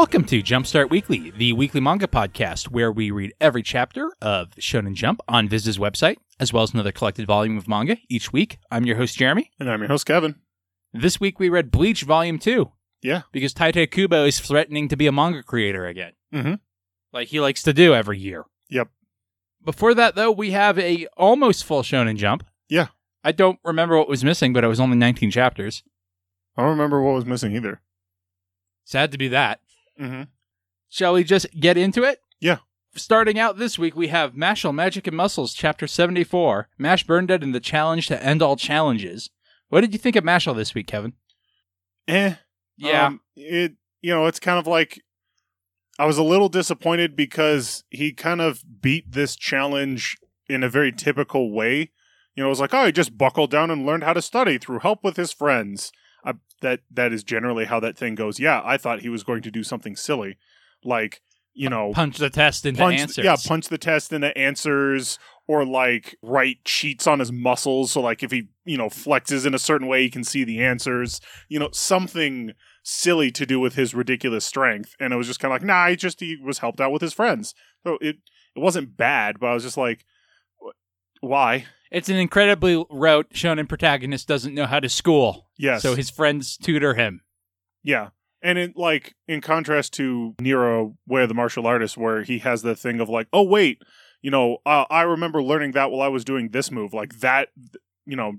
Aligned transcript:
welcome 0.00 0.24
to 0.24 0.42
Jumpstart 0.42 0.88
Weekly, 0.88 1.30
the 1.30 1.52
weekly 1.52 1.78
manga 1.78 2.06
podcast 2.06 2.70
where 2.70 2.90
we 2.90 3.10
read 3.10 3.34
every 3.38 3.62
chapter 3.62 4.10
of 4.22 4.48
Shonen 4.52 4.94
Jump 4.94 5.20
on 5.28 5.46
Viz's 5.46 5.76
website, 5.76 6.16
as 6.40 6.54
well 6.54 6.62
as 6.62 6.72
another 6.72 6.90
collected 6.90 7.26
volume 7.26 7.58
of 7.58 7.68
manga 7.68 7.98
each 8.08 8.32
week. 8.32 8.56
I'm 8.70 8.86
your 8.86 8.96
host, 8.96 9.18
Jeremy. 9.18 9.50
And 9.60 9.70
I'm 9.70 9.80
your 9.80 9.88
host, 9.88 10.06
Kevin. 10.06 10.36
This 10.94 11.20
week 11.20 11.38
we 11.38 11.50
read 11.50 11.70
Bleach 11.70 12.04
Volume 12.04 12.38
2. 12.38 12.72
Yeah. 13.02 13.22
Because 13.30 13.52
Tite 13.52 13.90
Kubo 13.90 14.24
is 14.24 14.40
threatening 14.40 14.88
to 14.88 14.96
be 14.96 15.06
a 15.06 15.12
manga 15.12 15.42
creator 15.42 15.84
again. 15.84 16.12
Mm-hmm. 16.32 16.54
Like 17.12 17.28
he 17.28 17.38
likes 17.38 17.62
to 17.64 17.74
do 17.74 17.92
every 17.92 18.18
year. 18.18 18.46
Yep. 18.70 18.88
Before 19.62 19.92
that, 19.92 20.14
though, 20.14 20.32
we 20.32 20.52
have 20.52 20.78
a 20.78 21.08
almost 21.18 21.62
full 21.62 21.82
Shonen 21.82 22.16
Jump. 22.16 22.46
Yeah. 22.70 22.86
I 23.22 23.32
don't 23.32 23.58
remember 23.62 23.98
what 23.98 24.08
was 24.08 24.24
missing, 24.24 24.54
but 24.54 24.64
it 24.64 24.68
was 24.68 24.80
only 24.80 24.96
19 24.96 25.30
chapters. 25.30 25.82
I 26.56 26.62
don't 26.62 26.70
remember 26.70 27.02
what 27.02 27.16
was 27.16 27.26
missing 27.26 27.54
either. 27.54 27.82
Sad 28.86 29.12
to 29.12 29.18
be 29.18 29.28
that. 29.28 29.60
Mm-hmm. 30.00 30.22
Shall 30.88 31.14
we 31.14 31.24
just 31.24 31.46
get 31.58 31.76
into 31.76 32.02
it? 32.02 32.20
Yeah. 32.40 32.58
Starting 32.96 33.38
out 33.38 33.58
this 33.58 33.78
week, 33.78 33.94
we 33.94 34.08
have 34.08 34.34
Mashle 34.34 34.74
Magic 34.74 35.06
and 35.06 35.16
Muscles, 35.16 35.54
Chapter 35.54 35.86
74, 35.86 36.68
Mash 36.78 37.06
Burndead 37.06 37.42
and 37.42 37.54
the 37.54 37.60
Challenge 37.60 38.06
to 38.08 38.22
End 38.22 38.42
All 38.42 38.56
Challenges. 38.56 39.30
What 39.68 39.82
did 39.82 39.92
you 39.92 39.98
think 39.98 40.16
of 40.16 40.24
Mashle 40.24 40.56
this 40.56 40.74
week, 40.74 40.88
Kevin? 40.88 41.12
Eh. 42.08 42.34
Yeah. 42.76 43.06
Um, 43.06 43.20
it 43.36 43.74
you 44.02 44.12
know, 44.12 44.26
it's 44.26 44.40
kind 44.40 44.58
of 44.58 44.66
like 44.66 45.02
I 45.98 46.06
was 46.06 46.18
a 46.18 46.22
little 46.22 46.48
disappointed 46.48 47.14
because 47.14 47.84
he 47.90 48.12
kind 48.12 48.40
of 48.40 48.64
beat 48.80 49.12
this 49.12 49.36
challenge 49.36 50.16
in 50.48 50.62
a 50.62 50.68
very 50.68 50.92
typical 50.92 51.52
way. 51.52 51.90
You 52.34 52.42
know, 52.42 52.46
it 52.46 52.50
was 52.50 52.60
like, 52.60 52.72
oh, 52.72 52.86
he 52.86 52.92
just 52.92 53.18
buckled 53.18 53.50
down 53.50 53.70
and 53.70 53.84
learned 53.84 54.04
how 54.04 54.14
to 54.14 54.22
study 54.22 54.58
through 54.58 54.80
help 54.80 55.04
with 55.04 55.16
his 55.16 55.32
friends. 55.32 55.92
I, 56.24 56.34
that 56.62 56.80
that 56.90 57.12
is 57.12 57.24
generally 57.24 57.64
how 57.64 57.80
that 57.80 57.96
thing 57.96 58.14
goes. 58.14 58.38
Yeah, 58.38 58.60
I 58.64 58.76
thought 58.76 59.00
he 59.00 59.08
was 59.08 59.22
going 59.22 59.42
to 59.42 59.50
do 59.50 59.62
something 59.62 59.96
silly, 59.96 60.38
like 60.84 61.22
you 61.52 61.68
know, 61.68 61.92
punch 61.92 62.18
the 62.18 62.30
test 62.30 62.64
into 62.64 62.80
punch, 62.80 63.00
answers. 63.00 63.24
yeah, 63.24 63.36
punch 63.44 63.68
the 63.68 63.78
test 63.78 64.12
into 64.12 64.36
answers, 64.36 65.18
or 65.48 65.64
like 65.64 66.16
write 66.22 66.64
cheats 66.64 67.06
on 67.06 67.18
his 67.18 67.32
muscles. 67.32 67.92
So 67.92 68.00
like 68.00 68.22
if 68.22 68.30
he 68.30 68.48
you 68.64 68.76
know 68.76 68.88
flexes 68.88 69.46
in 69.46 69.54
a 69.54 69.58
certain 69.58 69.88
way, 69.88 70.02
he 70.02 70.10
can 70.10 70.24
see 70.24 70.44
the 70.44 70.60
answers. 70.60 71.20
You 71.48 71.58
know, 71.58 71.70
something 71.72 72.52
silly 72.82 73.30
to 73.30 73.46
do 73.46 73.60
with 73.60 73.74
his 73.74 73.94
ridiculous 73.94 74.44
strength. 74.44 74.94
And 74.98 75.12
it 75.12 75.16
was 75.16 75.26
just 75.26 75.40
kind 75.40 75.52
of 75.52 75.60
like, 75.60 75.66
nah, 75.66 75.88
he 75.88 75.96
just 75.96 76.20
he 76.20 76.36
was 76.36 76.58
helped 76.58 76.80
out 76.80 76.92
with 76.92 77.02
his 77.02 77.12
friends. 77.12 77.54
So 77.84 77.98
it 78.00 78.16
it 78.56 78.60
wasn't 78.60 78.96
bad, 78.96 79.38
but 79.38 79.48
I 79.48 79.54
was 79.54 79.62
just 79.62 79.76
like, 79.76 80.04
why? 81.20 81.66
It's 81.90 82.08
an 82.08 82.16
incredibly 82.16 82.84
rote 82.90 83.30
shonen 83.30 83.68
protagonist 83.68 84.28
doesn't 84.28 84.54
know 84.54 84.66
how 84.66 84.80
to 84.80 84.88
school. 84.88 85.49
Yes. 85.60 85.82
So 85.82 85.94
his 85.94 86.08
friends 86.08 86.56
tutor 86.56 86.94
him. 86.94 87.20
Yeah. 87.82 88.08
And 88.42 88.58
in 88.58 88.72
like 88.76 89.14
in 89.28 89.42
contrast 89.42 89.92
to 89.94 90.34
Nero, 90.40 90.96
where 91.06 91.26
the 91.26 91.34
martial 91.34 91.66
artist, 91.66 91.98
where 91.98 92.22
he 92.22 92.38
has 92.38 92.62
the 92.62 92.74
thing 92.74 92.98
of 92.98 93.10
like, 93.10 93.28
oh 93.32 93.42
wait, 93.42 93.82
you 94.22 94.30
know, 94.30 94.58
uh, 94.64 94.86
I 94.88 95.02
remember 95.02 95.42
learning 95.42 95.72
that 95.72 95.90
while 95.90 96.00
I 96.00 96.08
was 96.08 96.24
doing 96.24 96.48
this 96.48 96.70
move, 96.70 96.94
like 96.94 97.20
that, 97.20 97.48
you 98.06 98.16
know, 98.16 98.34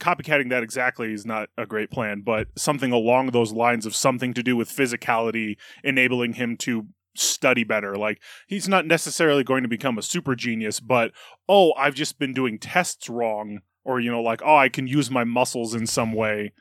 copycatting 0.00 0.50
that 0.50 0.64
exactly 0.64 1.12
is 1.12 1.24
not 1.24 1.48
a 1.56 1.66
great 1.66 1.92
plan, 1.92 2.22
but 2.26 2.48
something 2.56 2.90
along 2.90 3.28
those 3.28 3.52
lines 3.52 3.86
of 3.86 3.94
something 3.94 4.34
to 4.34 4.42
do 4.42 4.56
with 4.56 4.68
physicality, 4.68 5.56
enabling 5.84 6.32
him 6.34 6.56
to 6.56 6.88
study 7.14 7.62
better. 7.62 7.94
Like 7.94 8.20
he's 8.48 8.68
not 8.68 8.86
necessarily 8.86 9.44
going 9.44 9.62
to 9.62 9.68
become 9.68 9.98
a 9.98 10.02
super 10.02 10.34
genius, 10.34 10.80
but 10.80 11.12
oh, 11.48 11.72
I've 11.74 11.94
just 11.94 12.18
been 12.18 12.34
doing 12.34 12.58
tests 12.58 13.08
wrong, 13.08 13.60
or 13.86 14.00
you 14.00 14.10
know, 14.10 14.20
like 14.22 14.42
oh, 14.44 14.56
I 14.56 14.68
can 14.68 14.86
use 14.86 15.10
my 15.10 15.24
muscles 15.24 15.74
in 15.74 15.86
some 15.86 16.12
way 16.12 16.52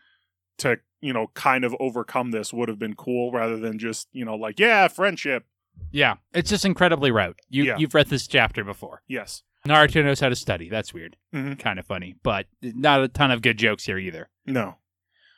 to 0.59 0.77
you 1.01 1.11
know 1.11 1.27
kind 1.33 1.65
of 1.65 1.75
overcome 1.79 2.31
this 2.31 2.53
would 2.53 2.69
have 2.69 2.79
been 2.79 2.95
cool 2.95 3.31
rather 3.31 3.57
than 3.57 3.77
just 3.79 4.07
you 4.13 4.23
know 4.23 4.35
like 4.35 4.59
yeah 4.59 4.87
friendship 4.87 5.43
Yeah. 5.91 6.15
It's 6.33 6.49
just 6.49 6.63
incredibly 6.65 7.11
rote. 7.11 7.37
You 7.49 7.65
Yeah. 7.65 7.77
you've 7.77 7.93
read 7.93 8.07
this 8.07 8.27
chapter 8.27 8.63
before. 8.63 9.01
yes 9.07 9.43
Naruto 9.67 10.03
knows 10.05 10.19
how 10.19 10.29
to 10.29 10.35
study. 10.35 10.69
That's 10.69 10.93
weird. 10.93 11.17
Mhm. 11.33 11.57
Kind 11.59 11.79
of 11.79 11.85
funny, 11.87 12.15
but 12.23 12.45
not 12.61 13.01
a 13.03 13.07
ton 13.07 13.31
of 13.31 13.41
good 13.41 13.57
jokes 13.57 13.85
here 13.85 13.97
either. 13.97 14.29
no 14.45 14.77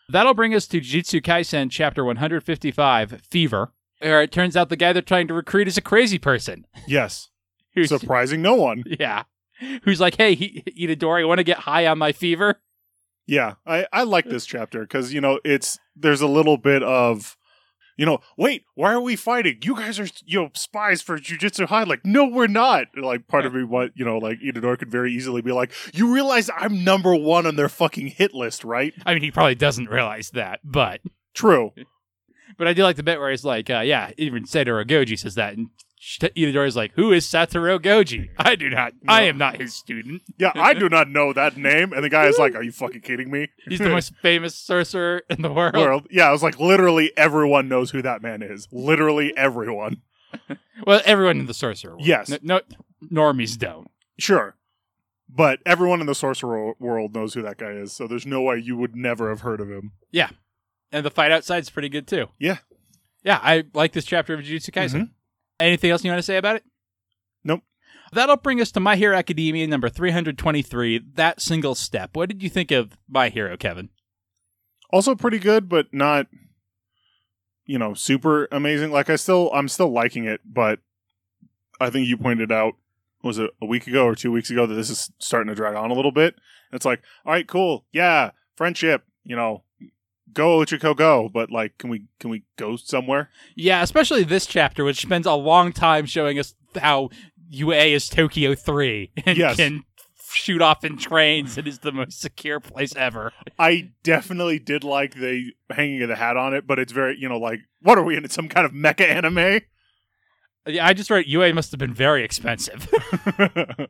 That'll 0.09 0.33
bring 0.33 0.53
us 0.53 0.67
to 0.67 0.79
Jujutsu 0.79 1.21
Kaisen 1.21 1.69
chapter 1.71 2.03
155, 2.05 3.21
Fever. 3.29 3.73
Where 3.99 4.21
it 4.21 4.31
turns 4.31 4.55
out 4.55 4.69
the 4.69 4.75
guy 4.77 4.93
they're 4.93 5.01
trying 5.01 5.27
to 5.29 5.33
recruit 5.33 5.67
is 5.67 5.77
a 5.77 5.81
crazy 5.81 6.19
person. 6.19 6.65
yes 6.87 7.29
surprising 7.85 8.41
no 8.41 8.55
one 8.55 8.83
yeah. 8.99 9.23
Who's 9.83 9.99
like, 9.99 10.15
hey, 10.17 10.35
he, 10.35 10.63
Itadori, 10.79 11.21
I 11.21 11.25
want 11.25 11.39
to 11.39 11.43
get 11.43 11.59
high 11.59 11.85
on 11.87 11.97
my 11.97 12.11
fever. 12.11 12.59
yeah 13.27 13.55
i 13.65 13.85
i 13.91 14.03
like 14.03 14.25
this 14.25 14.45
chapter 14.45 14.81
because 14.81 15.13
you 15.13 15.19
know 15.19 15.39
it's 15.43 15.77
there's 15.97 16.21
a 16.21 16.27
little 16.27 16.55
bit 16.57 16.81
of 16.81 17.35
you 17.97 18.05
know 18.05 18.19
wait 18.37 18.63
why 18.75 18.93
are 18.93 19.01
we 19.01 19.15
fighting? 19.17 19.57
You 19.63 19.75
guys 19.75 19.99
are 19.99 20.07
you 20.25 20.39
know 20.43 20.49
spies 20.53 21.01
for 21.01 21.17
jujutsu 21.17 21.65
high 21.65 21.83
like 21.83 22.05
no 22.05 22.25
we're 22.25 22.47
not. 22.47 22.85
Like 22.95 23.27
part 23.27 23.45
of 23.45 23.53
me 23.53 23.63
what 23.63 23.91
you 23.95 24.05
know 24.05 24.17
like 24.17 24.37
Itadori 24.39 24.77
could 24.79 24.91
very 24.91 25.11
easily 25.13 25.41
be 25.41 25.51
like 25.51 25.71
you 25.93 26.13
realize 26.13 26.49
i'm 26.55 26.83
number 26.83 27.13
one 27.15 27.45
on 27.45 27.55
their 27.55 27.69
fucking 27.69 28.07
hit 28.07 28.33
list 28.33 28.63
right? 28.63 28.93
I 29.05 29.13
mean, 29.13 29.23
he 29.23 29.31
probably 29.31 29.55
doesn't 29.55 29.89
realize 29.89 30.29
that, 30.31 30.59
but 30.63 31.01
true. 31.33 31.71
But 32.57 32.67
I 32.67 32.73
do 32.73 32.81
like 32.83 32.95
the 32.95 33.03
bit 33.03 33.19
where 33.19 33.29
he's 33.29 33.43
like, 33.43 33.69
uh, 33.69 33.81
yeah, 33.81 34.11
even 34.17 34.45
Satoru 34.45 34.83
Gojo 34.87 35.19
says 35.19 35.35
that, 35.35 35.53
and 35.57 35.67
Sh- 35.77 35.83
Itadori's 35.99 36.75
like, 36.75 36.91
who 36.93 37.11
is 37.11 37.25
Satoru 37.25 37.79
Gojo? 37.79 38.29
I 38.37 38.55
do 38.55 38.69
not, 38.69 38.93
I 39.07 39.23
am 39.23 39.37
not 39.37 39.59
his 39.59 39.73
student. 39.73 40.21
yeah 40.37 40.51
i 40.55 40.73
do 40.73 40.87
not 40.89 41.09
know 41.09 41.33
that 41.33 41.57
name 41.57 41.91
and 41.91 42.03
the 42.03 42.09
guy 42.09 42.27
is 42.27 42.37
like 42.37 42.53
are 42.55 42.61
you 42.63 42.71
fucking 42.71 43.01
kidding 43.01 43.31
me 43.31 43.47
He's 43.67 43.79
the 43.79 43.89
most 43.89 44.13
famous 44.21 44.55
sorcerer 44.55 45.23
in 45.29 45.41
the 45.41 45.51
world. 45.51 45.75
world. 45.75 46.07
Yeah, 46.11 46.29
I 46.29 46.31
was 46.31 46.43
like, 46.43 46.59
literally 46.59 47.11
everyone 47.17 47.67
knows 47.67 47.91
who 47.91 48.01
that 48.03 48.21
man 48.21 48.41
is. 48.43 48.67
Literally 48.71 49.35
everyone. 49.37 50.01
Well, 50.85 51.01
everyone 51.05 51.39
in 51.39 51.47
the 51.47 51.53
sorcerer 51.55 51.93
world. 51.93 52.05
Yes. 52.05 52.29
No, 52.29 52.37
no 52.43 52.61
normies 53.11 53.57
don't. 53.57 53.89
Sure. 54.19 54.55
But 55.27 55.59
everyone 55.65 56.01
in 56.01 56.05
the 56.05 56.13
sorcerer 56.13 56.73
world 56.79 57.15
knows 57.15 57.33
who 57.33 57.41
that 57.41 57.57
guy 57.57 57.71
is, 57.71 57.91
so 57.93 58.07
there's 58.07 58.27
no 58.27 58.41
way 58.43 58.57
you 58.59 58.77
would 58.77 58.95
never 58.95 59.29
have 59.29 59.41
heard 59.41 59.59
of 59.59 59.69
him. 59.69 59.93
Yeah. 60.11 60.29
And 60.91 61.03
the 61.03 61.09
fight 61.09 61.31
outside's 61.31 61.71
pretty 61.71 61.89
good 61.89 62.07
too. 62.07 62.27
Yeah. 62.37 62.57
Yeah, 63.23 63.39
I 63.41 63.63
like 63.73 63.93
this 63.93 64.05
chapter 64.05 64.35
of 64.35 64.41
Jujutsu 64.41 64.69
Kaisen. 64.69 65.01
Mhm. 65.01 65.09
Anything 65.59 65.91
else 65.91 66.03
you 66.03 66.11
want 66.11 66.19
to 66.19 66.23
say 66.23 66.37
about 66.37 66.57
it? 66.57 66.63
Nope. 67.43 67.61
That'll 68.11 68.37
bring 68.37 68.61
us 68.61 68.71
to 68.73 68.79
My 68.79 68.95
Hero 68.95 69.17
Academia 69.17 69.67
number 69.67 69.89
323, 69.89 71.01
That 71.15 71.41
Single 71.41 71.75
Step. 71.75 72.15
What 72.15 72.29
did 72.29 72.43
you 72.43 72.49
think 72.49 72.71
of 72.71 72.97
My 73.09 73.29
Hero, 73.29 73.57
Kevin? 73.57 73.89
Also 74.91 75.15
pretty 75.15 75.39
good, 75.39 75.67
but 75.67 75.87
not 75.93 76.27
you 77.67 77.77
know, 77.77 77.93
super 77.93 78.47
amazing. 78.51 78.91
Like 78.91 79.09
I 79.09 79.17
still 79.17 79.51
I'm 79.53 79.67
still 79.67 79.91
liking 79.91 80.25
it, 80.25 80.41
but 80.43 80.79
I 81.79 81.91
think 81.91 82.07
you 82.07 82.17
pointed 82.17 82.51
out 82.51 82.73
was 83.21 83.37
it 83.37 83.51
a 83.61 83.65
week 83.65 83.85
ago 83.87 84.05
or 84.05 84.15
two 84.15 84.31
weeks 84.31 84.49
ago 84.49 84.65
that 84.65 84.73
this 84.73 84.89
is 84.89 85.11
starting 85.19 85.49
to 85.49 85.55
drag 85.55 85.75
on 85.75 85.91
a 85.91 85.93
little 85.93 86.11
bit. 86.11 86.35
And 86.71 86.77
it's 86.77 86.85
like, 86.85 87.01
all 87.25 87.33
right, 87.33 87.47
cool. 87.47 87.85
Yeah, 87.91 88.31
friendship, 88.55 89.03
you 89.23 89.35
know, 89.35 89.63
go 90.33 90.59
Ochaco 90.59 90.95
go, 90.95 91.29
but 91.33 91.51
like 91.51 91.77
can 91.77 91.89
we 91.89 92.05
can 92.19 92.29
we 92.29 92.43
go 92.57 92.75
somewhere? 92.75 93.29
Yeah, 93.55 93.81
especially 93.83 94.23
this 94.23 94.45
chapter, 94.45 94.83
which 94.83 95.01
spends 95.01 95.25
a 95.27 95.33
long 95.33 95.71
time 95.71 96.05
showing 96.05 96.39
us 96.39 96.53
how 96.79 97.09
UA 97.49 97.93
is 97.95 98.09
Tokyo 98.09 98.55
3 98.55 99.11
and 99.25 99.37
Yes. 99.37 99.55
can 99.55 99.83
shoot 100.33 100.61
off 100.61 100.83
in 100.83 100.97
trains 100.97 101.57
and 101.57 101.67
is 101.67 101.79
the 101.79 101.91
most 101.91 102.19
secure 102.19 102.59
place 102.59 102.95
ever. 102.95 103.31
I 103.57 103.91
definitely 104.03 104.59
did 104.59 104.83
like 104.83 105.15
the 105.15 105.51
hanging 105.69 106.01
of 106.01 106.09
the 106.09 106.15
hat 106.17 106.35
on 106.37 106.53
it, 106.53 106.67
but 106.67 106.77
it's 106.79 106.91
very, 106.91 107.17
you 107.17 107.29
know, 107.29 107.39
like, 107.39 107.61
what 107.81 107.97
are 107.97 108.03
we 108.03 108.17
in 108.17 108.27
some 108.29 108.49
kind 108.49 108.65
of 108.65 108.73
mecha 108.73 109.07
anime? 109.07 109.61
Yeah, 110.67 110.85
I 110.85 110.93
just 110.93 111.09
wrote 111.09 111.27
UA 111.27 111.53
must 111.53 111.71
have 111.71 111.79
been 111.79 111.93
very 111.93 112.23
expensive. 112.25 112.87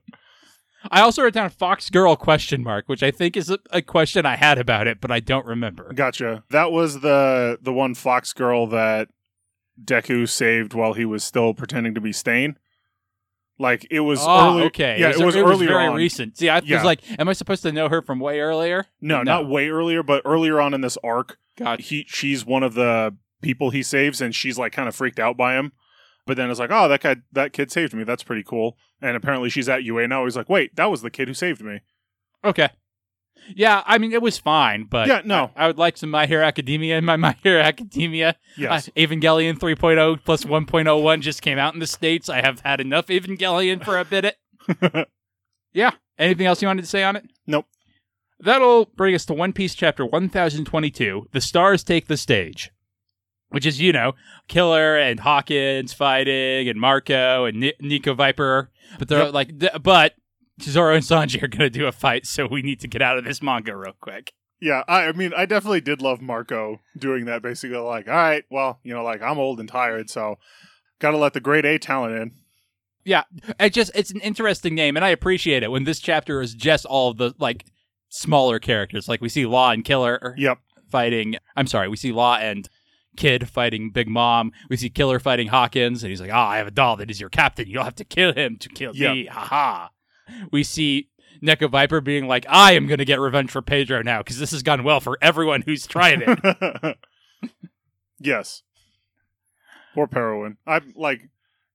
I 0.91 1.01
also 1.01 1.23
wrote 1.23 1.33
down 1.33 1.49
Fox 1.49 1.89
Girl 1.89 2.15
question 2.15 2.63
mark, 2.63 2.87
which 2.87 3.01
I 3.03 3.11
think 3.11 3.35
is 3.35 3.49
a, 3.49 3.59
a 3.71 3.81
question 3.81 4.25
I 4.25 4.35
had 4.35 4.57
about 4.57 4.87
it, 4.87 5.01
but 5.01 5.11
I 5.11 5.19
don't 5.19 5.45
remember. 5.45 5.91
gotcha. 5.93 6.43
That 6.51 6.71
was 6.71 6.99
the 7.01 7.57
the 7.61 7.73
one 7.73 7.95
fox 7.95 8.31
girl 8.33 8.67
that 8.67 9.09
Deku 9.83 10.27
saved 10.29 10.73
while 10.73 10.93
he 10.93 11.05
was 11.05 11.23
still 11.23 11.53
pretending 11.53 11.93
to 11.95 12.01
be 12.01 12.11
Stain. 12.13 12.57
Like 13.59 13.87
it 13.89 14.01
was 14.01 14.19
Oh, 14.21 14.51
early. 14.57 14.63
okay. 14.65 14.97
Yeah, 14.99 15.09
it 15.09 15.17
was, 15.25 15.35
earlier 15.35 15.69
very 15.69 15.87
on. 15.87 15.95
recent. 15.95 16.37
See, 16.37 16.47
I 16.49 16.59
Yeah. 16.63 16.75
was 16.77 16.85
like, 16.85 17.01
am 17.19 17.27
I 17.27 17.33
supposed 17.33 17.63
to 17.63 17.71
know 17.71 17.89
her 17.89 18.01
from 18.03 18.19
way 18.19 18.39
earlier? 18.39 18.85
No, 19.01 19.17
No. 19.23 19.23
not 19.41 19.49
way 19.49 19.69
earlier, 19.69 20.03
but 20.03 20.21
earlier 20.25 20.61
on 20.61 20.73
in 20.75 20.81
this 20.81 20.97
arc, 21.03 21.37
God, 21.57 21.79
he 21.79 22.05
she's 22.07 22.45
one 22.45 22.61
of 22.61 22.75
the 22.75 23.15
people 23.41 23.71
he 23.71 23.81
saves, 23.81 24.21
and 24.21 24.33
she's 24.35 24.59
like 24.59 24.73
kind 24.73 24.87
of 24.87 24.95
freaked 24.95 25.19
out 25.19 25.37
by 25.37 25.55
him. 25.55 25.71
But 26.27 26.37
then 26.37 26.51
it's 26.51 26.59
like, 26.59 26.69
oh, 26.71 26.87
that 26.87 27.01
guy, 27.01 27.15
that 27.31 27.53
kid 27.53 27.71
saved 27.71 27.93
me. 27.95 28.03
That's 28.03 28.21
pretty 28.23 28.43
cool. 28.43 28.77
And 29.01 29.17
apparently 29.17 29.49
she's 29.49 29.67
at 29.69 29.83
UA 29.83 30.07
now. 30.09 30.25
He's 30.25 30.35
like, 30.37 30.49
wait, 30.49 30.75
that 30.75 30.91
was 30.91 31.01
the 31.01 31.09
kid 31.09 31.27
who 31.27 31.33
saved 31.33 31.61
me. 31.63 31.79
okay. 32.43 32.69
Yeah, 33.55 33.81
I 33.85 33.97
mean, 33.97 34.11
it 34.11 34.21
was 34.21 34.37
fine, 34.37 34.83
but 34.89 35.07
Yeah, 35.07 35.21
no. 35.23 35.51
I, 35.55 35.63
I 35.63 35.67
would 35.67 35.77
like 35.77 35.95
some 35.95 36.09
My 36.09 36.25
Hero 36.25 36.43
Academia 36.43 36.97
in 36.97 37.05
my 37.05 37.15
My 37.27 37.35
Hero 37.43 37.61
Academia. 37.61 38.35
Yes. 38.57 38.89
Uh, 38.89 38.91
Evangelion 38.97 39.57
3.0 39.57 40.19
plus 40.25 40.43
1.01 40.43 41.21
just 41.21 41.41
came 41.41 41.57
out 41.57 41.73
in 41.73 41.79
the 41.79 41.87
States. 41.87 42.27
I 42.27 42.41
have 42.41 42.59
had 42.61 42.81
enough 42.81 43.07
Evangelion 43.07 43.83
for 43.83 43.97
a 43.97 44.05
bit. 44.05 44.35
Yeah. 45.73 45.91
Anything 46.17 46.47
else 46.47 46.61
you 46.61 46.67
wanted 46.67 46.81
to 46.81 46.87
say 46.87 47.03
on 47.03 47.15
it? 47.15 47.25
Nope. 47.45 47.67
That'll 48.39 48.85
bring 48.85 49.13
us 49.13 49.25
to 49.25 49.33
One 49.33 49.53
Piece 49.53 49.75
chapter 49.75 50.05
1022 50.05 51.27
The 51.31 51.41
Stars 51.41 51.83
Take 51.83 52.07
the 52.07 52.17
Stage. 52.17 52.71
Which 53.49 53.65
is 53.65 53.79
you 53.81 53.91
know 53.93 54.13
Killer 54.47 54.97
and 54.97 55.19
Hawkins 55.19 55.93
fighting 55.93 56.67
and 56.69 56.79
Marco 56.79 57.45
and 57.45 57.59
Ni- 57.59 57.73
Nico 57.79 58.13
Viper, 58.13 58.69
but 58.99 59.07
they're 59.07 59.25
Yep. 59.25 59.33
like, 59.33 59.59
th- 59.59 59.71
but 59.83 60.15
Zoro 60.61 60.95
and 60.95 61.03
Sanji 61.03 61.41
are 61.43 61.47
gonna 61.47 61.69
do 61.69 61.85
a 61.87 61.91
fight, 61.91 62.25
so 62.25 62.47
we 62.47 62.61
need 62.61 62.79
to 62.81 62.87
get 62.87 63.01
out 63.01 63.17
of 63.17 63.23
this 63.25 63.41
manga 63.41 63.75
real 63.75 63.93
quick. 63.99 64.33
Yeah, 64.59 64.83
I, 64.87 65.03
I 65.05 65.11
mean, 65.11 65.33
I 65.37 65.45
definitely 65.45 65.81
did 65.81 66.01
love 66.01 66.19
Marco 66.19 66.79
doing 66.97 67.25
that. 67.25 67.43
Basically, 67.43 67.77
like, 67.77 68.07
all 68.07 68.15
right, 68.15 68.43
well, 68.49 68.79
you 68.83 68.91
know, 68.93 69.03
like 69.03 69.21
I'm 69.21 69.37
old 69.37 69.59
and 69.59 69.69
tired, 69.69 70.09
so 70.09 70.39
got 70.99 71.11
to 71.11 71.17
let 71.17 71.33
the 71.33 71.39
grade 71.39 71.63
A 71.65 71.77
talent 71.77 72.15
in. 72.15 72.31
Yeah, 73.05 73.23
it 73.59 73.71
just 73.73 73.91
it's 73.93 74.09
an 74.11 74.19
interesting 74.21 74.73
name, 74.73 74.95
and 74.97 75.05
I 75.05 75.09
appreciate 75.09 75.61
it 75.63 75.69
when 75.71 75.83
this 75.83 75.99
chapter 75.99 76.41
is 76.41 76.53
just 76.55 76.85
all 76.85 77.13
the 77.13 77.33
like 77.37 77.65
smaller 78.09 78.57
characters. 78.57 79.07
Like 79.07 79.21
we 79.21 79.29
see 79.29 79.45
Law 79.45 79.69
and 79.71 79.85
Killer 79.85 80.33
Yep. 80.37 80.57
fighting. 80.89 81.35
I'm 81.55 81.67
sorry, 81.67 81.87
we 81.87 81.95
see 81.97 82.11
Law 82.11 82.37
and 82.37 82.67
Kid 83.17 83.49
fighting 83.49 83.89
Big 83.91 84.07
Mom. 84.07 84.51
We 84.69 84.77
see 84.77 84.89
Killer 84.89 85.19
fighting 85.19 85.47
Hawkins, 85.47 86.03
and 86.03 86.09
he's 86.09 86.21
like, 86.21 86.31
"Ah, 86.33 86.47
I 86.49 86.57
have 86.57 86.67
a 86.67 86.71
doll 86.71 86.95
that 86.97 87.11
is 87.11 87.19
your 87.19 87.29
captain. 87.29 87.67
You'll 87.67 87.83
have 87.83 87.95
to 87.95 88.05
kill 88.05 88.33
him 88.33 88.57
to 88.59 88.69
kill 88.69 88.95
Yep. 88.95 89.13
me." 89.15 89.25
Ha 89.25 89.39
ha. 89.45 89.89
We 90.51 90.63
see 90.63 91.09
Neko 91.43 91.69
Viper 91.69 91.99
being 92.01 92.27
like, 92.27 92.45
"I 92.49 92.73
am 92.73 92.87
going 92.87 92.99
to 92.99 93.05
get 93.05 93.19
revenge 93.19 93.51
for 93.51 93.61
Pedro 93.61 94.01
now 94.01 94.19
because 94.19 94.39
this 94.39 94.51
has 94.51 94.63
gone 94.63 94.83
well 94.83 94.99
for 94.99 95.17
everyone 95.21 95.63
who's 95.63 95.85
tried 95.87 96.23
it." 96.25 96.97
yes. 98.19 98.63
Poor 99.93 100.07
Perowin. 100.07 100.57
I'm 100.65 100.93
like, 100.95 101.21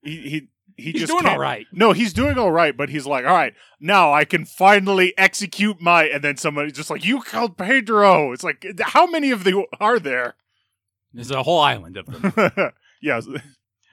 he 0.03 0.17
he 0.17 0.49
he 0.77 0.91
he's 0.93 1.00
just 1.03 1.12
doing 1.12 1.23
can't- 1.25 1.35
all 1.35 1.41
right. 1.41 1.67
No, 1.73 1.93
he's 1.93 2.12
doing 2.12 2.39
all 2.39 2.53
right, 2.53 2.77
but 2.77 2.89
he's 2.89 3.06
like, 3.06 3.25
all 3.25 3.35
right, 3.35 3.55
now 3.81 4.12
I 4.12 4.25
can 4.25 4.44
finally 4.44 5.12
execute 5.19 5.81
my. 5.81 6.05
And 6.05 6.23
then 6.23 6.37
somebody's 6.37 6.73
just 6.75 6.89
like, 6.91 7.05
you 7.05 7.23
killed 7.23 7.56
Pedro. 7.59 8.33
It's 8.33 8.44
like, 8.44 8.65
how 8.81 9.06
many 9.06 9.31
of 9.31 9.44
the 9.44 9.65
are 9.81 9.99
there? 9.99 10.35
There's 11.12 11.31
a 11.31 11.43
whole 11.43 11.61
island 11.61 11.97
of 11.97 12.06
them. 12.06 12.73
yes, 13.03 13.26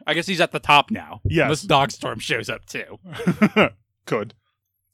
I 0.07 0.13
guess 0.13 0.27
he's 0.27 0.41
at 0.41 0.51
the 0.51 0.59
top 0.59 0.91
now. 0.91 1.21
Yes. 1.25 1.63
Unless 1.63 1.65
Dogstorm 1.65 2.21
shows 2.21 2.49
up 2.49 2.65
too. 2.65 2.99
could. 4.05 4.33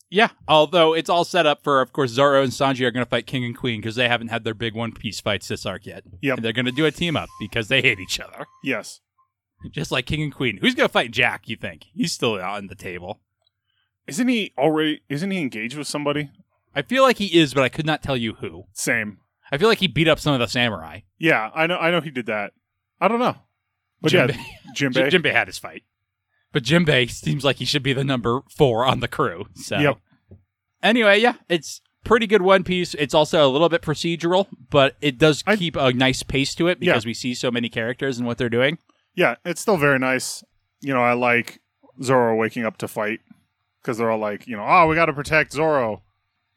Yeah, 0.09 0.29
although 0.47 0.93
it's 0.93 1.09
all 1.09 1.23
set 1.23 1.45
up 1.45 1.63
for, 1.63 1.81
of 1.81 1.91
course, 1.91 2.11
Zoro 2.11 2.43
and 2.43 2.51
Sanji 2.51 2.81
are 2.85 2.91
going 2.91 3.05
to 3.05 3.09
fight 3.09 3.25
King 3.25 3.43
and 3.43 3.57
Queen 3.57 3.81
because 3.81 3.95
they 3.95 4.07
haven't 4.07 4.27
had 4.27 4.43
their 4.43 4.53
big 4.53 4.75
One 4.75 4.91
Piece 4.91 5.19
fights 5.19 5.47
this 5.47 5.65
arc 5.65 5.85
yet. 5.85 6.03
Yep. 6.21 6.37
And 6.37 6.45
they're 6.45 6.53
going 6.53 6.65
to 6.65 6.71
do 6.71 6.85
a 6.85 6.91
team 6.91 7.17
up 7.17 7.29
because 7.39 7.67
they 7.67 7.81
hate 7.81 7.99
each 7.99 8.19
other. 8.19 8.45
Yes. 8.63 9.01
Just 9.71 9.91
like 9.91 10.05
King 10.05 10.21
and 10.21 10.33
Queen. 10.33 10.57
Who's 10.61 10.75
going 10.75 10.87
to 10.87 10.93
fight 10.93 11.11
Jack, 11.11 11.49
you 11.49 11.55
think? 11.55 11.85
He's 11.93 12.11
still 12.11 12.39
on 12.39 12.67
the 12.67 12.75
table. 12.75 13.19
Isn't 14.07 14.27
he 14.27 14.53
already? 14.57 15.01
Isn't 15.09 15.31
he 15.31 15.39
engaged 15.39 15.77
with 15.77 15.87
somebody? 15.87 16.29
I 16.75 16.83
feel 16.83 17.03
like 17.03 17.17
he 17.17 17.37
is, 17.37 17.53
but 17.53 17.63
I 17.63 17.69
could 17.69 17.85
not 17.85 18.03
tell 18.03 18.17
you 18.17 18.35
who. 18.35 18.65
Same. 18.73 19.19
I 19.51 19.57
feel 19.57 19.67
like 19.69 19.77
he 19.79 19.87
beat 19.87 20.07
up 20.07 20.19
some 20.19 20.33
of 20.33 20.39
the 20.39 20.47
samurai. 20.47 21.01
Yeah, 21.19 21.49
I 21.53 21.67
know. 21.67 21.77
I 21.77 21.91
know 21.91 22.01
he 22.01 22.09
did 22.11 22.25
that. 22.27 22.53
I 22.99 23.07
don't 23.07 23.19
know. 23.19 23.35
But 24.01 24.11
yeah, 24.13 24.27
Jinbei, 24.27 24.37
Jinbei. 24.75 25.09
Jinbei 25.11 25.31
had 25.31 25.47
his 25.47 25.57
fight. 25.57 25.83
But 26.51 26.63
Jinbei 26.63 27.09
seems 27.09 27.43
like 27.43 27.57
he 27.57 27.65
should 27.65 27.83
be 27.83 27.93
the 27.93 28.03
number 28.03 28.41
four 28.55 28.85
on 28.85 28.99
the 29.01 29.07
crew. 29.07 29.45
So 29.55 29.77
Yep. 29.77 29.97
anyway, 30.83 31.19
yeah, 31.19 31.33
it's 31.49 31.81
pretty 32.03 32.27
good 32.27 32.41
One 32.41 32.63
Piece. 32.63 32.93
It's 32.95 33.13
also 33.13 33.47
a 33.47 33.51
little 33.51 33.69
bit 33.69 33.81
procedural, 33.81 34.47
but 34.69 34.95
it 35.01 35.17
does 35.17 35.43
I- 35.45 35.55
keep 35.55 35.75
a 35.75 35.91
nice 35.93 36.23
pace 36.23 36.55
to 36.55 36.67
it 36.67 36.77
Yeah. 36.81 36.93
because 36.93 37.05
we 37.05 37.13
see 37.13 37.33
so 37.33 37.51
many 37.51 37.67
characters 37.69 38.17
and 38.17 38.27
what 38.27 38.37
they're 38.37 38.49
doing. 38.49 38.77
Yeah, 39.15 39.35
it's 39.45 39.61
still 39.61 39.77
very 39.77 39.99
nice. 39.99 40.43
You 40.81 40.93
know, 40.93 41.01
I 41.01 41.13
like 41.13 41.59
Zoro 42.03 42.35
waking 42.35 42.65
up 42.65 42.77
to 42.77 42.87
fight 42.87 43.21
because 43.81 43.97
they're 43.97 44.11
all 44.11 44.19
like, 44.19 44.47
you 44.47 44.55
know, 44.57 44.65
oh, 44.67 44.87
we 44.87 44.95
got 44.95 45.05
to 45.07 45.13
protect 45.13 45.53
Zoro, 45.53 46.03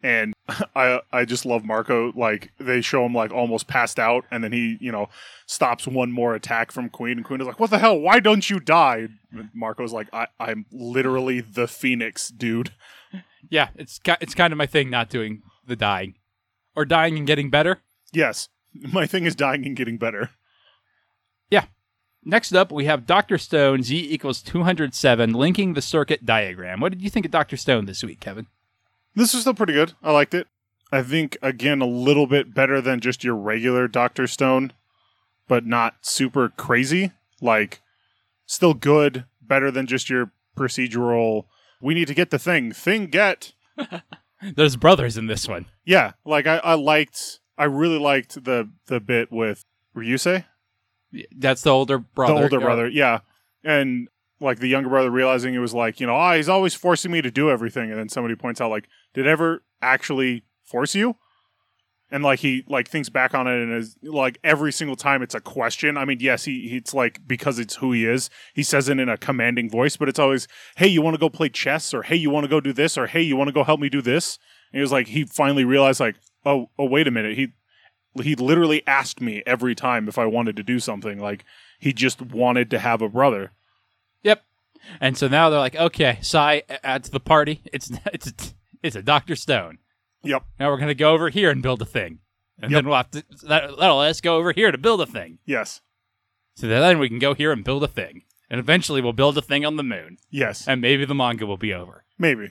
and 0.02 0.35
I 0.75 1.00
I 1.12 1.25
just 1.25 1.45
love 1.45 1.65
Marco. 1.65 2.12
Like 2.15 2.53
they 2.59 2.81
show 2.81 3.05
him 3.05 3.15
like 3.15 3.33
almost 3.33 3.67
passed 3.67 3.99
out, 3.99 4.25
and 4.31 4.43
then 4.43 4.53
he 4.53 4.79
you 4.81 4.91
know 4.91 5.09
stops 5.47 5.87
one 5.87 6.11
more 6.11 6.35
attack 6.35 6.73
from 6.73 6.89
Queen, 6.89 7.19
and 7.19 7.25
Queen 7.25 7.41
is 7.41 7.47
like, 7.47 7.61
what 7.61 7.71
the 7.71 7.79
hell? 7.79 7.99
Why 7.99 8.21
don't 8.21 8.49
you 8.49 8.61
die? 8.61 9.09
And 9.33 9.50
Marco's 9.55 9.93
like, 9.93 10.09
I 10.12 10.29
I'm 10.41 10.67
literally 10.73 11.41
the 11.41 11.69
Phoenix, 11.69 12.29
dude. 12.29 12.73
Yeah, 13.50 13.69
it's 13.77 14.00
it's 14.21 14.35
kind 14.35 14.53
of 14.53 14.59
my 14.59 14.67
thing 14.67 14.91
not 14.91 15.09
doing 15.09 15.43
the 15.65 15.77
dying 15.77 16.17
or 16.75 16.85
dying 16.85 17.17
and 17.17 17.27
getting 17.27 17.50
better. 17.50 17.81
Yes, 18.12 18.49
my 18.75 19.06
thing 19.06 19.25
is 19.25 19.37
dying 19.37 19.65
and 19.65 19.77
getting 19.77 19.97
better. 19.97 20.31
Yeah. 21.49 21.67
Next 22.25 22.53
up, 22.53 22.73
we 22.73 22.85
have 22.87 23.06
Dr. 23.06 23.39
Stone 23.39 23.85
Z 23.85 23.97
equals 23.97 24.43
207 24.43 25.33
linking 25.33 25.75
the 25.75 25.81
circuit 25.81 26.27
diagram. 26.27 26.81
What 26.81 26.91
did 26.93 27.00
you 27.00 27.09
think 27.09 27.25
of 27.25 27.33
Dr. 27.33 27.56
Stone 27.56 27.87
this 27.87 28.03
week, 28.03 28.21
Kevin? 28.21 28.49
This 29.19 29.35
was 29.35 29.43
still 29.43 29.55
pretty 29.55 29.73
good. 29.73 29.94
I 30.03 30.12
liked 30.12 30.32
it. 30.32 30.47
I 30.93 31.03
think 31.03 31.37
again 31.43 31.82
a 31.82 31.87
little 31.87 32.26
bit 32.26 32.55
better 32.55 32.81
than 32.81 33.00
just 33.00 33.25
your 33.25 33.35
regular 33.35 33.88
Doctor 33.88 34.26
Stone, 34.26 34.73
but 35.49 35.67
not 35.67 35.97
super 36.03 36.49
crazy. 36.49 37.12
Like 37.41 37.81
still 38.47 38.75
good, 38.75 39.25
better 39.43 39.70
than 39.70 39.87
just 39.87 40.09
your 40.09 40.31
procedural 40.56 41.44
we 41.81 41.94
need 41.94 42.09
to 42.09 42.15
get 42.15 42.31
the 42.31 42.38
thing. 42.38 42.73
Thing 42.73 43.06
get. 43.06 43.53
There's 44.56 44.76
brothers 44.76 45.17
in 45.17 45.26
this 45.26 45.49
one. 45.49 45.67
Yeah, 45.85 46.12
like 46.25 46.47
I, 46.47 46.59
I 46.59 46.75
liked 46.75 47.41
I 47.56 47.64
really 47.64 47.99
liked 47.99 48.44
the 48.44 48.71
the 48.87 49.00
bit 49.00 49.32
with 49.32 49.64
Ryusui, 49.97 50.44
That's 51.37 51.62
the 51.62 51.71
older 51.71 51.99
brother. 51.99 52.35
the 52.35 52.43
older 52.43 52.61
brother. 52.61 52.88
Yeah. 52.88 53.21
And 53.64 54.09
like 54.40 54.58
the 54.58 54.69
younger 54.69 54.88
brother 54.88 55.11
realizing 55.11 55.55
it 55.55 55.58
was 55.58 55.75
like, 55.75 56.00
you 56.00 56.06
know, 56.06 56.14
ah, 56.14 56.35
he's 56.35 56.49
always 56.49 56.75
forcing 56.75 57.11
me 57.11 57.23
to 57.23 57.31
do 57.31 57.50
everything. 57.50 57.90
And 57.90 57.99
then 57.99 58.08
somebody 58.08 58.37
points 58.37 58.61
out, 58.61 58.70
like, 58.70 58.88
did 59.14 59.26
ever 59.26 59.64
actually 59.82 60.44
force 60.64 60.94
you? 60.94 61.17
And 62.11 62.25
like 62.25 62.38
he 62.38 62.64
like 62.67 62.88
thinks 62.88 63.11
back 63.11 63.35
on 63.35 63.46
it 63.46 63.62
and 63.62 63.71
is 63.75 63.95
like 64.02 64.38
every 64.42 64.73
single 64.73 64.97
time 64.97 65.21
it's 65.21 65.35
a 65.35 65.40
question. 65.40 65.99
I 65.99 66.07
mean, 66.07 66.21
yes, 66.21 66.47
he 66.47 66.75
it's 66.75 66.95
like 66.95 67.21
because 67.26 67.59
it's 67.59 67.76
who 67.76 67.92
he 67.92 68.07
is. 68.07 68.30
He 68.54 68.62
says 68.62 68.88
it 68.88 68.99
in 68.99 69.11
a 69.11 69.18
commanding 69.18 69.68
voice, 69.68 69.99
but 69.99 70.09
it's 70.09 70.18
always, 70.18 70.49
"Hey, 70.76 70.88
you 70.88 71.02
want 71.02 71.14
to 71.14 71.21
go 71.21 71.28
play 71.28 71.50
chess?" 71.50 71.92
or 71.92 72.04
"Hey, 72.04 72.16
you 72.16 72.30
want 72.30 72.45
to 72.45 72.49
go 72.49 72.61
do 72.61 72.73
this?" 72.73 72.97
or 72.97 73.09
"Hey, 73.09 73.21
you 73.21 73.37
want 73.37 73.49
to 73.49 73.52
go 73.52 73.62
help 73.62 73.78
me 73.78 73.90
do 73.90 74.00
this?" 74.00 74.38
And 74.73 74.78
he 74.78 74.80
was 74.80 74.92
like, 74.92 75.09
he 75.09 75.25
finally 75.25 75.64
realized, 75.64 76.00
like, 76.00 76.16
oh, 76.45 76.71
oh, 76.78 76.85
wait 76.85 77.09
a 77.09 77.11
minute, 77.11 77.37
he 77.37 77.49
he 78.23 78.35
literally 78.35 78.85
asked 78.87 79.21
me 79.21 79.42
every 79.47 79.75
time 79.75 80.09
if 80.09 80.18
I 80.18 80.26
wanted 80.26 80.57
to 80.57 80.62
do 80.62 80.80
something. 80.80 81.18
Like 81.21 81.45
he 81.78 81.92
just 81.92 82.21
wanted 82.21 82.71
to 82.71 82.78
have 82.78 83.02
a 83.02 83.09
brother. 83.09 83.52
And 85.00 85.16
so 85.16 85.28
now 85.28 85.50
they're 85.50 85.58
like, 85.58 85.76
okay, 85.76 86.18
Sai, 86.23 86.62
add 86.82 87.04
to 87.04 87.11
the 87.11 87.20
party. 87.20 87.62
It's 87.73 87.90
it's 88.12 88.54
it's 88.82 88.97
a 88.97 89.02
Doctor 89.02 89.37
Stone. 89.37 89.78
Yep. 90.23 90.44
Now 90.58 90.70
we're 90.70 90.78
gonna 90.78 90.94
go 90.94 91.12
over 91.12 91.28
here 91.30 91.50
and 91.50 91.62
build 91.62 91.80
a 91.82 91.87
thing, 91.87 92.18
and 92.61 92.70
Yep. 92.70 92.78
then 92.78 92.87
we'll 92.88 92.97
have 92.97 93.11
to 93.12 93.25
that, 93.47 93.76
that'll 93.78 93.99
let 93.99 94.11
us 94.11 94.20
go 94.20 94.37
over 94.37 94.52
here 94.52 94.70
to 94.73 94.78
build 94.78 95.00
a 95.00 95.06
thing. 95.06 95.38
Yes. 95.47 95.80
So 96.54 96.66
then 96.66 96.99
we 96.99 97.08
can 97.08 97.18
go 97.20 97.35
here 97.35 97.52
and 97.52 97.62
build 97.64 97.85
a 97.85 97.88
thing, 97.88 98.23
and 98.50 98.58
eventually 98.58 99.00
we'll 99.00 99.12
build 99.12 99.38
a 99.38 99.42
thing 99.42 99.64
on 99.64 99.76
the 99.76 99.82
moon, 99.85 100.16
Yes. 100.30 100.66
and 100.66 100.80
maybe 100.80 101.04
the 101.04 101.14
manga 101.14 101.47
will 101.47 101.56
be 101.56 101.73
over, 101.73 102.04
Maybe. 102.18 102.50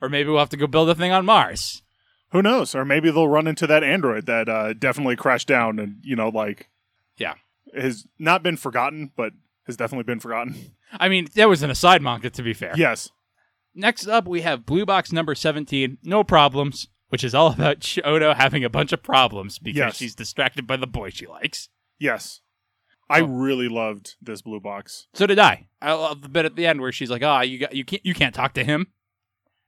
or 0.00 0.08
maybe 0.08 0.28
we'll 0.30 0.38
have 0.38 0.48
to 0.50 0.56
go 0.56 0.68
build 0.68 0.88
a 0.90 0.94
thing 0.94 1.10
on 1.10 1.26
Mars. 1.26 1.82
Who 2.30 2.40
knows? 2.42 2.74
Or 2.74 2.84
maybe 2.84 3.10
they'll 3.10 3.26
run 3.26 3.46
into 3.48 3.66
that 3.66 3.82
android 3.82 4.26
that 4.26 4.48
uh, 4.48 4.74
definitely 4.74 5.16
crashed 5.16 5.48
down 5.48 5.78
and, 5.78 5.96
you 6.02 6.14
know, 6.14 6.28
like. 6.28 6.68
Yeah. 7.16 7.34
Has 7.74 8.06
not 8.18 8.42
been 8.42 8.56
forgotten, 8.58 9.10
but 9.16 9.32
has 9.68 9.76
definitely 9.76 10.02
been 10.04 10.18
forgotten. 10.20 10.72
I 10.98 11.08
mean, 11.08 11.28
that 11.36 11.48
was 11.48 11.62
an 11.62 11.70
aside 11.70 12.02
manga, 12.02 12.30
to 12.30 12.42
be 12.42 12.52
fair. 12.54 12.72
Yes. 12.76 13.10
Next 13.74 14.08
up, 14.08 14.26
we 14.26 14.40
have 14.40 14.66
Blue 14.66 14.84
Box 14.84 15.12
number 15.12 15.34
17, 15.36 15.98
No 16.02 16.24
Problems, 16.24 16.88
which 17.10 17.22
is 17.22 17.34
all 17.34 17.52
about 17.52 17.80
Shoto 17.80 18.34
having 18.34 18.64
a 18.64 18.68
bunch 18.70 18.92
of 18.92 19.02
problems 19.02 19.58
because 19.60 19.76
Yes. 19.78 19.96
she's 19.96 20.14
distracted 20.16 20.66
by 20.66 20.76
the 20.76 20.86
boy 20.88 21.10
she 21.10 21.26
likes. 21.26 21.68
Yes. 22.00 22.40
I 23.10 23.20
Oh. 23.20 23.26
really 23.26 23.68
loved 23.68 24.16
this 24.20 24.42
blue 24.42 24.60
box. 24.60 25.06
So 25.14 25.26
did 25.26 25.38
I. 25.38 25.68
I 25.80 25.92
love 25.92 26.22
the 26.22 26.28
bit 26.28 26.44
at 26.44 26.56
the 26.56 26.66
end 26.66 26.80
where 26.80 26.92
she's 26.92 27.10
like, 27.10 27.22
"Ah, 27.22 27.40
you 27.42 27.58
got 27.58 27.74
you 27.74 27.84
can't 27.84 28.04
you 28.04 28.12
can't 28.14 28.34
talk 28.34 28.52
to 28.54 28.64
him." 28.64 28.88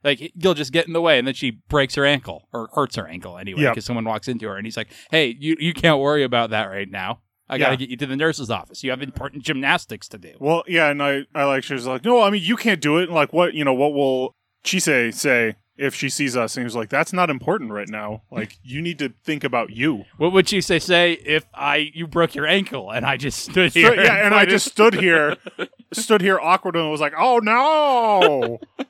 Like 0.04 0.32
you'll 0.34 0.54
just 0.54 0.72
get 0.72 0.86
in 0.86 0.92
the 0.92 1.00
way, 1.00 1.18
and 1.18 1.26
then 1.26 1.34
she 1.34 1.50
breaks 1.68 1.94
her 1.94 2.04
ankle 2.04 2.48
or 2.52 2.68
hurts 2.74 2.96
her 2.96 3.06
ankle 3.06 3.38
anyway 3.38 3.62
Yep. 3.62 3.72
because 3.72 3.84
someone 3.86 4.04
walks 4.04 4.28
into 4.28 4.46
her, 4.48 4.56
and 4.56 4.66
he's 4.66 4.76
like, 4.76 4.88
"Hey, 5.10 5.36
you 5.38 5.56
you 5.58 5.72
can't 5.72 5.98
worry 6.00 6.22
about 6.22 6.50
that 6.50 6.64
right 6.66 6.90
now. 6.90 7.20
I 7.50 7.58
got 7.58 7.66
to 7.66 7.72
Yeah. 7.72 7.76
get 7.76 7.90
you 7.90 7.96
to 7.98 8.06
the 8.06 8.16
nurse's 8.16 8.50
office. 8.50 8.82
You 8.82 8.90
have 8.90 9.02
important 9.02 9.42
gymnastics 9.44 10.08
to 10.08 10.18
do." 10.18 10.34
Well, 10.38 10.62
yeah, 10.66 10.88
and 10.88 11.02
I, 11.02 11.24
I 11.34 11.44
like 11.44 11.64
she 11.64 11.74
was 11.74 11.86
like, 11.86 12.04
no, 12.04 12.22
I 12.22 12.30
mean, 12.30 12.42
you 12.42 12.56
can't 12.56 12.80
do 12.80 12.96
it. 12.98 13.04
And 13.04 13.12
like, 13.14 13.32
what, 13.32 13.52
you 13.54 13.64
know, 13.64 13.74
what 13.74 13.92
will 13.92 14.34
Chise 14.64 15.12
say 15.14 15.56
if 15.76 15.94
she 15.94 16.08
sees 16.08 16.36
us? 16.36 16.56
And 16.56 16.62
he 16.62 16.64
was 16.64 16.76
like, 16.76 16.88
that's 16.90 17.12
not 17.12 17.28
important 17.30 17.72
right 17.72 17.88
now. 17.88 18.22
Like, 18.30 18.58
you 18.62 18.80
need 18.80 18.98
to 19.00 19.12
think 19.24 19.44
about 19.44 19.70
you. 19.70 20.04
What 20.18 20.32
would 20.32 20.48
she 20.48 20.60
say? 20.60 20.78
Say 20.78 21.12
if 21.24 21.44
I 21.54 21.90
you 21.94 22.06
broke 22.06 22.34
your 22.34 22.46
ankle 22.46 22.90
and 22.90 23.04
I 23.04 23.16
just 23.16 23.38
stood 23.40 23.72
So- 23.72 23.80
here, 23.80 23.94
yeah, 23.94 24.24
and 24.26 24.34
I 24.34 24.44
just 24.46 24.66
stood 24.66 24.94
here, 24.94 25.36
stood 25.92 26.20
here 26.20 26.38
awkward 26.38 26.76
and 26.76 26.90
was 26.90 27.00
like, 27.00 27.14
oh 27.18 27.38
no. 27.42 28.58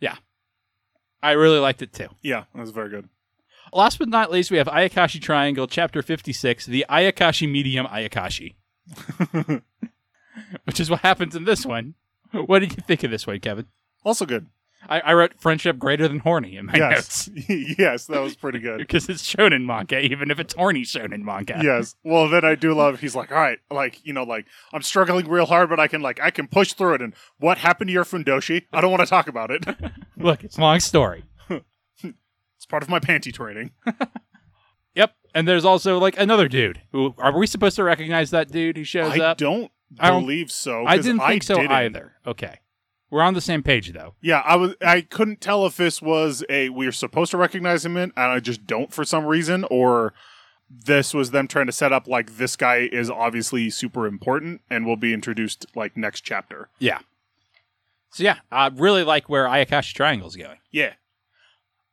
Yeah, 0.00 0.16
I 1.22 1.32
really 1.32 1.58
liked 1.58 1.80
it 1.82 1.92
too. 1.92 2.08
yeah, 2.22 2.44
it 2.54 2.60
was 2.60 2.70
very 2.70 2.90
good. 2.90 3.08
Last 3.72 3.98
but 3.98 4.08
not 4.08 4.30
least, 4.30 4.50
we 4.50 4.58
have 4.58 4.68
Ayakashi 4.68 5.20
Triangle, 5.20 5.66
Chapter 5.66 6.02
56, 6.02 6.66
the 6.66 6.86
Ayakashi 6.88 7.50
Medium 7.50 7.86
Ayakashi, 7.86 8.54
which 10.64 10.80
is 10.80 10.88
what 10.90 11.00
happens 11.00 11.34
in 11.34 11.44
this 11.44 11.66
one. 11.66 11.94
What 12.32 12.60
did 12.60 12.76
you 12.76 12.82
think 12.86 13.02
of 13.02 13.10
this 13.10 13.26
one, 13.26 13.40
Kevin? 13.40 13.66
Also 14.04 14.26
good. 14.26 14.46
I, 14.88 15.00
I 15.00 15.14
wrote 15.14 15.40
friendship 15.40 15.78
greater 15.78 16.06
than 16.06 16.20
horny 16.20 16.56
in 16.56 16.66
my 16.66 16.74
yes, 16.76 17.28
notes 17.28 17.48
yes, 17.78 18.06
that 18.06 18.20
was 18.20 18.36
pretty 18.36 18.58
good. 18.58 18.78
because 18.78 19.08
it's 19.08 19.22
shonen 19.22 19.64
manga, 19.64 19.98
even 20.00 20.30
if 20.30 20.38
it's 20.38 20.54
horny 20.54 20.82
shonen 20.82 21.22
manga. 21.22 21.60
yes. 21.62 21.96
Well, 22.04 22.28
then 22.28 22.44
I 22.44 22.54
do 22.54 22.74
love. 22.74 23.00
He's 23.00 23.16
like, 23.16 23.32
all 23.32 23.38
right, 23.38 23.58
like 23.70 24.04
you 24.04 24.12
know, 24.12 24.22
like 24.22 24.46
I'm 24.72 24.82
struggling 24.82 25.28
real 25.28 25.46
hard, 25.46 25.68
but 25.70 25.80
I 25.80 25.88
can 25.88 26.02
like 26.02 26.20
I 26.20 26.30
can 26.30 26.46
push 26.46 26.72
through 26.72 26.94
it. 26.94 27.02
And 27.02 27.14
what 27.38 27.58
happened 27.58 27.88
to 27.88 27.92
your 27.92 28.04
fundoshi? 28.04 28.66
I 28.72 28.80
don't 28.80 28.90
want 28.90 29.00
to 29.00 29.08
talk 29.08 29.28
about 29.28 29.50
it. 29.50 29.66
Look, 30.16 30.44
it's 30.44 30.56
a 30.56 30.60
long 30.60 30.80
story. 30.80 31.24
It's 32.66 32.70
part 32.70 32.82
of 32.82 32.88
my 32.88 32.98
panty 33.00 33.32
training. 33.32 33.70
Yep. 34.94 35.12
And 35.34 35.46
there's 35.46 35.66
also 35.66 35.98
like 35.98 36.18
another 36.18 36.48
dude 36.48 36.80
who 36.90 37.14
are 37.18 37.36
we 37.38 37.46
supposed 37.46 37.76
to 37.76 37.84
recognize 37.84 38.30
that 38.30 38.50
dude 38.50 38.78
who 38.78 38.84
shows 38.84 39.12
I 39.12 39.18
up? 39.26 39.36
don't 39.36 39.70
I 40.00 40.08
don't- 40.08 40.22
believe 40.22 40.50
so. 40.50 40.86
I 40.86 40.96
didn't 40.96 41.20
think 41.20 41.42
so 41.42 41.56
didn't. 41.56 41.70
either. 41.70 42.14
Okay. 42.26 42.60
We're 43.10 43.20
on 43.20 43.34
the 43.34 43.42
same 43.42 43.62
page 43.62 43.92
though. 43.92 44.14
Yeah, 44.22 44.40
I 44.44 44.56
was. 44.56 44.74
I 44.80 45.02
couldn't 45.02 45.42
tell 45.42 45.66
if 45.66 45.76
this 45.76 46.00
was 46.00 46.42
a 46.48 46.70
we 46.70 46.86
are 46.86 46.92
supposed 46.92 47.30
to 47.32 47.36
recognize 47.36 47.84
him 47.84 47.96
in, 47.98 48.04
and 48.16 48.32
I 48.32 48.40
just 48.40 48.66
don't 48.66 48.90
for 48.92 49.04
some 49.04 49.26
reason, 49.26 49.64
or 49.70 50.12
this 50.68 51.12
was 51.14 51.30
them 51.30 51.46
trying 51.46 51.66
to 51.66 51.72
set 51.72 51.92
up 51.92 52.08
like 52.08 52.36
this 52.38 52.56
guy 52.56 52.88
is 52.90 53.08
obviously 53.10 53.68
super 53.70 54.06
important 54.06 54.62
and 54.70 54.86
will 54.86 54.96
be 54.96 55.12
introduced 55.12 55.66
like 55.76 55.96
next 55.96 56.22
chapter. 56.22 56.68
Yeah. 56.80 56.98
So 58.10 58.24
yeah, 58.24 58.38
I 58.50 58.68
really 58.68 59.04
like 59.04 59.28
where 59.28 59.44
Ayakashi 59.46 59.92
Triangle's 59.92 60.34
going. 60.36 60.58
Yeah, 60.72 60.94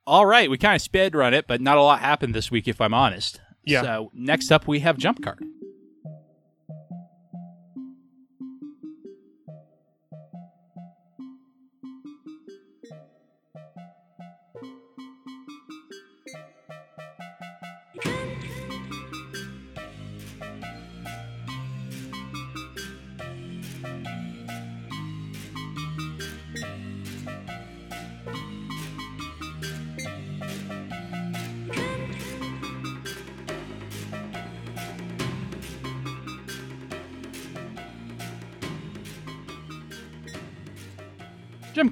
All 0.06 0.26
right, 0.26 0.50
we 0.50 0.58
kind 0.58 0.76
of 0.76 0.82
sped 0.82 1.16
run 1.16 1.34
it, 1.34 1.48
but 1.48 1.62
not 1.62 1.78
a 1.78 1.82
lot 1.82 2.00
happened 2.00 2.36
this 2.36 2.52
week 2.52 2.68
if 2.68 2.82
I'm 2.82 2.94
honest. 2.94 3.40
Yeah. 3.64 3.82
So 3.82 4.12
next 4.14 4.52
up 4.52 4.68
we 4.68 4.80
have 4.80 4.98
Jump 4.98 5.24
Card. 5.24 5.44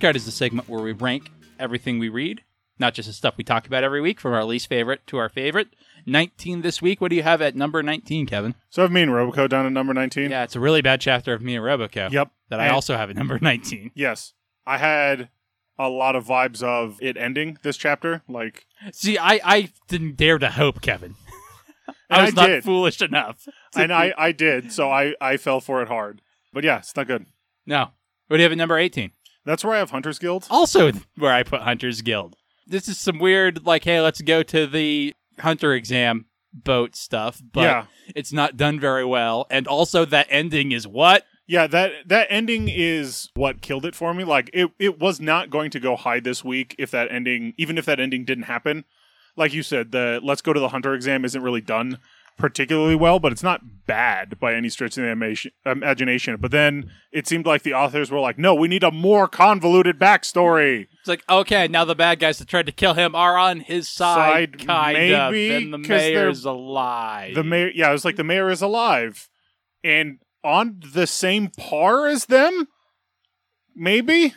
Card 0.02 0.16
is 0.16 0.26
the 0.26 0.32
segment 0.32 0.68
where 0.68 0.82
we 0.82 0.92
rank 0.92 1.32
everything 1.60 2.00
we 2.00 2.10
read, 2.10 2.44
not 2.80 2.94
just 2.94 3.08
the 3.08 3.14
stuff 3.14 3.36
we 3.38 3.44
talk 3.44 3.68
about 3.68 3.84
every 3.84 4.02
week, 4.02 4.20
from 4.20 4.34
our 4.34 4.44
least 4.44 4.68
favorite 4.68 5.06
to 5.08 5.18
our 5.18 5.30
favorite. 5.30 5.70
19 6.08 6.62
this 6.62 6.82
week. 6.82 7.00
What 7.00 7.10
do 7.12 7.16
you 7.16 7.22
have 7.24 7.42
at 7.42 7.56
number 7.56 7.84
19, 7.84 8.26
Kevin? 8.26 8.56
so 8.70 8.82
I 8.82 8.86
have 8.86 8.92
me 8.92 9.04
and 9.04 9.12
Roboco 9.12 9.48
down 9.48 9.66
at 9.68 9.72
number 9.72 9.94
nineteen. 9.94 10.32
Yeah, 10.32 10.44
it's 10.44 10.56
a 10.56 10.60
really 10.60 10.82
bad 10.82 11.00
chapter 11.00 11.34
of 11.34 11.42
me 11.44 11.56
and 11.56 11.64
Roboco 11.64 12.12
Yep. 12.12 12.32
that 12.50 12.60
I 12.60 12.66
And- 12.66 12.74
also 12.76 12.98
have 12.98 13.10
at 13.12 13.16
number 13.16 13.38
19. 13.40 13.92
Yes, 13.94 14.34
I 14.66 14.78
had 14.80 15.30
a 15.78 15.90
lot 15.90 16.16
of 16.16 16.26
vibes 16.26 16.64
of 16.64 16.98
it 17.02 17.18
ending 17.18 17.58
this 17.62 17.78
chapter. 17.78 18.24
Like, 18.28 18.66
See, 18.92 19.18
I, 19.20 19.40
I 19.44 19.70
didn't 19.88 20.18
dare 20.18 20.40
to 20.40 20.50
hope, 20.50 20.82
Kevin. 20.82 21.16
I 22.10 22.24
was 22.26 22.32
I 22.38 22.42
not 22.42 22.48
did. 22.48 22.64
foolish 22.64 23.02
enough. 23.02 23.48
and 23.76 23.94
I 23.94 24.14
I 24.18 24.32
did, 24.32 24.72
so 24.72 24.90
I 24.90 25.14
I 25.22 25.38
fell 25.38 25.62
for 25.62 25.82
it 25.84 25.88
hard. 25.88 26.22
But 26.52 26.64
yeah, 26.64 26.80
it's 26.80 26.96
not 26.96 27.06
good. 27.08 27.28
No. 27.68 27.92
What 28.28 28.38
do 28.38 28.42
you 28.42 28.44
have 28.44 28.52
at 28.52 28.58
number 28.58 28.78
18? 28.78 29.12
That's 29.46 29.64
where 29.64 29.74
I 29.74 29.80
have 29.80 29.92
Hunter's 29.92 30.20
Guild. 30.20 30.48
Also, 30.50 30.92
where 31.18 31.34
I 31.34 31.44
put 31.44 31.62
Hunter's 31.62 32.02
Guild. 32.02 32.36
This 32.68 32.88
is 32.88 32.98
some 32.98 33.20
weird, 33.20 33.66
like, 33.66 33.84
hey, 33.84 34.00
let's 34.02 34.22
go 34.22 34.44
to 34.44 34.68
the 34.68 35.14
Hunter 35.40 35.74
exam 35.74 36.26
boat 36.54 36.96
stuff, 36.96 37.42
but 37.52 37.62
yeah, 37.62 37.86
it's 38.16 38.32
not 38.34 38.58
done 38.58 38.80
very 38.80 39.06
well. 39.06 39.48
And 39.50 39.68
also, 39.68 40.06
that 40.06 40.28
ending 40.30 40.72
is 40.72 40.88
what? 40.88 41.26
Yeah, 41.48 41.68
that 41.68 41.92
that 42.08 42.28
ending 42.30 42.70
is 42.70 43.30
what 43.34 43.62
killed 43.62 43.86
it 43.86 43.96
for 43.96 44.14
me. 44.14 44.24
Like 44.24 44.50
it 44.54 44.72
it 44.80 45.00
was 45.00 45.20
not 45.20 45.50
going 45.50 45.70
to 45.72 45.80
go 45.80 45.96
high 45.96 46.20
this 46.20 46.46
week 46.46 46.76
if 46.78 46.92
that 46.92 47.12
ending 47.12 47.54
even 47.58 47.78
if 47.78 47.86
that 47.86 48.00
ending 48.00 48.24
didn't 48.24 48.46
happen. 48.46 48.86
Like 49.36 49.54
you 49.54 49.64
said, 49.64 49.92
the 49.92 50.22
let's 50.24 50.42
go 50.42 50.54
to 50.54 50.60
the 50.60 50.70
hunter 50.70 50.94
exam 50.94 51.26
isn't 51.26 51.42
really 51.42 51.62
done 51.62 52.00
particularly 52.42 52.96
well, 52.96 53.20
but 53.20 53.32
it's 53.32 53.44
not 53.44 53.62
bad 53.86 54.40
by 54.40 54.56
any 54.56 54.68
stretch 54.68 54.98
of 54.98 55.04
the 55.04 55.10
imagi- 55.10 55.52
imagination. 55.64 56.36
But 56.40 56.50
then 56.50 56.92
it 57.12 57.28
seemed 57.28 57.46
like 57.46 57.62
the 57.62 57.76
authors 57.76 58.10
were 58.10 58.20
like, 58.20 58.40
"No, 58.40 58.56
we 58.56 58.68
need 58.68 58.84
a 58.84 58.92
more 58.92 59.28
convoluted 59.28 60.00
backstory." 60.00 60.88
It's 61.00 61.08
like, 61.08 61.24
okay, 61.30 61.68
now 61.68 61.86
the 61.86 61.96
bad 61.96 62.20
guys 62.20 62.40
that 62.40 62.48
tried 62.48 62.66
to 62.66 62.72
kill 62.72 62.96
him 62.96 63.16
are 63.16 63.38
on 63.38 63.60
his 63.60 63.88
side, 63.88 64.60
Side, 64.60 64.68
kind 64.68 64.98
maybe, 64.98 65.54
of, 65.54 65.62
and 65.62 65.74
the 65.74 65.78
mayor's 65.78 66.44
alive. 66.44 67.36
The 67.36 67.44
mayor, 67.44 67.70
yeah, 67.74 67.90
it 67.90 67.94
was 67.94 68.06
like 68.06 68.16
the 68.16 68.24
mayor 68.24 68.50
is 68.50 68.64
alive 68.64 69.30
and 69.84 70.18
on 70.44 70.82
the 70.94 71.06
same 71.06 71.50
par 71.50 72.08
as 72.08 72.26
them. 72.26 72.68
Maybe 73.76 74.34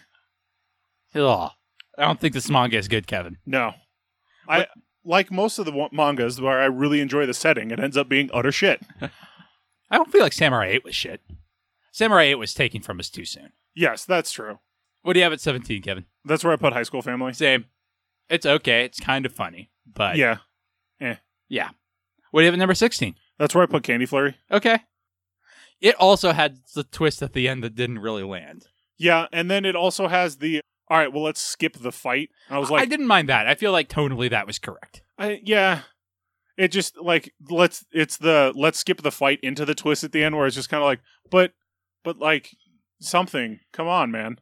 Ugh. 1.15 1.51
I 1.97 2.05
don't 2.05 2.21
think 2.21 2.35
this 2.35 2.51
manga 2.51 2.77
is 2.77 2.89
good, 2.89 3.07
Kevin. 3.07 3.39
No. 3.47 3.73
I 4.49 4.67
like 5.05 5.31
most 5.31 5.59
of 5.59 5.67
the 5.67 5.89
mangas 5.93 6.41
where 6.41 6.61
I 6.61 6.67
really 6.67 7.01
enjoy 7.01 7.27
the 7.27 7.35
setting, 7.35 7.71
it 7.71 7.81
ends 7.81 7.97
up 7.97 8.09
being 8.09 8.31
utter 8.33 8.53
shit. 8.53 8.81
I 9.91 9.97
don't 9.97 10.11
feel 10.11 10.23
like 10.23 10.33
Samurai 10.33 10.67
8 10.69 10.85
was 10.85 10.95
shit. 10.95 11.21
Samurai 11.93 12.25
8 12.25 12.35
was 12.37 12.55
taken 12.55 12.81
from 12.83 12.99
us 12.99 13.11
too 13.11 13.25
soon. 13.25 13.53
Yes, 13.75 14.05
that's 14.05 14.33
true. 14.33 14.59
What 15.03 15.13
do 15.13 15.21
you 15.21 15.25
have 15.25 15.33
at 15.33 15.41
17, 15.41 15.83
Kevin? 15.83 16.07
That's 16.25 16.43
where 16.43 16.53
I 16.53 16.57
put 16.57 16.73
High 16.73 16.83
School 16.85 17.03
Family. 17.03 17.33
Same. 17.35 17.67
It's 18.31 18.47
okay. 18.47 18.85
It's 18.85 18.99
kind 18.99 19.27
of 19.27 19.33
funny. 19.33 19.71
But 19.87 20.17
Yeah, 20.17 20.39
eh. 21.01 21.17
yeah. 21.49 21.71
What 22.31 22.41
do 22.41 22.45
you 22.45 22.47
have 22.47 22.55
at 22.55 22.59
number 22.59 22.75
16? 22.75 23.15
that's 23.39 23.55
where 23.55 23.65
I 23.65 23.67
put 23.67 23.83
Candy 23.83 24.07
Flurry. 24.07 24.37
Okay. 24.51 24.79
It 25.81 25.95
also 25.97 26.33
had 26.33 26.59
the 26.75 26.85
twist 26.85 27.21
at 27.23 27.33
the 27.33 27.49
end 27.49 27.63
that 27.63 27.75
didn't 27.75 27.99
really 27.99 28.23
land. 28.23 28.67
Yeah, 28.97 29.27
and 29.33 29.51
then 29.51 29.65
it 29.65 29.77
also 29.77 30.09
has 30.09 30.37
the 30.39 30.61
all 30.91 30.99
right. 30.99 31.13
Well, 31.13 31.23
let's 31.23 31.41
skip 31.41 31.79
the 31.79 31.93
fight. 31.93 32.31
And 32.49 32.57
I 32.57 32.59
was 32.59 32.71
like, 32.71 32.83
I 32.83 32.87
didn't 32.87 33.07
mind 33.07 33.29
that. 33.29 33.47
I 33.47 33.55
feel 33.55 33.73
like 33.73 33.89
tonally 33.89 34.31
that 34.31 34.47
was 34.47 34.59
correct. 34.59 35.03
I, 35.19 35.41
yeah. 35.45 35.81
It 36.57 36.69
just 36.69 36.97
like 37.01 37.33
let's 37.51 37.85
it's 37.93 38.17
the 38.17 38.53
let's 38.55 38.79
skip 38.79 39.03
the 39.03 39.11
fight 39.11 39.41
into 39.43 39.65
the 39.65 39.75
twist 39.75 40.05
at 40.05 40.13
the 40.13 40.23
end 40.23 40.37
where 40.37 40.47
it's 40.47 40.55
just 40.57 40.69
kind 40.69 40.83
of 40.83 40.87
like, 40.87 41.01
but 41.31 41.53
but 42.05 42.19
like 42.19 42.51
something. 43.01 43.61
Come 43.73 43.89
on, 43.89 44.11
man. 44.11 44.39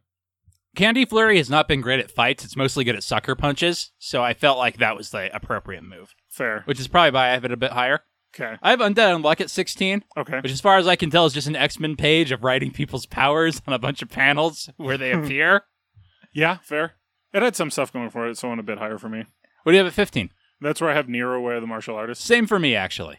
Candy 0.75 1.05
Flurry 1.05 1.37
has 1.37 1.49
not 1.49 1.67
been 1.67 1.81
great 1.81 1.99
at 1.99 2.09
fights. 2.11 2.43
It's 2.43 2.55
mostly 2.55 2.83
good 2.83 2.95
at 2.95 3.03
sucker 3.03 3.35
punches. 3.35 3.91
So 3.99 4.23
I 4.23 4.33
felt 4.33 4.57
like 4.57 4.77
that 4.77 4.95
was 4.97 5.11
the 5.11 5.33
appropriate 5.35 5.83
move, 5.83 6.15
Fair. 6.29 6.63
which 6.65 6.79
is 6.79 6.87
probably 6.87 7.11
why 7.11 7.29
I 7.29 7.33
have 7.33 7.45
it 7.45 7.51
a 7.51 7.57
bit 7.57 7.71
higher. 7.71 7.99
Okay. 8.35 8.57
I 8.63 8.71
have 8.71 8.79
Undead 8.79 9.21
Unluck 9.21 9.39
at 9.41 9.51
16, 9.51 10.03
Okay. 10.17 10.39
which, 10.41 10.51
as 10.51 10.59
far 10.61 10.77
as 10.77 10.87
I 10.87 10.95
can 10.95 11.11
tell, 11.11 11.27
is 11.27 11.33
just 11.33 11.45
an 11.47 11.55
X 11.55 11.79
Men 11.79 11.95
page 11.95 12.31
of 12.31 12.43
writing 12.43 12.71
people's 12.71 13.05
powers 13.05 13.61
on 13.67 13.73
a 13.75 13.79
bunch 13.79 14.01
of 14.01 14.09
panels 14.09 14.69
where 14.77 14.97
they 14.97 15.11
appear. 15.13 15.61
Yeah, 16.33 16.57
fair. 16.63 16.93
It 17.33 17.41
had 17.41 17.55
some 17.55 17.71
stuff 17.71 17.91
going 17.93 18.09
for 18.09 18.27
it, 18.27 18.37
so 18.37 18.47
it 18.47 18.51
went 18.51 18.59
a 18.59 18.63
bit 18.63 18.77
higher 18.77 18.97
for 18.97 19.09
me. 19.09 19.25
What 19.63 19.71
do 19.71 19.77
you 19.77 19.83
have 19.83 19.87
at 19.87 19.93
15? 19.93 20.29
That's 20.61 20.79
where 20.81 20.89
I 20.89 20.93
have 20.95 21.09
Nero, 21.09 21.41
where 21.41 21.59
the 21.59 21.67
martial 21.67 21.95
artist. 21.95 22.23
Same 22.23 22.47
for 22.47 22.59
me, 22.59 22.75
actually. 22.75 23.17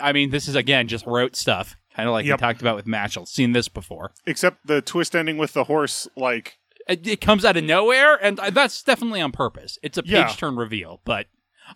I 0.00 0.12
mean, 0.12 0.30
this 0.30 0.48
is, 0.48 0.54
again, 0.54 0.88
just 0.88 1.06
rote 1.06 1.36
stuff, 1.36 1.76
kind 1.94 2.08
of 2.08 2.12
like 2.12 2.26
Yep. 2.26 2.38
we 2.38 2.40
talked 2.40 2.60
about 2.60 2.76
with 2.76 2.86
Mashle. 2.86 3.28
Seen 3.28 3.52
this 3.52 3.68
before. 3.68 4.12
Except 4.26 4.66
the 4.66 4.82
twist 4.82 5.14
ending 5.14 5.36
with 5.38 5.52
the 5.52 5.64
horse, 5.64 6.08
like 6.16 6.58
It, 6.88 7.06
it 7.06 7.20
comes 7.20 7.44
out 7.44 7.56
of 7.56 7.64
nowhere, 7.64 8.16
and 8.22 8.38
that's 8.38 8.82
definitely 8.82 9.20
on 9.20 9.32
purpose. 9.32 9.78
It's 9.82 9.96
a 9.96 10.02
page 10.02 10.10
Yeah. 10.12 10.28
turn 10.36 10.56
reveal, 10.56 11.00
but 11.04 11.26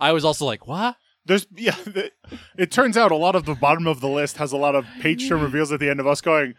I 0.01 0.13
was 0.13 0.25
also 0.25 0.45
like, 0.45 0.67
what? 0.67 0.97
There's 1.29 1.47
yeah. 1.55 1.77
The, 1.85 2.11
it 2.57 2.71
turns 2.73 2.97
out 2.97 3.13
a 3.13 3.17
lot 3.17 3.37
of 3.37 3.45
the 3.45 3.55
bottom 3.55 3.87
of 3.87 4.01
the 4.01 4.09
list 4.09 4.39
has 4.39 4.51
a 4.51 4.57
lot 4.57 4.75
of 4.75 4.87
page 5.01 5.29
turn 5.29 5.39
mm. 5.39 5.45
reveals 5.45 5.71
at 5.71 5.79
the 5.79 5.89
end 5.89 6.01
of 6.01 6.07
us 6.07 6.21
going, 6.21 6.55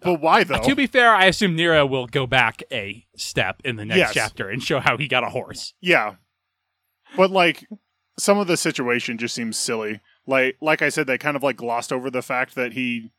but, 0.00 0.20
why 0.20 0.40
uh, 0.40 0.44
though? 0.44 0.62
To 0.62 0.74
be 0.74 0.86
fair, 0.86 1.14
I 1.14 1.26
assume 1.26 1.54
Nero 1.54 1.84
will 1.84 2.06
go 2.06 2.26
back 2.26 2.62
a 2.72 3.04
step 3.16 3.60
in 3.64 3.76
the 3.76 3.84
next 3.84 3.98
Yes. 3.98 4.14
chapter 4.14 4.48
and 4.48 4.62
show 4.62 4.80
how 4.80 4.96
he 4.96 5.08
got 5.08 5.24
a 5.24 5.28
horse. 5.28 5.74
yeah, 5.80 6.14
but 7.16 7.30
like 7.30 7.66
some 8.18 8.38
of 8.38 8.46
the 8.46 8.56
situation 8.56 9.18
just 9.18 9.34
seems 9.34 9.56
silly. 9.56 10.00
Like 10.26 10.56
like 10.60 10.82
I 10.82 10.88
said, 10.88 11.06
they 11.06 11.18
kind 11.18 11.36
of 11.36 11.42
like 11.42 11.56
glossed 11.56 11.92
over 11.92 12.10
the 12.10 12.22
fact 12.22 12.54
that 12.54 12.72
he 12.72 13.10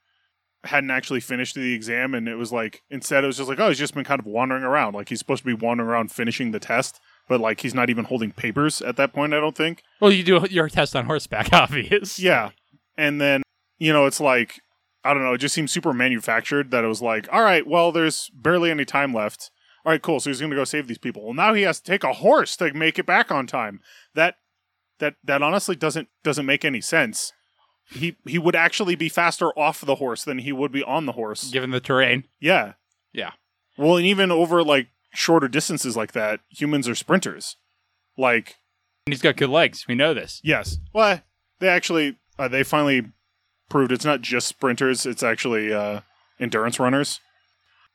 hadn't 0.63 0.91
actually 0.91 1.19
finished 1.19 1.55
the 1.55 1.73
exam, 1.73 2.13
and 2.13 2.27
it 2.29 2.35
was 2.35 2.53
like 2.53 2.81
instead 2.89 3.23
it 3.23 3.27
was 3.27 3.37
just 3.37 3.49
like 3.49 3.59
oh 3.59 3.67
he's 3.69 3.77
just 3.77 3.93
been 3.93 4.05
kind 4.05 4.19
of 4.19 4.25
wandering 4.25 4.63
around. 4.63 4.93
Like 4.95 5.09
he's 5.09 5.19
supposed 5.19 5.43
to 5.43 5.47
be 5.47 5.53
wandering 5.53 5.89
around 5.89 6.11
finishing 6.11 6.51
the 6.51 6.59
test, 6.59 7.01
but 7.27 7.39
like 7.39 7.61
he's 7.61 7.73
not 7.73 7.89
even 7.89 8.05
holding 8.05 8.31
papers 8.31 8.81
at 8.81 8.97
that 8.97 9.13
point. 9.13 9.33
I 9.33 9.39
don't 9.39 9.55
think. 9.55 9.83
Well, 9.99 10.11
you 10.11 10.23
do 10.23 10.45
your 10.49 10.69
test 10.69 10.95
on 10.95 11.05
horseback, 11.05 11.49
obvious. 11.53 12.19
Yeah. 12.19 12.51
And 12.97 13.19
then, 13.19 13.41
you 13.79 13.91
know, 13.91 14.05
it's 14.05 14.19
like, 14.19 14.61
I 15.03 15.13
don't 15.13 15.23
know, 15.23 15.33
it 15.33 15.39
just 15.39 15.55
seems 15.55 15.71
super 15.71 15.93
manufactured 15.93 16.71
that 16.71 16.83
it 16.83 16.87
was 16.87 17.01
like, 17.01 17.27
all 17.31 17.41
right, 17.41 17.65
well, 17.65 17.91
there's 17.91 18.29
barely 18.33 18.71
any 18.71 18.85
time 18.85 19.13
left. 19.13 19.51
All 19.85 19.91
right, 19.91 20.01
cool. 20.01 20.19
So 20.19 20.29
he's 20.29 20.39
going 20.39 20.51
to 20.51 20.55
go 20.55 20.63
save 20.63 20.87
these 20.87 20.97
people. 20.97 21.23
Well, 21.25 21.33
now 21.33 21.53
he 21.53 21.63
has 21.63 21.79
to 21.81 21.91
take 21.91 22.03
a 22.03 22.13
horse 22.13 22.55
to 22.57 22.73
make 22.73 22.97
it 22.97 23.05
back 23.05 23.31
on 23.31 23.47
time. 23.47 23.81
That 24.15 24.35
that 24.99 25.15
that 25.23 25.41
honestly 25.41 25.75
doesn't 25.75 26.07
doesn't 26.23 26.45
make 26.45 26.63
any 26.63 26.79
sense. 26.79 27.33
He 27.91 28.15
he 28.25 28.37
would 28.39 28.55
actually 28.55 28.95
be 28.95 29.09
faster 29.09 29.49
off 29.59 29.81
the 29.81 29.95
horse 29.95 30.23
than 30.23 30.39
he 30.39 30.53
would 30.53 30.71
be 30.71 30.83
on 30.83 31.05
the 31.05 31.11
horse. 31.13 31.51
Given 31.51 31.71
the 31.71 31.81
terrain. 31.81 32.23
Yeah. 32.39 32.73
Yeah. 33.11 33.31
Well, 33.77 33.97
and 33.97 34.05
even 34.05 34.31
over 34.31 34.63
like 34.63 34.87
shorter 35.13 35.47
distances 35.47 35.95
like 35.95 36.11
that, 36.13 36.39
humans 36.49 36.87
are 36.87 36.95
sprinters. 36.95 37.57
Like, 38.17 38.55
He's 39.05 39.21
got 39.21 39.35
good 39.37 39.49
legs. 39.49 39.85
We 39.87 39.95
know 39.95 40.13
this. 40.13 40.39
yes, 40.43 40.77
well, 40.93 41.21
they 41.59 41.67
actually 41.67 42.17
uh, 42.39 42.47
they 42.47 42.63
finally 42.63 43.11
proved 43.69 43.91
it's 43.91 44.05
not 44.05 44.21
just 44.21 44.47
sprinters; 44.47 45.05
it's 45.05 45.23
actually 45.23 45.73
uh, 45.73 46.01
endurance 46.39 46.79
runners. 46.79 47.19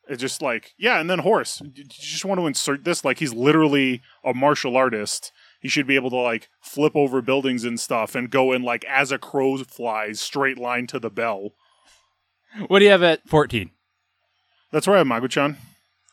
It's 0.07 0.21
just 0.21 0.43
like 0.43 0.73
yeah, 0.79 1.01
and 1.01 1.09
then 1.09 1.21
horse. 1.21 1.63
You 1.75 1.85
just 1.85 2.25
want 2.25 2.41
to 2.41 2.47
insert 2.47 2.85
this 2.85 3.05
like 3.05 3.19
he's 3.21 3.33
literally 3.33 4.03
a 4.25 4.35
martial 4.35 4.77
artist. 4.77 5.33
He 5.61 5.69
should 5.69 5.87
be 5.87 5.97
able 5.97 6.11
to 6.11 6.17
like 6.17 6.49
flip 6.61 6.93
over 6.95 7.21
buildings 7.23 7.65
and 7.65 7.81
stuff 7.81 8.15
and 8.15 8.31
go 8.31 8.53
in 8.53 8.63
like 8.63 8.85
as 8.85 9.11
a 9.11 9.19
crow 9.19 9.57
flies 9.59 10.21
straight 10.21 10.59
line 10.59 10.87
to 10.89 10.99
the 10.99 11.11
bell. 11.11 11.51
What 12.69 12.79
do 12.81 12.85
you 12.85 12.91
have 12.91 13.03
at 13.03 13.27
14? 13.29 13.71
That's 14.73 14.87
where 14.87 14.97
I 14.97 14.99
have 14.99 15.07
Maguchan. 15.07 15.57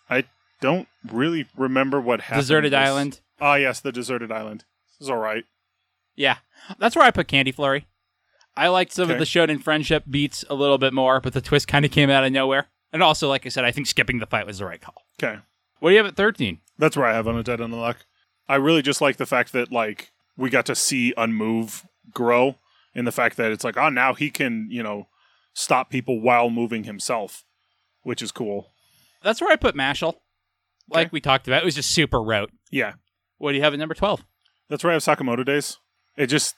I 0.10 0.24
don't 0.62 0.88
really 1.12 1.48
remember 1.58 2.00
what 2.02 2.22
happened. 2.22 2.42
Deserted 2.42 2.74
this- 2.74 2.78
Island. 2.88 3.22
Ah, 3.42 3.56
yes, 3.56 3.80
the 3.82 3.92
deserted 3.92 4.32
island. 4.32 4.64
This 5.00 5.06
is 5.06 5.10
all 5.10 5.18
right. 5.18 5.44
Yeah. 6.16 6.38
That's 6.80 6.96
where 6.96 7.06
I 7.06 7.12
put 7.12 7.28
Candy 7.28 7.52
Flurry. 7.52 7.86
I 8.56 8.70
liked 8.70 8.94
some 8.94 9.06
Okay. 9.06 9.14
of 9.14 9.20
the 9.20 9.26
Shonen 9.26 9.62
friendship 9.62 10.06
beats 10.10 10.46
a 10.50 10.54
little 10.56 10.78
bit 10.78 10.94
more, 10.94 11.20
but 11.20 11.34
the 11.34 11.42
twist 11.42 11.68
kind 11.68 11.84
of 11.84 11.92
came 11.92 12.10
out 12.10 12.24
of 12.24 12.32
nowhere. 12.32 12.68
And 12.94 13.04
also, 13.04 13.28
like 13.28 13.46
I 13.46 13.50
said, 13.50 13.66
I 13.66 13.72
think 13.72 13.88
skipping 13.88 14.20
the 14.20 14.26
fight 14.26 14.46
was 14.48 14.60
the 14.60 14.66
right 14.66 14.80
call. 14.80 15.04
Okay, 15.22 15.40
What 15.80 15.90
do 15.90 15.94
you 15.94 15.98
have 15.98 16.08
at 16.08 16.16
13? 16.16 16.62
that's 16.78 16.96
where 16.96 17.06
I 17.08 17.14
have 17.14 17.28
on 17.28 17.38
a 17.38 17.44
dead 17.44 17.60
on 17.60 17.72
the 17.72 17.78
luck. 17.78 18.06
I 18.48 18.56
really 18.56 18.82
just 18.82 19.02
like 19.02 19.18
the 19.18 19.26
fact 19.26 19.52
that 19.52 19.72
like 19.72 20.12
we 20.38 20.50
got 20.50 20.66
to 20.68 20.76
see 20.76 21.14
Unmove 21.18 21.86
grow, 22.14 22.56
in 22.94 23.04
the 23.04 23.12
fact 23.12 23.36
that 23.36 23.52
it's 23.52 23.66
like, 23.66 23.76
oh, 23.76 23.90
now 23.90 24.14
he 24.14 24.30
can 24.30 24.68
you 24.72 24.82
know 24.84 25.10
stop 25.54 25.90
people 25.90 26.22
while 26.22 26.50
moving 26.50 26.86
himself, 26.86 27.44
which 28.04 28.22
is 28.22 28.32
cool. 28.32 28.72
That's 29.22 29.42
where 29.42 29.52
I 29.52 29.58
put 29.58 29.76
Mashle. 29.76 30.16
Like 30.90 31.12
we 31.12 31.20
talked 31.22 31.48
about, 31.48 31.62
it 31.62 31.66
was 31.66 31.76
just 31.76 31.92
super 31.92 32.22
rote. 32.22 32.52
Yeah, 32.72 32.94
What 33.38 33.52
do 33.52 33.58
you 33.58 33.64
have 33.64 33.74
at 33.74 33.80
number 33.80 33.96
12? 33.96 34.24
that's 34.70 34.84
where 34.84 34.92
I 34.92 34.96
have 34.96 35.04
Sakamoto 35.04 35.46
Days. 35.46 35.78
It 36.18 36.28
just 36.28 36.56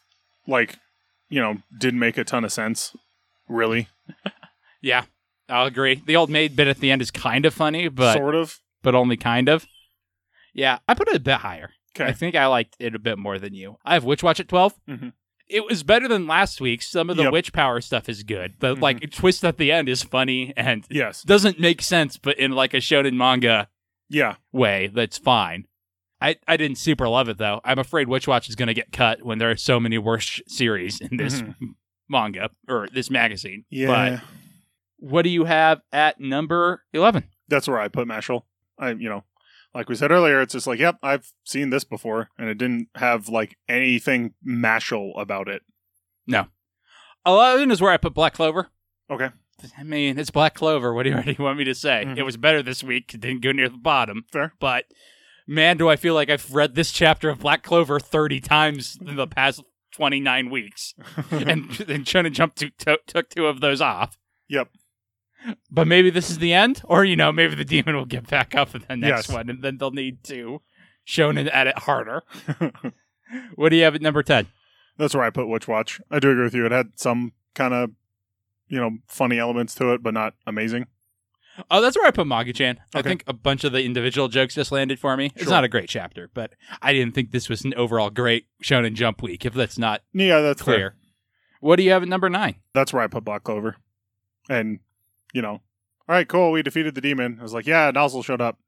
like 0.47 0.77
you 1.29 1.41
know 1.41 1.57
didn't 1.77 1.99
make 1.99 2.17
a 2.17 2.23
ton 2.23 2.45
of 2.45 2.51
sense, 2.51 2.95
really. 3.47 3.87
Yeah, 4.81 5.05
I'll 5.49 5.65
agree. 5.65 6.03
The 6.05 6.15
old 6.15 6.29
maid 6.29 6.55
bit 6.55 6.67
at 6.67 6.77
the 6.77 6.91
end 6.91 7.01
is 7.01 7.09
kind 7.09 7.45
of 7.47 7.53
funny, 7.53 7.87
but 7.87 8.13
sort 8.13 8.35
of. 8.35 8.59
but 8.83 8.93
only 8.93 9.17
kind 9.17 9.49
of. 9.49 9.65
Yeah, 10.53 10.77
I 10.87 10.93
put 10.93 11.07
it 11.09 11.15
a 11.15 11.19
bit 11.19 11.37
higher. 11.37 11.71
I 11.99 12.03
Okay, 12.03 12.13
think 12.13 12.35
I 12.35 12.45
liked 12.45 12.75
it 12.79 12.93
a 12.93 12.99
bit 12.99 13.17
more 13.17 13.39
than 13.39 13.55
you. 13.55 13.77
I 13.83 13.95
have 13.95 14.03
Witch 14.03 14.21
Watch 14.21 14.39
at 14.39 14.47
12. 14.47 14.75
Mhm. 14.87 15.13
It 15.49 15.65
was 15.65 15.81
better 15.81 16.07
than 16.07 16.27
last 16.27 16.61
week. 16.61 16.83
Some 16.83 17.09
of 17.09 17.17
the 17.17 17.23
Yep. 17.23 17.33
witch 17.33 17.53
power 17.53 17.81
stuff 17.81 18.07
is 18.07 18.21
good. 18.21 18.53
The 18.59 18.75
Mhm. 18.75 18.81
like 18.81 19.11
twist 19.11 19.43
at 19.43 19.57
the 19.57 19.71
end 19.71 19.89
is 19.89 20.03
funny 20.03 20.53
and 20.55 20.85
yes, 20.91 21.23
doesn't 21.23 21.59
make 21.59 21.81
sense, 21.81 22.17
but 22.17 22.37
in 22.37 22.51
like 22.51 22.75
a 22.75 22.77
shonen 22.77 23.13
manga 23.15 23.67
yeah, 24.09 24.35
way, 24.51 24.87
that's 24.87 25.17
fine. 25.17 25.65
I, 26.19 26.35
I 26.47 26.57
didn't 26.57 26.77
super 26.79 27.07
love 27.07 27.29
it 27.29 27.37
though. 27.37 27.61
I'm 27.63 27.77
afraid 27.79 28.07
Witch 28.07 28.27
Watch 28.27 28.49
is 28.49 28.55
going 28.55 28.67
to 28.67 28.73
get 28.73 28.91
cut 28.91 29.23
when 29.23 29.37
there 29.37 29.51
are 29.51 29.55
so 29.57 29.79
many 29.79 29.97
worse 29.99 30.41
series 30.47 30.99
in 30.99 31.17
this 31.17 31.41
Mhm. 31.41 31.55
manga 32.09 32.49
or 32.67 32.87
this 32.91 33.09
magazine. 33.11 33.65
yeah. 33.69 33.87
But 34.19 34.21
what 34.99 35.21
do 35.21 35.29
you 35.29 35.45
have 35.45 35.81
at 35.91 36.19
number 36.19 36.83
11? 36.93 37.23
that's 37.47 37.67
where 37.67 37.79
I 37.79 37.87
put 37.87 38.07
Mashle. 38.07 38.41
I, 38.79 38.91
you 38.91 39.07
know, 39.09 39.23
like 39.75 39.89
we 39.89 39.95
said 39.95 40.11
earlier, 40.11 40.41
it's 40.41 40.53
just 40.53 40.65
like, 40.67 40.79
yep, 40.79 40.97
I've 41.03 41.31
seen 41.45 41.69
this 41.69 41.83
before, 41.83 42.29
and 42.37 42.49
it 42.49 42.57
didn't 42.57 42.87
have 42.95 43.29
like 43.29 43.55
anything 43.69 44.33
Mashle 44.45 45.11
about 45.21 45.47
it. 45.47 45.61
No. 46.25 46.47
11 47.27 47.69
is 47.71 47.79
where 47.81 47.91
I 47.91 47.97
put 47.97 48.13
Black 48.15 48.33
Clover. 48.33 48.69
Okay, 49.09 49.29
I 49.77 49.83
mean, 49.83 50.17
it's 50.19 50.29
Black 50.29 50.53
Clover. 50.55 50.93
What 50.93 51.03
do 51.03 51.09
you, 51.09 51.15
what 51.17 51.25
do 51.25 51.31
you 51.37 51.43
want 51.43 51.57
me 51.57 51.63
to 51.65 51.75
say? 51.75 52.03
Mhm. 52.05 52.17
It 52.17 52.23
was 52.23 52.37
better 52.37 52.61
this 52.63 52.83
week. 52.83 53.13
It 53.13 53.21
didn't 53.21 53.41
go 53.41 53.51
near 53.51 53.69
the 53.69 53.77
bottom. 53.77 54.25
Fair. 54.31 54.53
But 54.59 54.85
man, 55.47 55.77
do 55.77 55.89
I 55.89 55.95
feel 55.95 56.13
like 56.13 56.29
I've 56.29 56.53
read 56.53 56.75
this 56.75 56.91
chapter 56.91 57.29
of 57.29 57.39
Black 57.39 57.63
Clover 57.63 57.99
30 57.99 58.39
times 58.41 58.97
in 59.05 59.15
the 59.15 59.27
past 59.27 59.63
29 59.93 60.49
weeks. 60.49 60.93
and 61.31 61.45
and 61.89 62.05
Shonen 62.05 62.31
Jump 62.33 62.55
to, 62.55 62.69
to, 62.79 62.99
took 63.07 63.29
two 63.29 63.47
of 63.47 63.61
those 63.61 63.81
off. 63.81 64.17
yep, 64.47 64.69
But 65.71 65.87
maybe 65.87 66.09
this 66.11 66.29
is 66.29 66.37
the 66.39 66.53
end, 66.53 66.81
or 66.85 67.03
you 67.03 67.15
know, 67.15 67.31
maybe 67.31 67.55
the 67.55 67.65
demon 67.65 67.95
will 67.95 68.05
get 68.05 68.27
back 68.27 68.53
up 68.53 68.75
in 68.75 68.83
the 68.87 68.95
next 68.97 69.27
Yes. 69.29 69.35
one, 69.35 69.49
and 69.49 69.63
then 69.63 69.77
they'll 69.77 69.91
need 69.91 70.23
to 70.25 70.61
Shonen 71.07 71.49
edit 71.51 71.79
harder. 71.79 72.23
What 73.55 73.69
do 73.69 73.75
you 73.75 73.83
have 73.83 73.93
at 73.95 74.01
number 74.01 74.23
ten? 74.23 74.47
that's 74.97 75.13
where 75.13 75.23
I 75.23 75.29
put 75.29 75.47
Witch 75.49 75.67
Watch. 75.67 75.99
I 76.09 76.19
do 76.19 76.31
agree 76.31 76.43
with 76.45 76.53
you. 76.55 76.65
It 76.65 76.71
had 76.71 76.91
some 76.95 77.33
kind 77.55 77.73
of, 77.73 77.91
you 78.67 78.79
know, 78.79 78.97
funny 79.07 79.39
elements 79.39 79.75
to 79.75 79.93
it, 79.93 80.03
but 80.03 80.13
not 80.13 80.33
amazing. 80.45 80.87
Oh, 81.71 81.81
that's 81.81 81.97
where 81.97 82.05
I 82.05 82.11
put 82.11 82.27
Magu-chan. 82.27 82.79
I 82.93 83.01
think 83.01 83.23
a 83.25 83.33
bunch 83.33 83.63
of 83.63 83.71
the 83.71 83.83
individual 83.83 84.27
jokes 84.27 84.53
just 84.53 84.71
landed 84.71 84.99
for 84.99 85.17
me. 85.17 85.31
It's 85.35 85.49
not 85.49 85.63
a 85.63 85.67
great 85.67 85.89
chapter, 85.89 86.29
but 86.33 86.53
I 86.83 86.93
didn't 86.93 87.15
think 87.15 87.31
this 87.31 87.49
was 87.49 87.65
an 87.65 87.73
overall 87.73 88.11
great 88.11 88.45
Shonen 88.63 88.93
Jump 88.93 89.23
week. 89.23 89.43
If 89.43 89.53
that's 89.55 89.77
not 89.79 90.03
Yeah, 90.13 90.41
that's 90.41 90.61
clear, 90.61 90.75
clear. 90.91 90.95
what 91.61 91.77
do 91.77 91.83
you 91.83 91.89
have 91.91 92.03
at 92.03 92.09
number 92.09 92.29
nine? 92.29 92.57
That's 92.73 92.93
where 92.93 93.01
I 93.01 93.07
put 93.07 93.23
Black 93.25 93.43
Clover, 93.43 93.77
and 94.49 94.79
you 95.33 95.41
know, 95.41 95.53
all 95.53 95.61
right, 96.09 96.27
cool. 96.27 96.51
We 96.51 96.61
defeated 96.61 96.93
the 96.93 97.01
demon. 97.01 97.37
I 97.39 97.43
was 97.43 97.53
like, 97.53 97.65
yeah, 97.65 97.91
Nozel 97.91 98.23
showed 98.23 98.39
up. 98.41 98.59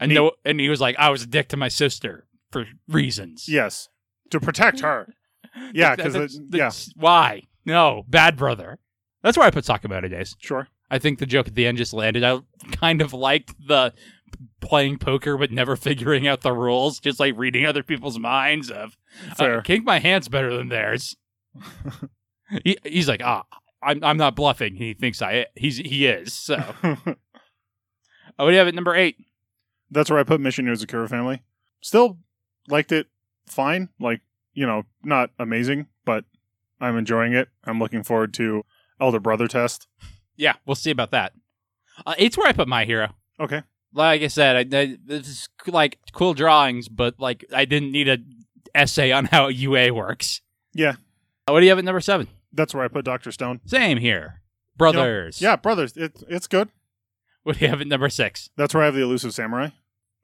And 0.00 0.08
Neat. 0.08 0.14
no, 0.14 0.32
and 0.44 0.60
he 0.60 0.68
was 0.70 0.80
like, 0.80 0.96
"I 0.98 1.10
was 1.10 1.22
a 1.24 1.26
dick 1.26 1.48
to 1.48 1.56
my 1.58 1.68
sister 1.68 2.26
for 2.50 2.64
reasons." 2.88 3.48
Yes, 3.48 3.88
to 4.30 4.40
protect 4.40 4.80
her. 4.80 5.08
Yeah, 5.74 5.96
'cause 5.96 6.12
that's- 6.14 6.88
it- 6.88 6.92
why? 6.96 7.42
No, 7.66 8.04
bad 8.08 8.36
brother. 8.36 8.78
That's 9.22 9.36
where 9.36 9.46
I 9.46 9.50
put 9.50 9.64
Sakamoto 9.64 10.10
Days. 10.10 10.36
Sure. 10.38 10.68
I 10.90 10.98
think 10.98 11.18
the 11.18 11.26
joke 11.26 11.46
at 11.46 11.54
the 11.54 11.66
end 11.66 11.78
just 11.78 11.92
landed. 11.92 12.24
I 12.24 12.40
kind 12.72 13.00
of 13.02 13.12
liked 13.12 13.54
the 13.66 13.92
playing 14.60 14.98
poker 14.98 15.36
but 15.36 15.50
never 15.50 15.76
figuring 15.76 16.26
out 16.26 16.40
the 16.40 16.52
rules, 16.52 17.00
just 17.00 17.20
like 17.20 17.36
reading 17.36 17.66
other 17.66 17.82
people's 17.82 18.18
minds. 18.18 18.70
Of 18.70 18.96
Fair. 19.36 19.58
uh, 19.58 19.62
kink 19.62 19.84
my 19.84 19.98
hands 19.98 20.28
better 20.28 20.56
than 20.56 20.68
theirs. 20.68 21.16
he, 22.64 22.78
he's 22.84 23.08
like, 23.08 23.22
ah, 23.22 23.44
I'm 23.82 24.02
I'm 24.02 24.16
not 24.16 24.36
bluffing. 24.36 24.76
He 24.76 24.94
thinks 24.94 25.22
I 25.22 25.46
he's 25.54 25.78
he 25.78 26.06
is. 26.06 26.32
So 26.32 26.74
oh, 26.84 26.96
what 28.36 28.46
do 28.46 28.52
you 28.52 28.58
have 28.58 28.68
at 28.68 28.74
number 28.74 28.94
eight? 28.94 29.16
That's 29.90 30.10
where 30.10 30.20
I 30.20 30.24
put 30.24 30.40
Mission 30.40 30.66
Yozakura 30.66 31.08
Family. 31.08 31.42
Still 31.80 32.18
liked 32.68 32.92
it 32.92 33.08
fine. 33.46 33.88
Like, 33.98 34.20
you 34.54 34.66
know, 34.66 34.84
not 35.02 35.30
amazing, 35.38 35.86
but 36.04 36.24
I'm 36.80 36.96
enjoying 36.96 37.32
it. 37.32 37.48
I'm 37.64 37.78
looking 37.78 38.02
forward 38.02 38.32
to 38.34 38.64
Elder 39.00 39.20
Brother 39.20 39.48
test. 39.48 39.86
Yeah, 40.36 40.54
we'll 40.66 40.74
see 40.74 40.90
about 40.90 41.10
that. 41.10 41.32
Uh, 42.06 42.14
eight's 42.18 42.36
where 42.36 42.48
I 42.48 42.52
put 42.52 42.68
my 42.68 42.84
hero. 42.84 43.14
Okay. 43.38 43.62
Like 43.92 44.22
I 44.22 44.28
said, 44.28 44.56
I, 44.56 44.78
I, 44.78 44.96
this 45.04 45.28
is 45.28 45.48
like 45.66 45.98
cool 46.12 46.34
drawings, 46.34 46.88
but 46.88 47.18
like 47.18 47.44
I 47.52 47.64
didn't 47.64 47.92
need 47.92 48.08
a 48.08 48.18
essay 48.74 49.12
on 49.12 49.26
how 49.26 49.48
UA 49.48 49.92
works. 49.92 50.40
Yeah. 50.72 50.94
Uh, 51.46 51.52
what 51.52 51.60
do 51.60 51.66
you 51.66 51.70
have 51.70 51.78
at 51.78 51.84
number 51.84 52.00
seven? 52.00 52.28
That's 52.52 52.74
where 52.74 52.84
I 52.84 52.88
put 52.88 53.04
Dr. 53.04 53.32
Stone. 53.32 53.60
Same 53.66 53.98
here, 53.98 54.42
brothers. 54.76 55.40
Yeah, 55.40 55.56
brothers. 55.56 55.96
It, 55.96 56.22
it's 56.28 56.46
good. 56.46 56.68
What 57.42 57.58
do 57.58 57.64
you 57.64 57.70
have 57.70 57.80
at 57.80 57.86
number 57.86 58.08
six? 58.08 58.50
That's 58.56 58.74
where 58.74 58.82
I 58.82 58.86
have 58.86 58.94
the 58.94 59.02
elusive 59.02 59.34
samurai. 59.34 59.70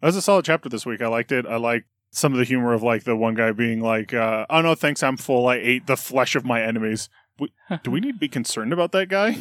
That 0.01 0.07
was 0.07 0.17
a 0.17 0.23
solid 0.23 0.45
chapter 0.45 0.69
this 0.69 0.85
week. 0.85 1.01
I 1.01 1.09
liked 1.09 1.33
it. 1.33 1.47
I 1.47 1.57
liked 1.57 1.87
some 2.11 2.33
of 2.33 2.39
the 2.39 2.45
humor 2.45 2.73
of 2.73 2.83
like 2.83 3.05
the 3.05 3.17
one 3.17 3.35
guy 3.35 3.53
being 3.53 3.81
like, 3.81 4.13
uh, 4.13 4.47
"Oh 4.51 4.61
no, 4.61 4.75
thanks, 4.75 5.03
I'm 5.03 5.17
full. 5.17 5.47
I 5.47 5.57
ate 5.57 5.87
the 5.87 5.97
flesh 5.97 6.37
of 6.37 6.45
my 6.45 6.63
enemies." 6.63 7.09
We, 7.39 7.53
do 7.83 7.91
we 7.91 8.01
need 8.01 8.13
to 8.13 8.19
be 8.19 8.29
concerned 8.41 8.73
about 8.73 8.93
that 8.93 9.09
guy? 9.09 9.37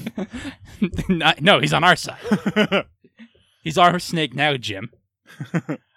Not- 1.10 1.42
no, 1.42 1.60
he's 1.60 1.74
on 1.74 1.84
our 1.84 1.96
side. 1.96 2.18
He's 3.64 3.80
our 3.80 3.98
snake 3.98 4.36
now, 4.36 4.58
Jim. 4.58 4.92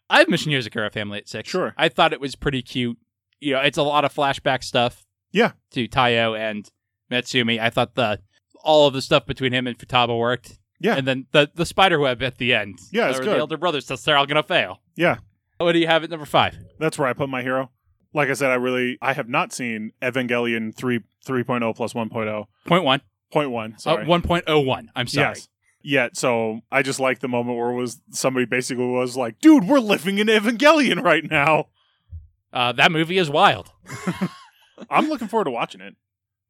I 0.09 0.21
have 0.21 0.29
Mission 0.31 0.53
Yozakura 0.53 0.91
family 0.91 1.19
at 1.19 1.29
six. 1.29 1.51
Sure. 1.51 1.75
I 1.77 1.91
thought 1.91 2.15
it 2.15 2.21
was 2.21 2.35
pretty 2.35 2.63
cute. 2.63 2.97
You 3.41 3.53
know, 3.53 3.61
it's 3.61 3.77
a 3.77 3.83
lot 3.83 4.07
of 4.07 4.15
flashback 4.15 4.65
stuff. 4.65 5.05
Yeah. 5.33 5.53
To 5.73 5.87
Taiyo 5.87 6.35
and 6.39 6.67
Mutsumi. 7.13 7.61
I 7.61 7.69
thought 7.69 7.95
the 7.95 8.21
all 8.65 8.87
of 8.87 8.95
the 8.95 9.03
stuff 9.03 9.27
between 9.27 9.53
him 9.53 9.67
and 9.67 9.79
Futaba 9.79 10.19
worked. 10.19 10.59
Yeah. 10.81 10.97
And 10.97 11.07
then 11.07 11.27
the 11.33 11.51
the 11.55 11.67
spider 11.67 11.99
web 11.99 12.23
at 12.23 12.39
the 12.39 12.55
end. 12.55 12.79
Yeah, 12.91 13.11
it's 13.11 13.19
good. 13.19 13.29
The 13.29 13.39
elder 13.39 13.59
brothers 13.59 13.85
test 13.85 14.07
they're 14.07 14.17
all 14.17 14.25
gonna 14.27 14.43
fail. 14.43 14.81
Yeah. 14.97 15.19
What 15.59 15.73
do 15.73 15.79
you 15.79 15.89
have 15.89 16.05
at 16.05 16.09
number 16.11 16.25
five? 16.25 16.57
That's 16.79 16.99
where 16.99 17.07
I 17.09 17.13
put 17.13 17.29
my 17.29 17.43
hero. 17.43 17.71
Like 18.15 18.31
I 18.31 18.33
said, 18.33 18.51
I 18.51 18.55
really 18.55 18.99
I 19.03 19.13
have 19.13 19.29
not 19.29 19.53
seen 19.53 19.93
Evangelion 20.03 20.75
3 20.75 21.01
3.0 21.27 21.77
plus 21.77 21.93
1.0. 21.93 22.47
Point 22.67 22.85
one. 22.85 23.01
Point 23.31 23.51
one. 23.51 23.79
Sorry. 23.79 24.05
Uh, 24.05 24.07
one 24.07 24.23
point 24.23 24.45
oh 24.47 24.61
one. 24.61 24.91
I'm 24.97 25.07
sorry. 25.07 25.29
Yes. 25.29 25.49
Yet, 25.81 26.17
so 26.17 26.61
I 26.73 26.83
just 26.83 26.99
like 26.99 27.21
the 27.21 27.29
moment 27.29 27.57
where 27.57 27.71
it 27.71 27.77
was 27.77 28.01
somebody 28.11 28.47
basically 28.47 28.87
was 28.87 29.17
like, 29.17 29.39
"Dude, 29.39 29.65
we're 29.69 29.79
living 29.79 30.19
in 30.19 30.27
Evangelion 30.27 31.03
right 31.03 31.25
now." 31.31 31.69
Uh, 32.53 32.73
that 32.73 32.91
movie 32.91 33.17
is 33.17 33.31
wild. 33.31 33.71
I'm 34.91 35.09
looking 35.09 35.29
forward 35.29 35.45
to 35.45 35.51
watching 35.51 35.81
it. 35.81 35.95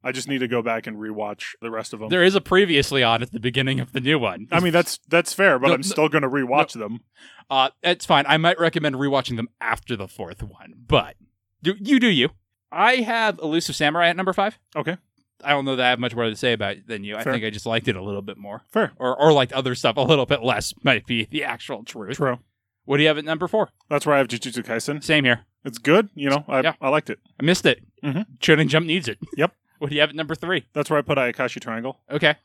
I 0.03 0.13
just 0.13 0.29
need 0.29 0.39
to 0.39 0.47
go 0.47 0.61
back 0.61 0.87
and 0.87 0.97
rewatch 0.97 1.55
the 1.61 1.69
rest 1.69 1.93
of 1.93 1.99
them. 1.99 2.09
There 2.09 2.23
is 2.23 2.33
a 2.33 2.41
previously 2.41 3.03
on 3.03 3.21
at 3.21 3.31
the 3.33 3.39
beginning 3.39 3.81
of 3.81 3.91
the 3.91 3.99
new 3.99 4.17
one. 4.17 4.47
I 4.51 4.61
mean, 4.61 4.71
that's 4.71 4.99
that's 5.09 5.33
fair, 5.33 5.59
but 5.59 5.67
No, 5.67 5.73
I'm 5.73 5.83
still 5.83 6.07
going 6.07 6.21
to 6.21 6.29
rewatch 6.29 6.73
them. 6.73 7.01
Uh, 7.49 7.69
it's 7.83 8.05
fine. 8.05 8.25
I 8.27 8.37
might 8.37 8.59
recommend 8.59 8.95
rewatching 8.95 9.35
them 9.35 9.49
after 9.59 9.97
the 9.97 10.07
fourth 10.07 10.41
one, 10.41 10.73
but 10.87 11.15
do, 11.63 11.75
you 11.79 11.99
do 11.99 12.07
you. 12.07 12.29
I 12.71 12.97
have 12.97 13.39
Elusive 13.39 13.75
Samurai 13.75 14.09
at 14.09 14.15
number 14.15 14.33
five. 14.33 14.57
Okay, 14.75 14.97
I 15.43 15.49
don't 15.51 15.65
know 15.65 15.75
that 15.75 15.85
I 15.85 15.89
have 15.89 15.99
much 15.99 16.15
more 16.15 16.25
to 16.29 16.35
say 16.35 16.53
about 16.53 16.77
it 16.77 16.87
than 16.87 17.03
you. 17.03 17.15
I 17.15 17.23
think 17.23 17.43
I 17.43 17.49
just 17.49 17.65
liked 17.65 17.87
it 17.87 17.95
a 17.95 18.03
little 18.03 18.21
bit 18.21 18.37
more, 18.37 18.61
fair, 18.71 18.91
or 18.97 19.19
or 19.19 19.31
liked 19.33 19.53
other 19.53 19.75
stuff 19.75 19.97
a 19.97 20.01
little 20.01 20.25
bit 20.25 20.43
less. 20.43 20.73
Might 20.83 21.05
be 21.05 21.25
the 21.31 21.43
actual 21.43 21.83
truth. 21.83 22.17
true. 22.17 22.39
What 22.85 22.97
do 22.97 23.03
you 23.03 23.07
have 23.09 23.17
at 23.17 23.25
number 23.25 23.47
four? 23.47 23.69
That's 23.89 24.05
where 24.05 24.15
I 24.15 24.19
have 24.19 24.27
Jujutsu 24.27 24.63
Kaisen. 24.63 25.03
Same 25.03 25.23
here. 25.25 25.41
It's 25.63 25.77
good. 25.77 26.09
You 26.15 26.29
know, 26.29 26.45
I 26.47 26.61
Yeah. 26.61 26.73
I 26.81 26.89
liked 26.89 27.09
it. 27.09 27.19
I 27.39 27.43
missed 27.43 27.65
it. 27.65 27.83
Mhm. 28.03 28.25
Shonen 28.39 28.67
Jump 28.67 28.85
needs 28.85 29.07
it. 29.07 29.19
Yep. 29.37 29.53
What 29.79 29.89
do 29.89 29.95
you 29.95 30.01
have 30.01 30.09
at 30.09 30.15
number 30.15 30.35
three? 30.35 30.65
That's 30.73 30.89
where 30.89 30.99
I 30.99 31.01
put 31.01 31.17
Ayakashi 31.17 31.61
Triangle. 31.61 32.01
Okay. 32.11 32.35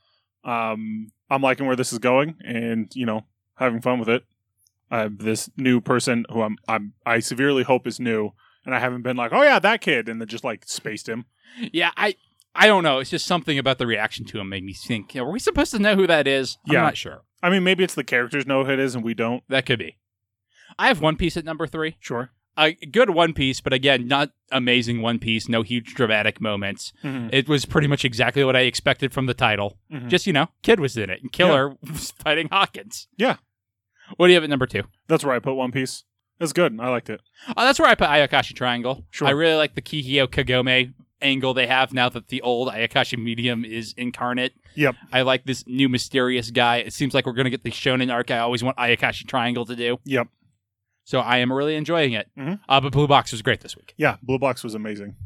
Um, 0.44 1.10
I'm 1.28 1.42
liking 1.42 1.66
where 1.66 1.74
this 1.74 1.92
is 1.92 1.98
going, 1.98 2.36
and 2.44 2.90
you 2.94 3.06
know, 3.06 3.24
having 3.56 3.80
fun 3.80 3.98
with 3.98 4.08
it. 4.08 4.22
I 4.90 4.98
have 5.00 5.18
this 5.18 5.50
new 5.56 5.80
person 5.80 6.26
who 6.30 6.42
I'm 6.42 6.56
I'm 6.68 6.92
I 7.04 7.18
severely 7.18 7.64
hope 7.64 7.86
is 7.88 7.98
new, 7.98 8.30
and 8.64 8.74
I 8.74 8.78
haven't 8.78 9.02
been 9.02 9.16
like, 9.16 9.32
oh 9.32 9.42
yeah, 9.42 9.58
that 9.58 9.80
kid, 9.80 10.08
and 10.08 10.20
then 10.20 10.28
just 10.28 10.44
like 10.44 10.64
spaced 10.66 11.08
him. 11.08 11.26
Yeah, 11.72 11.90
I 11.96 12.16
I 12.54 12.66
don't 12.66 12.82
know. 12.84 12.98
It's 13.00 13.10
just 13.10 13.26
something 13.26 13.58
about 13.58 13.78
the 13.78 13.86
reaction 13.86 14.24
to 14.26 14.38
him 14.40 14.48
made 14.48 14.64
me 14.64 14.74
think. 14.74 15.14
Are 15.16 15.30
we 15.30 15.38
supposed 15.40 15.72
to 15.72 15.78
know 15.78 15.96
who 15.96 16.06
that 16.06 16.26
is? 16.26 16.58
I'm 16.68 16.74
Yeah. 16.74 16.82
not 16.82 16.96
sure. 16.96 17.22
I 17.42 17.50
mean, 17.50 17.64
maybe 17.64 17.84
it's 17.84 17.94
the 17.94 18.04
characters 18.04 18.46
know 18.46 18.64
who 18.64 18.72
it 18.72 18.78
is, 18.78 18.94
and 18.94 19.02
we 19.04 19.12
don't. 19.14 19.42
That 19.48 19.66
could 19.66 19.78
be. 19.78 19.98
I 20.78 20.88
have 20.88 21.00
One 21.00 21.16
Piece 21.16 21.36
at 21.36 21.44
number 21.44 21.66
three. 21.66 21.96
Sure. 22.00 22.30
A 22.56 22.72
good 22.74 23.10
One 23.10 23.32
Piece, 23.32 23.60
but 23.60 23.72
again, 23.72 24.06
not 24.06 24.30
amazing 24.52 25.02
One 25.02 25.18
Piece. 25.18 25.48
No 25.48 25.62
huge 25.62 25.94
dramatic 25.94 26.40
moments. 26.40 26.92
Mhm. 27.02 27.28
It 27.32 27.48
was 27.48 27.64
pretty 27.66 27.88
much 27.88 28.04
exactly 28.04 28.44
what 28.44 28.54
I 28.56 28.60
expected 28.60 29.12
from 29.12 29.26
the 29.26 29.34
title. 29.34 29.76
Mhm. 29.92 30.08
Just 30.08 30.26
you 30.26 30.32
know, 30.32 30.48
Kid 30.62 30.78
was 30.78 30.96
in 30.96 31.10
it, 31.10 31.20
and 31.20 31.32
Killer 31.32 31.76
was 31.82 32.12
fighting 32.12 32.48
Hawkins. 32.50 33.08
Yeah. 33.16 33.36
What 34.16 34.26
do 34.28 34.32
you 34.32 34.36
have 34.36 34.44
at 34.44 34.50
number 34.50 34.66
two? 34.66 34.84
That's 35.08 35.24
where 35.24 35.34
I 35.34 35.40
put 35.40 35.54
One 35.54 35.72
Piece. 35.72 36.04
It's 36.40 36.52
good. 36.52 36.78
I 36.80 36.88
liked 36.88 37.10
it. 37.10 37.20
Oh, 37.56 37.64
that's 37.64 37.78
where 37.78 37.88
I 37.88 37.94
put 37.94 38.08
Ayakashi 38.08 38.54
Triangle. 38.54 39.04
Sure. 39.10 39.28
I 39.28 39.30
really 39.30 39.54
like 39.56 39.74
the 39.74 39.82
Kihio 39.82 40.26
Kagome 40.26 40.92
angle 41.22 41.54
they 41.54 41.66
have 41.66 41.92
now 41.92 42.08
that 42.08 42.28
the 42.28 42.42
old 42.42 42.68
Ayakashi 42.68 43.16
medium 43.18 43.64
is 43.64 43.94
incarnate. 43.96 44.52
Yep. 44.74 44.96
I 45.12 45.22
like 45.22 45.44
this 45.46 45.64
new 45.66 45.88
mysterious 45.88 46.50
guy. 46.50 46.78
It 46.78 46.92
seems 46.92 47.14
like 47.14 47.24
we're 47.26 47.32
going 47.32 47.44
to 47.44 47.50
get 47.50 47.62
the 47.62 47.70
shonen 47.70 48.12
arc 48.12 48.30
I 48.30 48.38
always 48.38 48.62
want 48.64 48.76
Ayakashi 48.76 49.26
Triangle 49.26 49.64
to 49.66 49.76
do. 49.76 49.98
Yep. 50.04 50.28
So 51.04 51.20
I 51.20 51.38
am 51.38 51.52
really 51.52 51.76
enjoying 51.76 52.12
it. 52.14 52.28
Mhm. 52.36 52.60
Uh, 52.68 52.80
but 52.80 52.92
Blue 52.92 53.06
Box 53.06 53.30
was 53.30 53.42
great 53.42 53.60
this 53.60 53.76
week. 53.76 53.94
Yeah, 53.96 54.16
Blue 54.22 54.38
Box 54.38 54.64
was 54.64 54.74
amazing. 54.74 55.16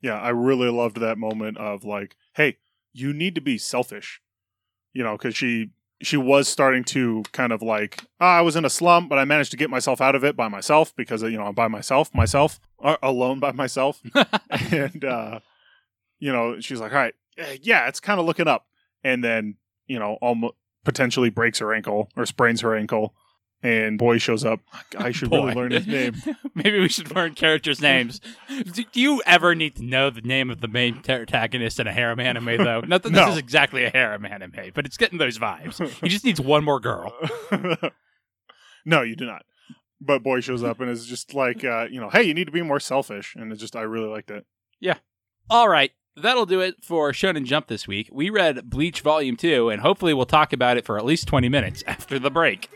Yeah, 0.00 0.20
I 0.20 0.28
really 0.28 0.68
loved 0.70 1.00
that 1.00 1.16
moment 1.18 1.56
of 1.58 1.82
like, 1.84 2.14
hey, 2.34 2.58
you 2.92 3.12
need 3.12 3.34
to 3.34 3.40
be 3.40 3.56
selfish, 3.58 4.20
you 4.92 5.02
know, 5.02 5.16
because 5.16 5.34
she 5.34 5.70
she 6.02 6.16
was 6.16 6.48
starting 6.48 6.84
to 6.84 7.22
kind 7.32 7.52
of 7.52 7.62
like, 7.62 8.04
ah, 8.20 8.38
I 8.38 8.40
was 8.40 8.56
in 8.56 8.64
a 8.64 8.70
slump, 8.70 9.08
but 9.08 9.18
I 9.18 9.24
managed 9.24 9.50
to 9.52 9.56
get 9.56 9.70
myself 9.70 10.00
out 10.00 10.14
of 10.14 10.24
it 10.24 10.36
by 10.36 10.48
myself 10.48 10.94
because 10.96 11.22
you 11.22 11.36
know 11.36 11.44
I'm 11.44 11.54
by 11.54 11.68
myself, 11.68 12.12
myself, 12.14 12.60
alone 13.02 13.40
by 13.40 13.52
myself, 13.52 14.02
and 14.50 15.04
uh, 15.04 15.40
you 16.18 16.32
know 16.32 16.60
she's 16.60 16.80
like, 16.80 16.92
all 16.92 16.98
right, 16.98 17.14
eh, 17.38 17.58
yeah, 17.62 17.88
it's 17.88 18.00
kind 18.00 18.20
of 18.20 18.26
looking 18.26 18.48
up, 18.48 18.66
and 19.02 19.22
then 19.22 19.56
you 19.86 19.98
know 19.98 20.18
almost 20.20 20.54
potentially 20.84 21.30
breaks 21.30 21.58
her 21.60 21.72
ankle 21.72 22.10
or 22.16 22.26
sprains 22.26 22.60
her 22.60 22.74
ankle. 22.74 23.14
And 23.64 23.96
boy 23.96 24.18
shows 24.18 24.44
up. 24.44 24.60
I 24.98 25.10
should 25.10 25.32
really 25.32 25.54
learn 25.54 25.70
his 25.70 25.86
name. 25.86 26.14
Maybe 26.54 26.78
we 26.78 26.88
should 26.90 27.14
learn 27.16 27.32
characters' 27.32 27.80
names. 27.80 28.20
Do 28.48 28.84
do 28.92 29.00
you 29.00 29.22
ever 29.24 29.54
need 29.54 29.76
to 29.76 29.82
know 29.82 30.10
the 30.10 30.20
name 30.20 30.50
of 30.50 30.60
the 30.60 30.68
main 30.68 31.00
protagonist 31.00 31.80
in 31.80 31.86
a 31.86 31.92
harem 31.92 32.20
anime, 32.20 32.58
though? 32.62 32.80
Not 32.86 33.02
that 33.04 33.12
No. 33.12 33.24
this 33.24 33.32
is 33.32 33.38
exactly 33.38 33.84
a 33.84 33.88
harem 33.90 34.26
anime, 34.26 34.70
but 34.74 34.84
it's 34.84 34.98
getting 34.98 35.16
those 35.18 35.38
vibes. 35.38 35.80
He 36.02 36.10
just 36.10 36.26
needs 36.26 36.42
one 36.42 36.62
more 36.62 36.78
girl. 36.78 37.14
no, 38.84 39.00
you 39.00 39.16
do 39.16 39.24
not. 39.24 39.46
But 40.00 40.22
boy 40.22 40.40
shows 40.40 40.62
up 40.62 40.80
and 40.80 40.90
is 40.90 41.06
just 41.06 41.32
like, 41.32 41.64
uh, 41.64 41.86
you 41.90 42.00
know, 42.00 42.10
hey, 42.10 42.22
you 42.24 42.34
need 42.34 42.44
to 42.44 42.52
be 42.52 42.60
more 42.60 42.80
selfish, 42.80 43.34
and 43.34 43.50
it's 43.50 43.60
just 43.62 43.74
I 43.76 43.80
really 43.82 44.08
liked 44.08 44.30
it. 44.30 44.44
Yeah. 44.78 44.98
All 45.48 45.70
right, 45.70 45.92
that'll 46.16 46.44
do 46.44 46.60
it 46.60 46.84
for 46.84 47.12
Shonen 47.12 47.44
Jump 47.46 47.68
this 47.68 47.88
week. 47.88 48.10
We 48.12 48.28
read 48.28 48.68
Bleach 48.68 49.00
Volume 49.00 49.36
2, 49.36 49.70
and 49.70 49.80
hopefully 49.80 50.12
we'll 50.12 50.26
talk 50.26 50.52
about 50.52 50.76
it 50.76 50.84
for 50.84 50.98
at 50.98 51.04
least 51.06 51.26
20 51.28 51.48
minutes 51.48 51.82
after 51.86 52.18
the 52.18 52.30
break. 52.30 52.68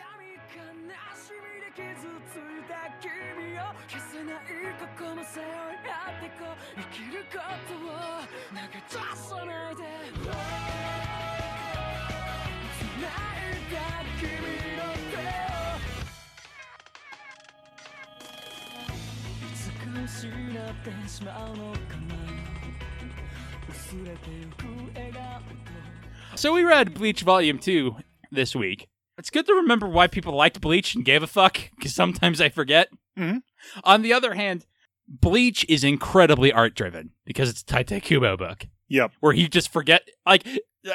So 26.35 26.53
we 26.53 26.63
read 26.63 26.95
Bleach 26.95 27.23
Volume 27.23 27.59
2 27.59 27.97
this 28.31 28.55
week. 28.55 28.89
It's 29.19 29.31
good 29.31 29.47
to 29.47 29.55
remember 29.55 29.89
why 29.89 30.07
people 30.07 30.35
liked 30.35 30.61
Bleach 30.61 30.95
and 30.95 31.05
gave 31.05 31.23
a 31.23 31.27
fuck, 31.27 31.59
because 31.77 31.95
sometimes 31.95 32.41
I 32.41 32.49
forget. 32.49 32.89
Mm-hmm. 33.19 33.39
On 33.83 34.03
the 34.03 34.13
other 34.13 34.35
hand, 34.35 34.65
Bleach 35.09 35.65
is 35.69 35.83
incredibly 35.83 36.53
art 36.53 36.75
driven 36.75 37.11
because 37.25 37.49
it's 37.51 37.63
a 37.63 37.67
Tite 37.67 38.03
Kubo 38.03 38.37
book. 38.37 38.67
Yep. 38.89 39.13
Where 39.21 39.33
he 39.33 39.49
just 39.49 39.73
forget 39.73 40.09
like 40.25 40.47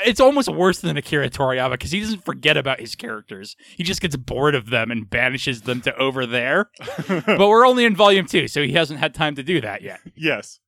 it's 0.06 0.20
almost 0.20 0.50
worse 0.50 0.80
than 0.82 0.98
Akira 0.98 1.30
Toriyama 1.30 1.72
because 1.72 1.92
he 1.92 2.00
doesn't 2.00 2.24
forget 2.26 2.58
about 2.58 2.80
his 2.80 2.96
characters. 2.96 3.56
He 3.78 3.84
just 3.84 4.02
gets 4.02 4.16
bored 4.16 4.56
of 4.56 4.70
them 4.70 4.92
and 4.92 5.10
banishes 5.10 5.62
them 5.64 5.82
to 5.82 5.96
over 5.98 6.26
there. 6.26 6.70
but 7.08 7.38
we're 7.48 7.66
only 7.68 7.86
in 7.86 7.96
volume 7.96 8.26
two, 8.26 8.48
so 8.48 8.64
he 8.64 8.74
hasn't 8.74 9.00
had 9.00 9.14
time 9.14 9.36
to 9.36 9.44
do 9.44 9.62
that 9.62 9.82
yet. 9.82 10.00
yes. 10.16 10.60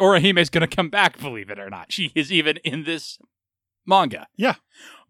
Orihime's 0.00 0.48
going 0.50 0.66
to 0.66 0.74
come 0.76 0.88
back, 0.88 1.18
believe 1.18 1.50
it 1.50 1.58
or 1.58 1.68
not. 1.68 1.92
She 1.92 2.10
is 2.14 2.32
even 2.32 2.56
in 2.58 2.84
this 2.84 3.18
manga. 3.86 4.26
Yeah. 4.36 4.54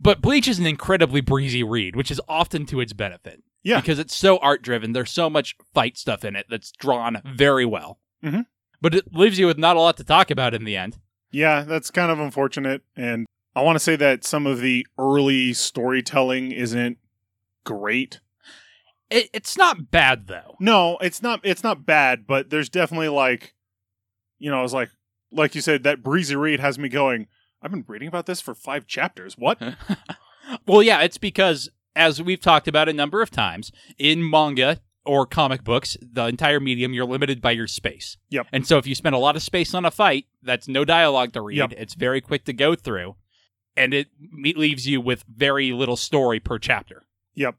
But 0.01 0.21
Bleach 0.21 0.49
is 0.49 0.59
an 0.59 0.67
incredibly 0.67 1.21
breezy 1.21 1.62
read, 1.62 1.95
which 1.97 2.11
is 2.11 2.21
often 2.29 2.67
to 2.67 2.81
its 2.81 2.93
benefit. 2.93 3.43
Yeah. 3.62 3.81
Because 3.81 3.99
it's 3.99 4.15
so 4.17 4.39
art 4.39 4.62
driven. 4.62 4.93
There's 4.93 5.11
so 5.11 5.31
much 5.31 5.57
fight 5.75 5.97
stuff 5.99 6.25
in 6.25 6.35
it 6.37 6.47
that's 6.49 6.73
drawn 6.73 7.21
very 7.37 7.65
well. 7.65 8.01
Mhm. 8.25 8.47
But 8.81 8.95
it 8.95 9.12
leaves 9.15 9.39
you 9.39 9.47
with 9.47 9.59
not 9.59 9.77
a 9.77 9.81
lot 9.81 9.97
to 9.99 10.05
talk 10.05 10.31
about 10.31 10.55
in 10.55 10.65
the 10.65 10.77
end. 10.77 10.99
Yeah, 11.37 11.64
that's 11.64 11.90
kind 11.90 12.11
of 12.11 12.18
unfortunate, 12.18 12.81
and 12.96 13.27
I 13.55 13.61
want 13.61 13.77
to 13.77 13.81
say 13.81 13.94
that 13.96 14.25
some 14.25 14.46
of 14.46 14.61
the 14.61 14.87
early 14.96 15.53
storytelling 15.53 16.51
isn't 16.51 16.96
great. 17.62 18.20
It, 19.11 19.29
it's 19.35 19.55
not 19.55 19.90
bad, 19.90 20.29
though. 20.29 20.57
No, 20.61 20.96
it's 21.03 21.20
not. 21.22 21.40
It's 21.42 21.62
not 21.62 21.85
bad, 21.85 22.27
but 22.27 22.49
there's 22.49 22.70
definitely 22.70 23.11
like, 23.11 23.53
you 24.38 24.51
know, 24.51 24.61
I 24.61 24.62
was 24.62 24.72
like, 24.72 24.88
like 25.31 25.55
you 25.55 25.61
said, 25.61 25.83
that 25.83 26.03
breezy 26.03 26.37
read 26.37 26.59
has 26.61 26.79
me 26.79 26.88
going. 26.88 27.27
I've 27.61 27.70
been 27.70 27.85
reading 27.87 28.09
about 28.09 28.25
this 28.25 28.40
for 28.40 28.55
five 28.55 28.87
chapters. 28.87 29.37
What? 29.37 29.61
well, 30.66 30.83
yeah, 30.83 31.03
it's 31.03 31.18
because, 31.18 31.68
as 31.94 32.22
we've 32.22 32.40
talked 32.40 32.66
about 32.66 32.88
a 32.88 32.94
number 32.94 33.20
of 33.20 33.31
times, 33.31 33.72
in 33.99 34.27
manga 34.27 34.81
or 35.07 35.25
comic 35.27 35.64
books, 35.64 35.97
the 36.03 36.27
entire 36.27 36.61
medium, 36.61 36.92
you're 36.92 37.07
limited 37.07 37.40
by 37.40 37.53
your 37.53 37.66
space. 37.66 38.16
Yep. 38.31 38.47
And 38.53 38.66
so 38.66 38.79
if 38.79 38.87
you 38.87 38.95
spend 38.95 39.14
a 39.14 39.19
lot 39.19 39.37
of 39.37 39.42
space 39.42 39.73
on 39.75 39.85
a 39.85 39.90
fight, 39.90 40.27
that's 40.42 40.69
no 40.69 40.85
dialogue 40.85 41.33
to 41.35 41.40
read. 41.40 41.59
Yep. 41.59 41.73
It's 41.77 41.95
very 41.95 42.21
quick 42.21 42.45
to 42.47 42.53
go 42.53 42.75
through. 42.75 43.16
And 43.77 43.92
it 43.92 44.09
leaves 44.33 44.87
you 44.88 45.01
with 45.01 45.25
very 45.29 45.73
little 45.73 45.97
story 45.97 46.40
per 46.40 46.59
chapter, 46.59 47.03
Yep. 47.35 47.57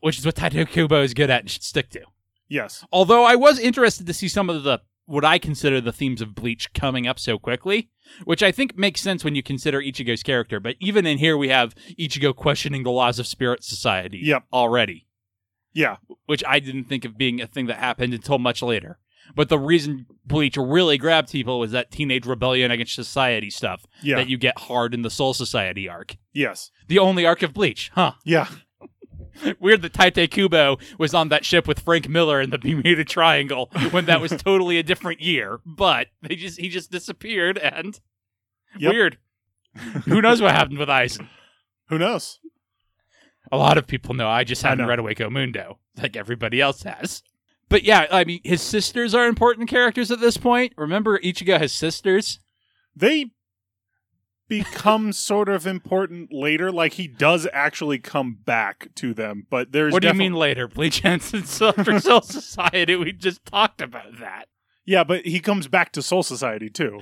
which 0.00 0.18
is 0.18 0.24
what 0.24 0.36
Tite 0.36 0.68
Kubo 0.70 1.02
is 1.02 1.14
good 1.14 1.30
at 1.30 1.40
and 1.40 1.50
should 1.50 1.64
stick 1.64 1.90
to. 1.90 2.02
Yes. 2.48 2.84
Although 2.92 3.24
I 3.24 3.34
was 3.34 3.58
interested 3.58 4.06
to 4.06 4.14
see 4.14 4.28
some 4.28 4.48
of 4.48 4.62
the 4.62 4.80
what 5.06 5.24
I 5.24 5.38
consider 5.38 5.80
the 5.80 5.90
themes 5.92 6.20
of 6.20 6.34
Bleach 6.34 6.70
coming 6.74 7.06
up 7.06 7.18
so 7.18 7.38
quickly, 7.38 7.88
which 8.24 8.42
I 8.42 8.52
think 8.52 8.76
makes 8.76 9.00
sense 9.00 9.24
when 9.24 9.34
you 9.34 9.42
consider 9.42 9.80
Ichigo's 9.80 10.22
character. 10.22 10.60
But 10.60 10.76
even 10.80 11.06
in 11.06 11.16
here, 11.16 11.36
we 11.36 11.48
have 11.48 11.74
Ichigo 11.98 12.36
questioning 12.36 12.82
the 12.82 12.90
laws 12.90 13.18
of 13.18 13.26
Spirit 13.26 13.64
Society 13.64 14.20
Yep. 14.22 14.44
already, 14.52 15.06
Yeah. 15.78 15.96
which 16.26 16.42
I 16.46 16.58
didn't 16.60 16.84
think 16.84 17.04
of 17.04 17.16
being 17.16 17.40
a 17.40 17.46
thing 17.46 17.66
that 17.66 17.76
happened 17.78 18.12
until 18.14 18.38
much 18.38 18.62
later. 18.62 18.98
But 19.36 19.48
the 19.50 19.58
reason 19.58 20.06
Bleach 20.24 20.56
really 20.56 20.96
grabbed 20.98 21.30
people 21.30 21.58
was 21.60 21.70
that 21.72 21.90
teenage 21.90 22.26
rebellion 22.26 22.70
against 22.70 22.94
society 22.94 23.50
stuff 23.50 23.84
Yeah. 24.02 24.16
that 24.16 24.28
you 24.28 24.38
get 24.38 24.58
hard 24.58 24.94
in 24.94 25.02
the 25.02 25.10
Soul 25.10 25.34
Society 25.34 25.88
arc. 25.88 26.16
yes. 26.32 26.70
The 26.88 26.98
only 26.98 27.24
arc 27.26 27.42
of 27.42 27.52
Bleach, 27.54 27.90
huh? 27.94 28.12
Yeah. 28.24 28.48
Weird 29.60 29.82
that 29.82 29.92
Tite 29.92 30.30
Kubo 30.32 30.78
was 30.98 31.14
on 31.14 31.28
that 31.28 31.44
ship 31.44 31.68
with 31.68 31.78
Frank 31.78 32.08
Miller 32.08 32.40
in 32.40 32.50
the 32.50 32.58
Bermuda 32.64 33.04
Triangle 33.04 33.70
when 33.92 34.06
that 34.06 34.20
was 34.20 34.32
totally 34.42 34.78
a 34.78 34.82
different 34.82 35.20
year. 35.20 35.60
But 35.64 36.08
they 36.22 36.34
just 36.34 36.58
he 36.58 36.68
just 36.68 36.90
disappeared 36.90 37.56
and 37.58 38.00
Yep. 38.78 38.92
weird. 38.92 39.18
Who 40.06 40.20
knows 40.22 40.42
what 40.42 40.50
happened 40.52 40.78
with 40.78 40.90
Eisen? 40.90 41.28
Who 41.88 41.98
knows? 41.98 42.40
A 43.50 43.56
lot 43.56 43.78
of 43.78 43.86
people 43.86 44.14
know. 44.14 44.28
I 44.28 44.44
just 44.44 44.64
I 44.64 44.70
hadn't 44.70 44.84
know. 44.84 44.88
read 44.88 44.98
Awakening 44.98 45.32
Mundo 45.32 45.78
like 45.96 46.16
everybody 46.16 46.60
else 46.60 46.82
has. 46.82 47.22
But 47.68 47.82
yeah, 47.82 48.06
I 48.10 48.24
mean, 48.24 48.40
his 48.44 48.62
sisters 48.62 49.14
are 49.14 49.26
important 49.26 49.68
characters 49.68 50.10
at 50.10 50.20
this 50.20 50.36
point. 50.36 50.72
Remember, 50.76 51.18
Ichigo 51.18 51.58
has 51.58 51.72
sisters. 51.72 52.40
They 52.96 53.30
become 54.48 55.12
sort 55.12 55.48
of 55.48 55.66
important 55.66 56.32
later. 56.32 56.72
Like 56.72 56.94
he 56.94 57.06
does 57.06 57.46
actually 57.52 57.98
come 57.98 58.38
back 58.44 58.88
to 58.96 59.12
them, 59.14 59.46
but 59.50 59.72
there's 59.72 59.92
what 59.92 60.02
do 60.02 60.08
you 60.08 60.14
mean 60.14 60.34
later? 60.34 60.66
Bleach 60.66 61.02
Soul 61.02 61.72
Soul 62.00 62.20
Society. 62.22 62.96
We 62.96 63.12
just 63.12 63.44
talked 63.44 63.80
about 63.80 64.18
that. 64.18 64.48
Yeah, 64.86 65.04
but 65.04 65.26
he 65.26 65.40
comes 65.40 65.68
back 65.68 65.92
to 65.92 66.02
Soul 66.02 66.22
Society 66.22 66.70
too. 66.70 67.00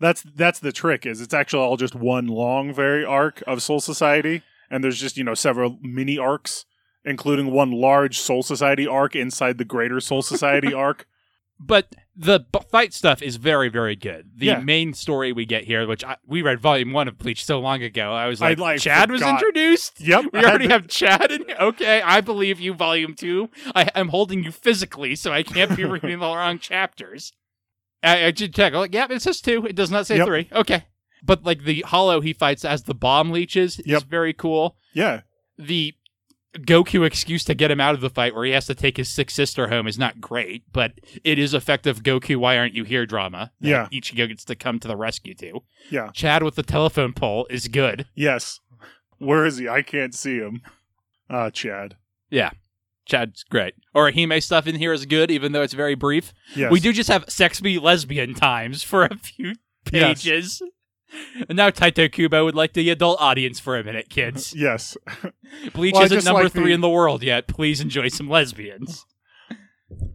That's 0.00 0.22
that's 0.22 0.58
the 0.58 0.72
trick. 0.72 1.06
Is 1.06 1.20
it's 1.20 1.32
actually 1.32 1.62
all 1.62 1.76
just 1.76 1.94
one 1.94 2.26
long, 2.26 2.74
very 2.74 3.04
arc 3.04 3.42
of 3.46 3.62
Soul 3.62 3.80
Society, 3.80 4.42
and 4.70 4.82
there's 4.84 5.00
just 5.00 5.16
you 5.16 5.24
know 5.24 5.34
several 5.34 5.78
mini 5.82 6.18
arcs 6.18 6.64
including 7.08 7.52
one 7.52 7.70
large 7.70 8.18
Soul 8.18 8.42
Society 8.42 8.84
arc 8.84 9.14
inside 9.14 9.58
the 9.58 9.64
greater 9.64 10.00
Soul 10.00 10.22
Society 10.22 10.74
arc. 10.86 11.06
But 11.58 11.94
the 12.16 12.40
b- 12.40 12.58
fight 12.70 12.92
stuff 12.92 13.22
is 13.22 13.36
very, 13.36 13.68
very 13.68 13.94
good. 13.94 14.28
The 14.36 14.46
Yeah. 14.46 14.58
main 14.58 14.92
story 14.92 15.32
we 15.32 15.46
get 15.46 15.64
here, 15.64 15.86
which 15.86 16.02
I, 16.02 16.16
we 16.26 16.42
read 16.42 16.58
volume 16.60 16.92
one 16.92 17.06
of 17.06 17.16
Bleach 17.16 17.44
so 17.44 17.60
long 17.60 17.80
ago, 17.82 18.12
I 18.12 18.26
was 18.26 18.40
like, 18.40 18.58
I, 18.58 18.60
like, 18.60 18.80
Chad 18.80 19.10
was 19.12 19.22
introduced. 19.22 20.00
Yep, 20.00 20.24
We 20.32 20.40
already 20.40 20.66
to- 20.66 20.72
have 20.72 20.88
Chad 20.88 21.30
in 21.30 21.44
here. 21.46 21.56
Okay, 21.60 22.02
I 22.02 22.20
believe 22.20 22.58
you, 22.58 22.74
volume 22.74 23.14
two. 23.14 23.50
I, 23.74 23.88
I'm 23.94 24.08
holding 24.08 24.42
you 24.42 24.50
physically, 24.50 25.14
so 25.14 25.32
I 25.32 25.44
can't 25.44 25.76
be 25.76 25.84
reading 25.86 26.18
the 26.18 26.26
wrong 26.26 26.58
chapters. 26.58 27.32
I, 28.02 28.24
I 28.26 28.30
did 28.32 28.52
check. 28.52 28.72
I'm 28.72 28.80
like, 28.80 28.92
yeah, 28.94 29.06
it 29.08 29.22
says 29.22 29.40
two. 29.40 29.64
It 29.64 29.76
does 29.76 29.92
not 29.92 30.08
say 30.08 30.16
Yep. 30.16 30.26
three. 30.26 30.48
Okay. 30.52 30.84
But 31.26 31.44
like 31.44 31.64
the 31.64 31.82
hollow 31.82 32.20
he 32.20 32.32
fights 32.32 32.64
as 32.64 32.84
the 32.84 32.94
bomb 32.94 33.30
leeches 33.32 33.80
is 33.80 34.02
very 34.04 34.32
cool. 34.32 34.76
Yeah, 34.94 35.22
The 35.58 35.94
Goku 36.56 37.04
excuse 37.04 37.44
to 37.44 37.54
get 37.54 37.70
him 37.70 37.80
out 37.82 37.94
of 37.94 38.00
the 38.00 38.08
fight 38.08 38.34
where 38.34 38.44
he 38.46 38.52
has 38.52 38.64
to 38.66 38.74
take 38.74 38.96
his 38.96 39.10
sick 39.10 39.30
sister 39.30 39.68
home 39.68 39.86
is 39.86 39.98
not 39.98 40.22
great, 40.22 40.62
but 40.72 40.92
it 41.22 41.38
is 41.38 41.52
effective 41.52 42.02
Goku, 42.02 42.36
why 42.36 42.56
aren't 42.56 42.72
you 42.74 42.84
here 42.84 43.04
drama. 43.04 43.52
Yeah. 43.60 43.88
Ichigo 43.92 44.26
gets 44.28 44.44
to 44.46 44.54
come 44.54 44.78
to 44.80 44.88
the 44.88 44.96
rescue 44.96 45.34
to. 45.34 45.62
yeah, 45.90 46.08
Chad 46.14 46.42
with 46.42 46.54
the 46.54 46.62
telephone 46.62 47.12
pole 47.12 47.46
is 47.50 47.68
good. 47.68 48.06
yes. 48.14 48.60
Where 49.18 49.44
is 49.46 49.56
he? 49.58 49.66
I 49.68 49.80
can't 49.82 50.14
see 50.14 50.36
him. 50.38 50.60
Ah, 51.30 51.48
Chad. 51.50 51.96
Yeah. 52.30 52.50
Chad's 53.06 53.44
great. 53.44 53.74
Orihime 53.94 54.42
stuff 54.42 54.66
in 54.66 54.74
here 54.76 54.92
is 54.92 55.06
good, 55.06 55.30
even 55.30 55.52
though 55.52 55.62
it's 55.62 55.72
very 55.72 55.94
brief. 55.94 56.34
Yes. 56.54 56.70
We 56.70 56.80
do 56.80 56.92
just 56.92 57.08
have 57.08 57.24
sex 57.28 57.60
be 57.60 57.78
lesbian 57.78 58.34
times 58.34 58.82
for 58.82 59.04
a 59.04 59.16
few 59.16 59.54
Yes. 59.92 60.60
And 61.48 61.56
now 61.56 61.70
Tite 61.70 62.10
Kubo 62.12 62.44
would 62.44 62.54
like 62.54 62.72
the 62.72 62.90
adult 62.90 63.20
audience 63.20 63.60
for 63.60 63.76
a 63.78 63.84
minute, 63.84 64.08
kids. 64.10 64.54
Yes. 64.56 64.96
Bleach 65.74 65.94
Well, 65.94 66.02
isn't 66.04 66.24
number 66.24 66.44
like 66.44 66.52
three 66.52 66.66
the- 66.66 66.72
in 66.72 66.80
the 66.80 66.88
world 66.88 67.22
yet. 67.22 67.46
Please 67.46 67.80
enjoy 67.80 68.08
some 68.08 68.28
lesbians. 68.28 69.04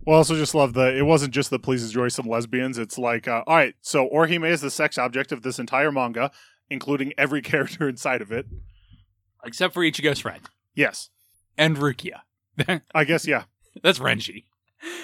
Well, 0.05 0.15
I 0.15 0.17
also 0.17 0.35
just 0.35 0.53
love 0.53 0.73
the. 0.73 0.97
It 0.97 1.03
wasn't 1.03 1.33
just 1.33 1.49
the 1.49 1.59
please 1.59 1.83
enjoy 1.85 2.09
some 2.09 2.27
lesbians. 2.27 2.77
It's 2.77 2.97
like, 2.97 3.27
uh, 3.27 3.43
all 3.47 3.55
right, 3.55 3.73
so 3.81 4.09
Orihime 4.09 4.49
is 4.49 4.59
the 4.59 4.69
sex 4.71 4.97
object 4.97 5.31
of 5.31 5.43
this 5.43 5.59
entire 5.59 5.91
manga, 5.91 6.31
including 6.69 7.13
every 7.17 7.41
character 7.41 7.87
inside 7.87 8.21
of 8.21 8.31
it. 8.31 8.45
Except 9.45 9.73
for 9.73 9.81
Ichigo's 9.81 10.19
friend. 10.19 10.41
Yes, 10.75 11.09
And 11.57 11.77
Rukia. 11.77 12.21
I 12.93 13.03
guess 13.05 13.25
yeah. 13.25 13.43
That's 13.81 13.99
Renji. 13.99 14.43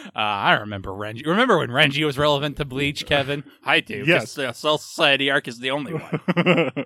Uh, 0.07 0.19
I 0.19 0.53
remember 0.53 0.91
Renji. 0.91 1.25
Remember 1.25 1.57
when 1.59 1.69
Renji 1.69 2.03
was 2.05 2.17
relevant 2.17 2.57
to 2.57 2.65
Bleach, 2.65 3.05
Kevin? 3.05 3.43
I 3.63 3.79
do. 3.79 4.03
Yes. 4.07 4.33
The 4.33 4.51
Soul 4.53 4.77
Society 4.77 5.29
arc 5.29 5.47
is 5.47 5.59
the 5.59 5.71
only 5.71 5.93
one. 5.93 6.71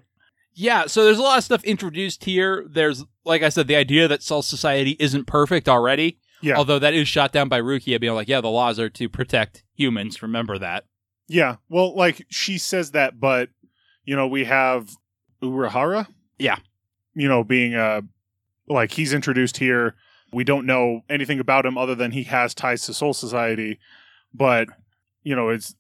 Yeah, 0.54 0.88
so 0.88 1.06
there's 1.06 1.18
a 1.18 1.22
lot 1.22 1.38
of 1.38 1.46
stuff 1.46 1.64
introduced 1.64 2.26
here. 2.26 2.66
There's, 2.70 3.06
like 3.24 3.42
I 3.42 3.48
said, 3.48 3.68
the 3.68 3.78
idea 3.78 4.10
that 4.10 4.22
Soul 4.22 4.42
Society 4.42 4.98
isn't 5.00 5.26
perfect 5.26 5.70
already. 5.70 6.20
Yeah. 6.42 6.58
Although 6.58 6.78
that 6.80 6.94
is 6.94 7.08
shot 7.08 7.32
down 7.32 7.48
by 7.48 7.62
Rukia 7.62 8.02
being 8.02 8.16
like, 8.16 8.28
yeah, 8.28 8.42
the 8.42 8.50
laws 8.50 8.78
are 8.78 8.90
to 8.90 9.08
protect 9.08 9.64
humans. 9.76 10.22
Remember 10.22 10.58
that. 10.58 10.84
yeah. 11.30 11.56
Well, 11.70 11.96
like 11.96 12.26
she 12.30 12.58
says 12.58 12.92
that, 12.92 13.18
but 13.18 13.48
you 14.04 14.14
know, 14.18 14.28
we 14.28 14.44
have 14.44 14.90
Urahara. 15.42 16.08
Yeah. 16.38 16.58
You 17.14 17.30
know, 17.30 17.46
being 17.46 17.76
uh 17.76 18.02
like 18.68 18.92
he's 18.92 19.14
introduced 19.14 19.56
here. 19.58 19.96
We 20.34 20.44
don't 20.44 20.66
know 20.66 21.02
anything 21.10 21.40
about 21.40 21.66
him 21.66 21.78
other 21.78 21.96
than 21.96 22.12
he 22.12 22.24
has 22.24 22.54
ties 22.54 22.86
to 22.86 22.94
Soul 22.94 23.14
Society, 23.14 23.80
but 24.34 24.68
you 25.24 25.36
know, 25.36 25.50
it's 25.50 25.76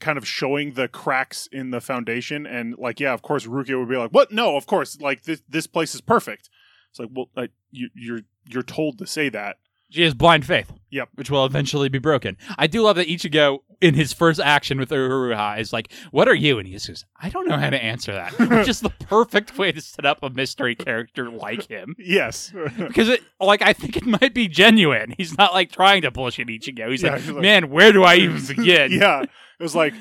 kind 0.00 0.18
of 0.18 0.26
showing 0.26 0.72
the 0.72 0.88
cracks 0.88 1.48
in 1.52 1.70
the 1.70 1.80
foundation 1.80 2.46
and 2.46 2.76
like 2.76 3.00
yeah, 3.00 3.12
of 3.12 3.22
course 3.22 3.46
Rukia 3.46 3.78
would 3.78 3.88
be 3.88 3.96
like, 3.96 4.10
"What? 4.10 4.32
No, 4.32 4.56
of 4.56 4.66
course. 4.66 5.00
Like 5.00 5.22
this 5.22 5.42
this 5.48 5.66
place 5.66 5.94
is 5.94 6.00
perfect." 6.00 6.48
It's 6.90 6.98
like, 6.98 7.08
"Well, 7.12 7.30
like, 7.36 7.50
you 7.70 7.88
you're 7.94 8.20
you're 8.46 8.62
told 8.62 8.98
to 8.98 9.06
say 9.06 9.28
that." 9.30 9.58
She 9.92 10.02
has 10.02 10.14
blind 10.14 10.44
faith. 10.46 10.72
Yep. 10.90 11.08
Which 11.14 11.30
will 11.30 11.46
eventually 11.46 11.88
be 11.88 11.98
broken. 11.98 12.36
I 12.58 12.66
do 12.66 12.82
love 12.82 12.96
that 12.96 13.08
Ichigo, 13.08 13.60
in 13.80 13.94
his 13.94 14.12
first 14.12 14.38
action 14.40 14.78
with 14.78 14.90
Urahara, 14.90 15.58
is 15.58 15.72
like, 15.72 15.90
What 16.10 16.28
are 16.28 16.34
you? 16.34 16.58
And 16.58 16.68
he 16.68 16.78
says, 16.78 17.04
I 17.20 17.30
don't 17.30 17.48
know 17.48 17.56
how 17.56 17.70
to 17.70 17.82
answer 17.82 18.12
that. 18.12 18.38
Which 18.38 18.68
is 18.68 18.80
the 18.80 18.90
perfect 18.90 19.56
way 19.56 19.72
to 19.72 19.80
set 19.80 20.04
up 20.04 20.22
a 20.22 20.28
mystery 20.28 20.74
character 20.74 21.30
like 21.30 21.68
him. 21.68 21.94
Yes. 21.98 22.52
Because 22.76 23.08
it, 23.08 23.22
like, 23.40 23.62
I 23.62 23.72
think 23.72 23.96
it 23.96 24.04
might 24.04 24.34
be 24.34 24.48
genuine. 24.48 25.14
He's 25.16 25.36
not 25.38 25.54
like 25.54 25.72
trying 25.72 26.02
to 26.02 26.10
bullshit 26.10 26.48
Ichigo. 26.48 26.90
He's 26.90 27.02
Yeah, 27.02 27.12
like, 27.12 27.20
he's 27.22 27.30
like- 27.30 27.42
Man, 27.42 27.70
where 27.70 27.92
do 27.92 28.02
I 28.04 28.16
even 28.16 28.44
begin? 28.46 28.92
yeah. 28.92 29.22
It 29.22 29.30
was 29.62 29.74
like, 29.74 29.94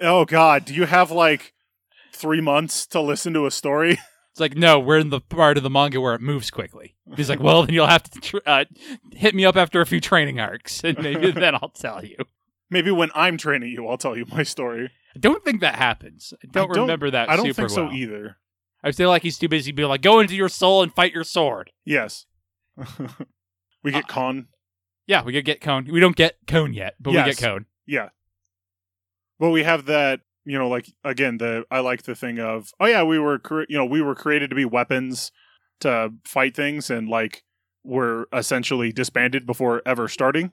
"Oh 0.00 0.24
god, 0.24 0.64
do 0.66 0.74
you 0.74 0.84
have 0.86 1.10
like 1.10 1.52
3 2.12 2.40
months 2.40 2.86
to 2.88 3.00
listen 3.00 3.32
to 3.34 3.46
a 3.46 3.50
story?" 3.50 3.98
It's 4.34 4.40
like, 4.40 4.56
no, 4.56 4.80
we're 4.80 4.98
in 4.98 5.10
the 5.10 5.20
part 5.20 5.56
of 5.58 5.62
the 5.62 5.70
manga 5.70 6.00
where 6.00 6.12
it 6.16 6.20
moves 6.20 6.50
quickly. 6.50 6.96
He's 7.16 7.30
like, 7.30 7.38
well, 7.38 7.62
then 7.64 7.72
you'll 7.72 7.86
have 7.86 8.02
to 8.02 8.20
tr- 8.20 8.36
uh, 8.44 8.64
hit 9.12 9.32
me 9.32 9.44
up 9.44 9.56
after 9.56 9.80
a 9.80 9.86
few 9.86 10.00
training 10.00 10.40
arcs, 10.40 10.82
and 10.82 10.98
maybe 11.00 11.30
then 11.32 11.54
I'll 11.54 11.68
tell 11.68 12.04
you. 12.04 12.16
Maybe 12.68 12.90
when 12.90 13.10
I'm 13.14 13.36
training 13.36 13.70
you, 13.70 13.86
I'll 13.86 13.96
tell 13.96 14.16
you 14.16 14.24
my 14.26 14.42
story. 14.42 14.90
I 15.14 15.18
don't 15.20 15.44
think 15.44 15.60
that 15.60 15.76
happens. 15.76 16.34
I 16.42 16.48
don't, 16.50 16.68
I 16.70 16.74
don't- 16.74 16.82
remember 16.82 17.12
that. 17.12 17.30
I 17.30 17.36
don't 17.36 17.46
super 17.46 17.54
think 17.68 17.70
so 17.70 17.84
well. 17.84 17.94
either. 17.94 18.36
I 18.82 18.90
feel 18.90 19.08
like 19.08 19.22
he's 19.22 19.38
too 19.38 19.48
busy 19.48 19.70
being 19.70 19.88
like, 19.88 20.02
go 20.02 20.18
into 20.18 20.34
your 20.34 20.48
soul 20.48 20.82
and 20.82 20.92
fight 20.92 21.12
your 21.14 21.22
sword. 21.22 21.70
Yes. 21.84 22.26
we 23.84 23.92
get 23.92 24.04
Uh, 24.04 24.06
Kon. 24.08 24.48
Yeah, 25.06 25.22
we 25.22 25.40
get 25.40 25.60
Kon. 25.60 25.86
We 25.88 26.00
don't 26.00 26.16
get 26.16 26.38
Kon 26.48 26.74
yet, 26.74 26.96
but 26.98 27.10
we 27.10 27.16
get 27.22 27.38
Kon. 27.38 27.66
Yeah. 27.86 28.08
But 29.38 29.50
we 29.50 29.62
have 29.62 29.84
that, 29.86 30.22
you 30.44 30.58
know, 30.58 30.68
like 30.68 30.92
again, 31.04 31.38
the 31.38 31.64
I 31.70 31.80
like 31.80 32.02
the 32.02 32.14
thing 32.14 32.38
of, 32.38 32.70
oh 32.80 32.86
yeah, 32.86 33.02
we 33.02 33.18
were 33.18 33.38
cre- 33.38 33.64
you 33.68 33.76
know, 33.76 33.84
we 33.84 34.02
were 34.02 34.14
created 34.14 34.50
to 34.50 34.56
be 34.56 34.64
weapons 34.64 35.32
to 35.80 36.12
fight 36.24 36.54
things 36.54 36.90
and 36.90 37.08
like 37.08 37.42
we're 37.82 38.26
essentially 38.32 38.92
disbanded 38.92 39.46
before 39.46 39.82
ever 39.84 40.08
starting. 40.08 40.52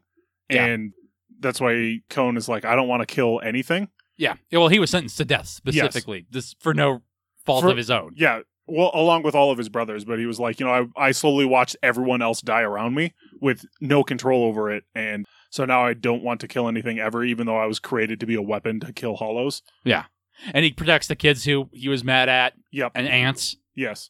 Yeah. 0.49 0.65
And 0.65 0.93
that's 1.39 1.61
why 1.61 1.99
Kon 2.09 2.35
is 2.37 2.49
like, 2.49 2.65
I 2.65 2.75
don't 2.75 2.87
want 2.87 3.01
to 3.01 3.05
kill 3.05 3.39
anything. 3.43 3.89
Yeah. 4.17 4.35
Well, 4.51 4.67
he 4.67 4.79
was 4.79 4.89
sentenced 4.89 5.17
to 5.17 5.25
death 5.25 5.47
specifically, 5.47 6.25
this 6.29 6.55
for 6.59 6.73
no 6.73 7.01
fault 7.45 7.63
For- 7.63 7.71
of 7.71 7.77
his 7.77 7.89
own. 7.89 8.13
Yeah. 8.15 8.41
Well, 8.73 8.91
along 8.93 9.23
with 9.23 9.35
all 9.35 9.51
of 9.51 9.57
his 9.57 9.67
brothers, 9.69 10.05
but 10.05 10.17
he 10.19 10.25
was 10.25 10.39
like, 10.39 10.59
you 10.59 10.65
know, 10.65 10.89
I, 10.97 11.07
I 11.07 11.11
slowly 11.11 11.45
watched 11.45 11.75
everyone 11.83 12.21
else 12.21 12.41
die 12.41 12.61
around 12.61 12.95
me 12.95 13.13
with 13.41 13.65
no 13.81 14.03
control 14.03 14.43
over 14.45 14.71
it. 14.71 14.83
And 14.95 15.25
so 15.49 15.65
now 15.65 15.83
I 15.83 15.93
don't 15.93 16.23
want 16.23 16.39
to 16.41 16.47
kill 16.47 16.67
anything 16.67 16.97
ever, 16.99 17.23
even 17.23 17.45
though 17.47 17.57
I 17.57 17.65
was 17.65 17.79
created 17.79 18.19
to 18.21 18.25
be 18.25 18.35
a 18.35 18.41
weapon 18.41 18.79
to 18.81 18.93
kill 18.93 19.15
hollows. 19.17 19.61
Yeah. 19.83 20.05
And 20.53 20.63
he 20.63 20.71
protects 20.71 21.07
the 21.07 21.15
kids 21.15 21.43
who 21.43 21.69
he 21.73 21.89
was 21.89 22.03
mad 22.03 22.29
at 22.29 22.53
Yep. 22.71 22.93
and 22.95 23.07
ants. 23.07 23.57
yes. 23.75 24.09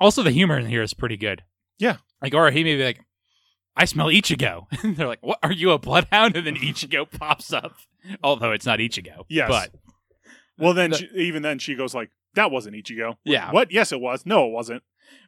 Also, 0.00 0.22
the 0.22 0.30
humor 0.30 0.56
in 0.58 0.66
here 0.66 0.82
is 0.82 0.94
pretty 0.94 1.16
good. 1.16 1.42
Yeah. 1.78 1.96
Like, 2.22 2.32
Orihime 2.32 2.64
be 2.64 2.84
like, 2.84 3.00
I 3.76 3.84
smell 3.86 4.06
Ichigo. 4.06 4.66
And 4.84 4.96
they're 4.96 5.08
like, 5.08 5.22
what? 5.22 5.38
Are 5.42 5.50
you 5.52 5.72
a 5.72 5.78
bloodhound? 5.78 6.36
And 6.36 6.46
then 6.46 6.54
Ichigo 6.56 7.10
pops 7.10 7.52
up. 7.52 7.74
Although 8.22 8.52
it's 8.52 8.64
not 8.66 8.78
Ichigo. 8.78 9.24
Yes. 9.28 9.48
But 9.48 9.70
Well, 10.58 10.74
then 10.74 10.90
The- 10.90 10.96
she, 10.98 11.08
even 11.16 11.42
then 11.42 11.58
she 11.58 11.74
goes 11.74 11.94
like, 11.94 12.10
"That 12.34 12.50
wasn't 12.50 12.76
Ichigo." 12.76 13.16
Yeah. 13.24 13.50
What? 13.52 13.70
Yes, 13.70 13.92
it 13.92 14.00
was. 14.00 14.24
No, 14.26 14.46
it 14.46 14.52
wasn't. 14.52 14.82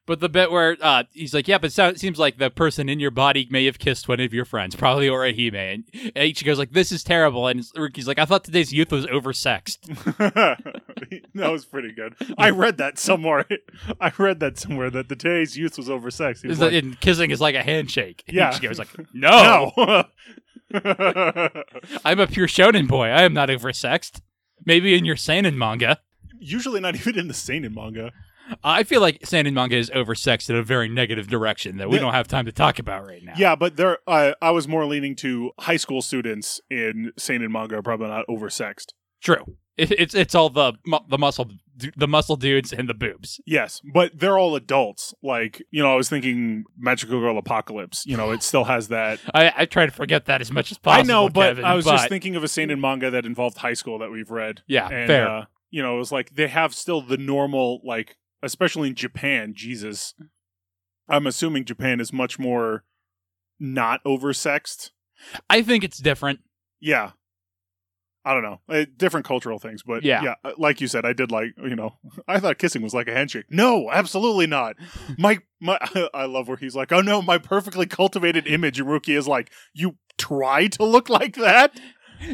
But 0.05 0.19
the 0.19 0.29
bit 0.29 0.51
where 0.51 0.77
uh, 0.81 1.05
he's 1.13 1.33
like, 1.33 1.47
yeah, 1.47 1.59
but 1.59 1.77
it 1.79 1.99
seems 2.01 2.19
like 2.19 2.39
the 2.39 2.51
person 2.51 2.89
in 2.89 2.99
your 2.99 3.13
body 3.13 3.47
may 3.51 3.67
have 3.67 3.79
kissed 3.79 4.09
one 4.09 4.19
of 4.19 4.35
your 4.35 4.45
friends, 4.45 4.75
probably 4.75 5.07
Orihime. 5.07 5.55
And 5.55 5.85
Ichigo's 6.17 6.59
like, 6.59 6.73
this 6.73 6.91
is 6.91 7.05
terrible. 7.05 7.47
And 7.47 7.61
Rukia's 7.77 8.09
like, 8.09 8.19
I 8.19 8.25
thought 8.25 8.43
today's 8.43 8.73
youth 8.73 8.91
was 8.91 9.07
oversexed. 9.07 9.79
that 11.35 11.53
was 11.53 11.65
pretty 11.65 11.93
good. 11.93 12.17
I 12.37 12.51
read 12.51 12.79
that 12.79 12.99
somewhere. 12.99 13.47
I 14.01 14.11
read 14.19 14.41
that 14.41 14.59
somewhere 14.59 14.91
that 14.91 15.09
the 15.09 15.15
today's 15.15 15.57
youth 15.57 15.77
was 15.79 15.89
oversexed. 15.89 16.43
He 16.43 16.49
was 16.49 16.59
like, 16.59 16.73
and 16.73 16.99
kissing 16.99 17.31
is 17.31 17.41
like 17.41 17.55
a 17.55 17.63
handshake. 17.63 18.25
And 18.27 18.37
Yeah. 18.37 18.53
Ichigo's 18.53 18.81
like, 18.81 18.89
no, 19.15 19.73
no. 19.77 20.05
I'm 22.05 22.19
a 22.19 22.27
pure 22.27 22.49
shonen 22.49 22.89
boy. 22.89 23.07
I 23.07 23.23
am 23.23 23.35
not 23.35 23.51
oversexed. 23.51 24.21
Maybe 24.65 24.97
in 24.97 25.05
your 25.05 25.17
seinen 25.17 25.57
manga. 25.57 26.01
Usually 26.43 26.81
not 26.81 26.95
even 27.01 27.19
in 27.19 27.29
the 27.29 27.35
seinen 27.35 27.75
manga. 27.75 28.11
I 28.65 28.83
feel 28.83 29.01
like 29.01 29.25
seinen 29.25 29.55
manga 29.55 29.77
is 29.77 29.89
oversexed 29.91 30.51
in 30.51 30.57
a 30.57 30.63
very 30.63 30.89
negative 30.89 31.29
direction 31.29 31.77
that 31.79 31.89
we 31.89 31.99
don't 31.99 32.13
have 32.13 32.27
time 32.29 32.45
to 32.47 32.53
talk 32.53 32.79
about 32.79 33.07
right 33.07 33.23
now. 33.23 33.35
Yeah, 33.37 33.55
but 33.55 33.77
there, 33.77 33.99
uh, 34.07 34.33
I 34.43 34.51
was 34.51 34.67
more 34.67 34.85
leaning 34.85 35.15
to 35.17 35.53
high 35.61 35.77
school 35.77 36.03
students 36.03 36.61
in 36.69 37.13
seinen 37.17 37.53
manga 37.53 37.77
are 37.77 37.83
probably 37.83 38.09
not 38.09 38.27
oversexed. 38.29 38.89
true. 39.23 39.57
It, 39.79 39.91
it's 39.93 40.15
it's 40.15 40.35
all 40.35 40.51
the 40.51 40.75
the 41.09 41.17
muscle 41.17 41.49
the 41.97 42.07
muscle 42.07 42.37
dudes 42.37 42.75
and 42.75 42.91
the 42.91 42.95
boobs. 42.95 43.41
Yes, 43.47 43.81
but 43.95 44.13
they're 44.19 44.39
all 44.39 44.55
adults. 44.55 45.15
Like 45.23 45.63
you 45.71 45.83
know, 45.83 45.91
I 45.91 45.97
was 45.97 46.11
thinking 46.11 46.65
Magical 46.77 47.19
Girl 47.21 47.39
Apocalypse. 47.39 48.05
You 48.05 48.19
know, 48.19 48.33
it 48.33 48.43
still 48.43 48.65
has 48.65 48.89
that. 48.89 49.19
I, 49.35 49.51
I 49.57 49.65
try 49.65 49.87
to 49.87 49.93
forget 49.93 50.27
that 50.27 50.43
as 50.43 50.53
much 50.53 50.73
as 50.73 50.77
possible. 50.79 51.01
I 51.01 51.07
know, 51.11 51.31
but 51.31 51.51
Kevin, 51.53 51.65
I 51.65 51.73
was 51.73 51.87
but- 51.87 51.93
just 51.97 52.11
thinking 52.11 52.37
of 52.37 52.45
a 52.45 52.49
seinen 52.49 52.83
manga 52.83 53.11
that 53.13 53.25
involved 53.25 53.57
high 53.57 53.73
school 53.73 53.99
that 54.01 54.11
we've 54.11 54.31
read. 54.31 54.61
yeah, 54.67 54.89
and 54.91 55.07
fair. 55.07 55.27
Uh, 55.27 55.45
you 55.73 55.83
know, 55.83 55.97
it 55.97 55.99
was 55.99 56.13
like 56.13 56.37
they 56.37 56.47
have 56.47 56.73
still 56.75 57.01
the 57.01 57.17
normal, 57.17 57.81
like 57.83 58.17
especially 58.43 58.91
in 58.91 58.95
Japan. 58.95 59.55
Jesus, 59.57 60.15
I'm 61.09 61.27
assuming 61.27 61.65
Japan 61.65 61.99
is 62.01 62.13
much 62.13 62.39
more 62.39 62.85
not 63.59 64.05
oversexed. 64.05 64.91
I 65.51 65.63
think 65.63 65.83
it's 65.83 65.99
different. 65.99 66.41
Yeah, 66.81 67.13
I 68.25 68.35
don't 68.35 68.43
know, 68.43 68.61
uh, 68.69 68.85
different 68.97 69.27
cultural 69.27 69.59
things, 69.59 69.83
but 69.83 70.03
Yeah. 70.05 70.23
yeah, 70.23 70.35
uh, 70.45 70.53
like 70.59 70.81
you 70.81 70.87
said, 70.89 71.05
I 71.07 71.13
did 71.13 71.31
like 71.33 71.55
you 71.57 71.75
know, 71.75 71.97
I 72.29 72.39
thought 72.39 72.59
kissing 72.59 72.83
was 72.83 72.95
like 72.95 73.09
a 73.09 73.13
handshake. 73.15 73.47
No, 73.51 73.91
absolutely 73.91 74.47
not. 74.47 74.77
My 75.19 75.39
my, 75.61 75.79
I 76.15 76.27
love 76.27 76.49
where 76.49 76.57
he's 76.57 76.77
like, 76.77 76.93
oh 76.93 77.01
no, 77.01 77.23
my 77.23 77.39
perfectly 77.39 77.87
cultivated 77.87 78.47
image, 78.47 78.79
and 78.79 78.89
Rukia 78.89 79.17
is 79.17 79.27
like, 79.29 79.51
you 79.73 79.97
try 80.19 80.67
to 80.69 80.85
look 80.85 81.09
like 81.09 81.37
that. 81.37 81.81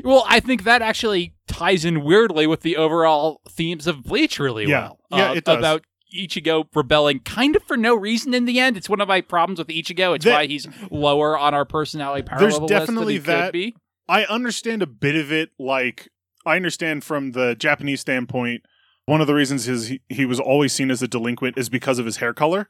Well, 0.02 0.24
I 0.28 0.40
think 0.40 0.64
that 0.64 0.82
actually 0.82 1.34
ties 1.58 1.84
in 1.84 2.02
weirdly 2.04 2.46
with 2.46 2.60
the 2.62 2.76
overall 2.76 3.40
themes 3.48 3.86
of 3.86 4.02
Bleach 4.04 4.38
really 4.38 4.66
Yeah. 4.66 4.80
well. 4.80 4.98
Yeah, 5.10 5.30
Uh, 5.30 5.34
it 5.34 5.44
does. 5.44 5.58
About 5.58 5.84
Ichigo 6.16 6.64
rebelling 6.74 7.20
kind 7.20 7.54
of 7.56 7.62
for 7.64 7.76
no 7.76 7.94
reason 7.94 8.32
in 8.32 8.44
the 8.46 8.58
end. 8.58 8.76
It's 8.76 8.88
one 8.88 9.00
of 9.00 9.08
my 9.08 9.20
problems 9.20 9.58
with 9.58 9.68
Ichigo. 9.68 10.14
It's 10.14 10.24
That- 10.24 10.32
why 10.34 10.46
he's 10.46 10.66
lower 10.90 11.36
on 11.36 11.52
our 11.54 11.64
personality 11.64 12.22
power 12.22 12.38
There's 12.38 12.54
level 12.54 12.68
definitely 12.68 13.14
list 13.14 13.26
than 13.26 13.34
he 13.34 13.40
that- 13.40 13.46
could 13.48 13.52
be. 13.52 13.76
I 14.08 14.24
understand 14.24 14.82
a 14.82 14.86
bit 14.86 15.16
of 15.16 15.30
it. 15.30 15.50
Like, 15.58 16.08
I 16.46 16.56
understand 16.56 17.04
from 17.04 17.32
the 17.32 17.54
Japanese 17.54 18.00
standpoint, 18.00 18.62
one 19.04 19.20
of 19.20 19.26
the 19.26 19.34
reasons 19.34 19.68
is 19.68 19.88
he, 19.88 20.00
he 20.08 20.24
was 20.24 20.40
always 20.40 20.72
seen 20.72 20.90
as 20.90 21.02
a 21.02 21.08
delinquent 21.08 21.58
is 21.58 21.68
because 21.68 21.98
of 21.98 22.06
his 22.06 22.16
hair 22.18 22.32
color. 22.32 22.66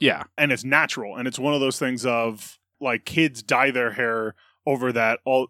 Yeah. 0.00 0.24
and 0.36 0.50
it's 0.50 0.64
natural 0.64 1.16
and 1.16 1.28
it's 1.28 1.38
one 1.38 1.54
of 1.54 1.60
those 1.60 1.78
things 1.78 2.04
of 2.04 2.58
like 2.80 3.04
kids 3.04 3.40
dye 3.44 3.70
their 3.70 3.92
hair 3.92 4.34
over 4.66 4.90
that 4.90 5.20
all 5.24 5.48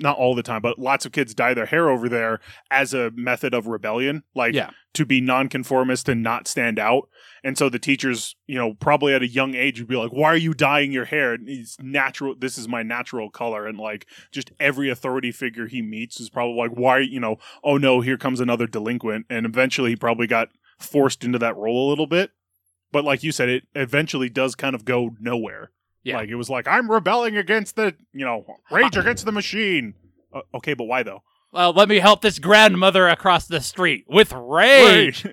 not 0.00 0.16
all 0.16 0.34
the 0.34 0.42
time 0.42 0.60
but 0.62 0.78
lots 0.78 1.04
of 1.06 1.12
kids 1.12 1.34
dye 1.34 1.54
their 1.54 1.66
hair 1.66 1.88
over 1.90 2.08
there 2.08 2.40
as 2.70 2.92
a 2.94 3.10
method 3.14 3.54
of 3.54 3.66
rebellion 3.66 4.22
like 4.34 4.54
Yeah. 4.54 4.70
to 4.94 5.04
be 5.06 5.20
nonconformist 5.20 6.08
and 6.08 6.22
not 6.22 6.48
stand 6.48 6.78
out. 6.78 7.08
And 7.44 7.58
so 7.58 7.68
the 7.68 7.78
teachers 7.78 8.34
you 8.46 8.56
know 8.56 8.74
probably 8.74 9.14
at 9.14 9.22
a 9.22 9.28
young 9.28 9.54
age 9.54 9.78
would 9.80 9.88
be 9.88 9.96
like 9.96 10.12
why 10.12 10.28
are 10.28 10.36
you 10.36 10.54
dyeing 10.54 10.92
your 10.92 11.04
hair? 11.04 11.36
It's 11.44 11.76
natural 11.80 12.34
this 12.38 12.56
is 12.58 12.68
my 12.68 12.82
natural 12.82 13.30
color. 13.30 13.66
And 13.66 13.78
like 13.78 14.06
just 14.32 14.50
every 14.58 14.90
authority 14.90 15.32
figure 15.32 15.66
he 15.66 15.82
meets 15.82 16.20
is 16.20 16.30
probably 16.30 16.56
like 16.56 16.72
why 16.72 16.98
you 16.98 17.20
know 17.20 17.36
oh 17.62 17.76
no 17.76 18.00
here 18.00 18.16
comes 18.18 18.40
another 18.40 18.66
delinquent. 18.66 19.26
And 19.30 19.46
eventually 19.46 19.90
he 19.90 19.96
probably 19.96 20.26
got 20.26 20.48
forced 20.78 21.22
into 21.24 21.38
that 21.38 21.56
role 21.56 21.88
a 21.88 21.90
little 21.90 22.06
bit. 22.06 22.30
But 22.90 23.04
like 23.04 23.22
you 23.22 23.32
said, 23.32 23.48
it 23.48 23.64
eventually 23.74 24.28
does 24.28 24.54
kind 24.54 24.74
of 24.74 24.84
go 24.84 25.10
nowhere. 25.20 25.70
Yeah. 26.04 26.16
Like 26.16 26.28
it 26.28 26.34
was 26.34 26.50
like 26.50 26.66
I'm 26.66 26.90
rebelling 26.90 27.36
against 27.36 27.76
the, 27.76 27.94
you 28.12 28.24
know, 28.24 28.44
rage 28.70 28.96
against 28.96 29.24
the 29.24 29.32
machine. 29.32 29.94
Uh, 30.32 30.40
okay, 30.54 30.74
but 30.74 30.84
why 30.84 31.02
though? 31.02 31.22
Well, 31.52 31.74
let 31.74 31.90
me 31.90 31.98
help 31.98 32.22
this 32.22 32.38
grandmother 32.38 33.08
across 33.08 33.46
the 33.46 33.60
street 33.60 34.06
with 34.08 34.32
rage. 34.32 35.26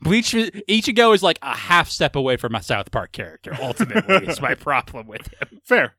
Bleach 0.00 0.32
Ichigo 0.68 1.14
is 1.14 1.22
like 1.22 1.38
a 1.42 1.56
half 1.56 1.88
step 1.88 2.16
away 2.16 2.36
from 2.36 2.56
a 2.56 2.62
South 2.62 2.90
Park 2.90 3.12
character. 3.12 3.56
Ultimately, 3.60 4.26
is 4.26 4.40
my 4.40 4.54
problem 4.56 5.06
with 5.06 5.28
him. 5.28 5.60
Fair. 5.64 5.94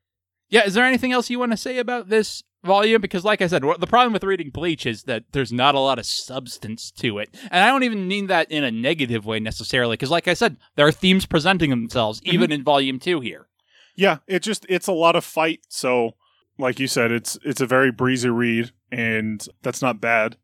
Yeah, 0.50 0.66
is 0.66 0.74
there 0.74 0.84
anything 0.84 1.12
else 1.12 1.30
you 1.30 1.38
want 1.38 1.52
to 1.52 1.56
say 1.56 1.78
about 1.78 2.10
this 2.10 2.42
volume? 2.62 3.00
Because, 3.00 3.24
like 3.24 3.40
I 3.40 3.46
said, 3.46 3.62
the 3.62 3.86
problem 3.86 4.12
with 4.12 4.22
reading 4.22 4.50
Bleach 4.50 4.84
is 4.84 5.04
that 5.04 5.24
there's 5.32 5.54
not 5.54 5.74
a 5.74 5.80
lot 5.80 5.98
of 5.98 6.04
substance 6.04 6.90
to 6.98 7.18
it, 7.18 7.34
and 7.50 7.64
I 7.64 7.68
don't 7.68 7.84
even 7.84 8.06
mean 8.06 8.26
that 8.26 8.50
in 8.50 8.62
a 8.62 8.70
negative 8.70 9.24
way 9.24 9.40
necessarily. 9.40 9.94
Because, 9.94 10.10
like 10.10 10.28
I 10.28 10.34
said, 10.34 10.58
there 10.76 10.86
are 10.86 10.92
themes 10.92 11.24
presenting 11.24 11.70
themselves 11.70 12.20
even 12.24 12.52
in 12.52 12.62
volume 12.62 12.98
two 12.98 13.20
here. 13.20 13.48
Yeah, 13.94 14.18
it 14.26 14.42
just 14.42 14.66
it's 14.68 14.86
a 14.86 14.92
lot 14.92 15.16
of 15.16 15.24
fight. 15.24 15.60
So, 15.68 16.12
like 16.58 16.80
you 16.80 16.86
said, 16.86 17.12
it's 17.12 17.38
it's 17.44 17.60
a 17.60 17.66
very 17.66 17.90
breezy 17.92 18.30
read, 18.30 18.72
and 18.90 19.44
that's 19.62 19.82
not 19.82 20.00
bad. 20.00 20.36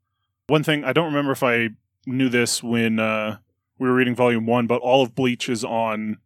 One 0.47 0.63
thing 0.63 0.85
I 0.85 0.93
don't 0.93 1.07
remember 1.07 1.33
if 1.33 1.43
I 1.43 1.71
knew 2.07 2.29
this 2.29 2.63
when 2.63 2.99
uh, 2.99 3.39
we 3.79 3.89
were 3.89 3.95
reading 3.95 4.15
Volume 4.15 4.47
One, 4.47 4.67
but 4.67 4.81
all 4.81 5.03
of 5.03 5.15
Bleach 5.15 5.49
is 5.49 5.65
on, 5.65 6.19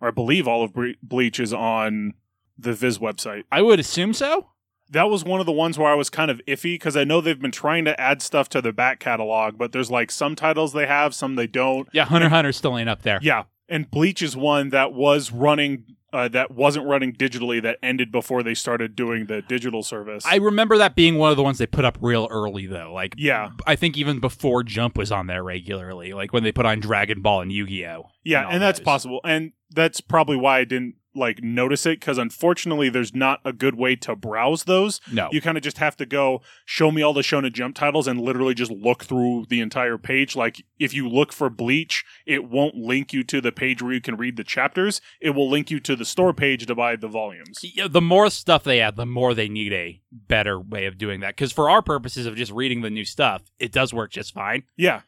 or 0.00 0.08
I 0.08 0.10
believe 0.12 0.46
all 0.48 0.62
of 0.64 0.72
Bre- 0.72 0.98
Bleach 1.02 1.40
is 1.40 1.52
on 1.52 2.14
the 2.58 2.72
Viz 2.72 2.98
website. 2.98 3.44
I 3.50 3.62
would 3.62 3.78
assume 3.80 4.12
so. 4.14 4.48
that 4.90 5.10
was 5.10 5.24
one 5.24 5.40
of 5.40 5.46
the 5.46 5.52
ones 5.52 5.78
where 5.78 5.90
I 5.90 5.94
was 5.94 6.08
kind 6.08 6.30
of 6.30 6.40
iffy 6.46 6.74
because 6.74 6.96
I 6.96 7.04
know 7.04 7.20
they've 7.20 7.40
been 7.40 7.50
trying 7.50 7.84
to 7.86 8.00
add 8.00 8.22
stuff 8.22 8.48
to 8.50 8.62
the 8.62 8.72
back 8.72 9.00
catalog, 9.00 9.58
but 9.58 9.72
there's 9.72 9.90
like 9.90 10.10
some 10.10 10.36
titles 10.36 10.72
they 10.72 10.86
have, 10.86 11.14
some 11.14 11.34
they 11.34 11.46
don't. 11.48 11.88
Yeah, 11.92 12.04
Hunter 12.04 12.28
Hunter 12.28 12.52
still 12.52 12.78
ain't 12.78 12.88
up 12.88 13.02
there. 13.02 13.18
Yeah, 13.20 13.44
and 13.68 13.90
Bleach 13.90 14.22
is 14.22 14.36
one 14.36 14.70
that 14.70 14.92
was 14.92 15.32
running, 15.32 15.84
uh, 16.16 16.28
that 16.28 16.50
wasn't 16.50 16.86
running 16.86 17.12
digitally, 17.12 17.62
that 17.62 17.78
ended 17.82 18.10
before 18.10 18.42
they 18.42 18.54
started 18.54 18.96
doing 18.96 19.26
the 19.26 19.42
digital 19.42 19.82
service. 19.82 20.24
I 20.26 20.36
remember 20.36 20.78
that 20.78 20.94
being 20.96 21.18
one 21.18 21.30
of 21.30 21.36
the 21.36 21.42
ones 21.42 21.58
they 21.58 21.66
put 21.66 21.84
up 21.84 21.98
real 22.00 22.26
early, 22.30 22.66
though. 22.66 22.92
Like, 22.94 23.14
yeah, 23.18 23.50
I 23.66 23.76
think 23.76 23.98
even 23.98 24.18
before 24.18 24.62
Jump 24.62 24.96
was 24.96 25.12
on 25.12 25.26
there 25.26 25.42
regularly, 25.44 26.14
like 26.14 26.32
when 26.32 26.42
they 26.42 26.52
put 26.52 26.64
on 26.64 26.80
Dragon 26.80 27.20
Ball 27.20 27.42
and 27.42 27.52
Yu 27.52 27.66
Gi 27.66 27.86
Oh. 27.86 28.06
yeah, 28.24 28.46
all 28.46 28.52
and 28.52 28.62
that's 28.62 28.80
possible, 28.80 29.20
and 29.24 29.52
that's 29.70 30.00
probably 30.00 30.36
why 30.36 30.60
I 30.60 30.64
didn't 30.64 30.94
like 31.16 31.42
notice 31.42 31.86
it 31.86 32.00
because 32.00 32.18
unfortunately, 32.18 32.88
there's 32.88 33.14
not 33.14 33.40
a 33.44 33.52
good 33.52 33.76
way 33.76 33.96
to 33.96 34.14
browse 34.14 34.64
those. 34.64 35.00
No. 35.10 35.28
you 35.32 35.40
kind 35.40 35.56
of 35.56 35.62
just 35.62 35.78
have 35.78 35.96
to 35.96 36.06
go 36.06 36.42
show 36.64 36.90
me 36.90 37.02
all 37.02 37.12
the 37.12 37.22
Shonen 37.22 37.52
Jump 37.52 37.74
titles 37.74 38.06
and 38.06 38.20
literally 38.20 38.54
just 38.54 38.70
look 38.70 39.04
through 39.04 39.46
the 39.48 39.60
entire 39.60 39.98
page. 39.98 40.36
Like 40.36 40.64
if 40.78 40.94
you 40.94 41.08
look 41.08 41.32
for 41.32 41.48
Bleach, 41.50 42.04
it 42.26 42.48
won't 42.48 42.74
link 42.74 43.12
you 43.12 43.22
to 43.24 43.40
the 43.40 43.52
page 43.52 43.82
where 43.82 43.92
you 43.92 44.00
can 44.00 44.16
read 44.16 44.36
the 44.36 44.44
chapters. 44.44 45.00
It 45.20 45.30
will 45.30 45.48
link 45.48 45.70
you 45.70 45.80
to 45.80 45.96
the 45.96 46.04
store 46.04 46.32
page 46.32 46.66
to 46.66 46.74
buy 46.74 46.96
the 46.96 47.08
volumes. 47.08 47.60
Yeah, 47.62 47.88
the 47.88 48.00
more 48.00 48.30
stuff 48.30 48.64
they 48.64 48.80
add, 48.80 48.96
the 48.96 49.06
more 49.06 49.34
they 49.34 49.48
need 49.48 49.72
a 49.72 50.00
better 50.12 50.60
way 50.60 50.86
of 50.86 50.98
doing 50.98 51.20
that. 51.20 51.36
Because 51.36 51.52
for 51.52 51.70
our 51.70 51.82
purposes 51.82 52.26
of 52.26 52.36
just 52.36 52.52
reading 52.52 52.82
the 52.82 52.90
new 52.90 53.04
stuff, 53.04 53.42
it 53.58 53.72
does 53.72 53.92
work 53.92 54.10
just 54.10 54.34
fine. 54.34 54.64
Yeah. 54.76 55.02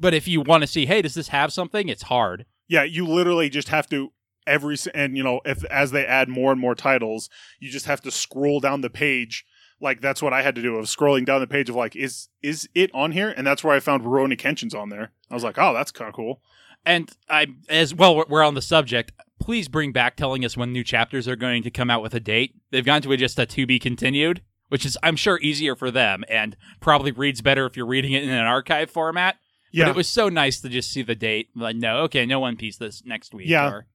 But 0.00 0.14
if 0.14 0.28
you 0.28 0.40
want 0.40 0.62
to 0.62 0.66
see, 0.66 0.86
hey, 0.86 1.02
does 1.02 1.14
this 1.14 1.28
have 1.28 1.52
something? 1.52 1.88
It's 1.88 2.04
hard. 2.04 2.46
Yeah, 2.68 2.82
you 2.84 3.06
literally 3.06 3.48
just 3.48 3.68
have 3.68 3.88
to 3.88 4.12
every 4.48 4.76
and 4.94 5.16
you 5.16 5.22
know, 5.22 5.40
if 5.44 5.64
as 5.66 5.90
they 5.92 6.04
add 6.06 6.28
more 6.28 6.50
and 6.50 6.60
more 6.60 6.74
titles, 6.74 7.28
you 7.60 7.70
just 7.70 7.86
have 7.86 8.00
to 8.02 8.10
scroll 8.10 8.58
down 8.60 8.80
the 8.80 8.90
page. 8.90 9.44
Like 9.80 10.00
that's 10.00 10.20
what 10.20 10.32
I 10.32 10.42
had 10.42 10.54
to 10.56 10.62
do 10.62 10.74
of 10.76 10.86
scrolling 10.86 11.24
down 11.24 11.40
the 11.40 11.46
page 11.46 11.68
of 11.68 11.76
like 11.76 11.94
is 11.94 12.28
is 12.42 12.68
it 12.74 12.90
on 12.94 13.12
here? 13.12 13.28
And 13.36 13.46
that's 13.46 13.62
where 13.62 13.76
I 13.76 13.80
found 13.80 14.02
Rurouni 14.04 14.36
Kenshin's 14.36 14.74
on 14.74 14.88
there. 14.88 15.12
I 15.30 15.34
was 15.34 15.44
like, 15.44 15.58
"Oh, 15.58 15.72
that's 15.72 15.92
kind 15.92 16.08
of 16.08 16.14
cool." 16.14 16.40
And 16.86 17.10
I, 17.28 17.48
as 17.68 17.94
well, 17.94 18.16
we're- 18.28 18.46
on 18.46 18.54
the 18.54 18.62
subject. 18.62 19.12
Please 19.40 19.68
bring 19.68 19.92
back 19.92 20.16
telling 20.16 20.44
us 20.44 20.56
when 20.56 20.72
new 20.72 20.82
chapters 20.84 21.28
are 21.28 21.36
going 21.36 21.62
to 21.64 21.70
come 21.70 21.90
out 21.90 22.02
with 22.02 22.14
a 22.14 22.20
date. 22.20 22.54
They've 22.70 22.84
gone 22.84 23.02
to 23.02 23.12
a, 23.12 23.16
just 23.16 23.38
a 23.38 23.46
to 23.46 23.66
be 23.66 23.78
continued, 23.78 24.42
which 24.68 24.86
is, 24.86 24.96
I'm 25.02 25.16
sure, 25.16 25.38
easier 25.40 25.74
for 25.76 25.90
them 25.90 26.24
and 26.28 26.56
probably 26.80 27.10
reads 27.12 27.40
better 27.42 27.66
if 27.66 27.76
you're 27.76 27.86
reading 27.86 28.12
it 28.12 28.22
in 28.22 28.30
an 28.30 28.46
archive 28.46 28.90
format. 28.90 29.36
Yeah. 29.72 29.84
But 29.86 29.90
it 29.90 29.96
was 29.96 30.08
so 30.08 30.28
nice 30.28 30.60
to 30.60 30.68
just 30.68 30.90
see 30.92 31.02
the 31.02 31.14
date. 31.14 31.48
Like, 31.54 31.76
no, 31.76 31.98
okay, 32.02 32.24
no 32.26 32.40
One 32.40 32.56
Piece 32.56 32.78
this 32.78 33.02
next 33.04 33.34
week. 33.34 33.48
Yeah. 33.48 33.68
or- 33.70 33.86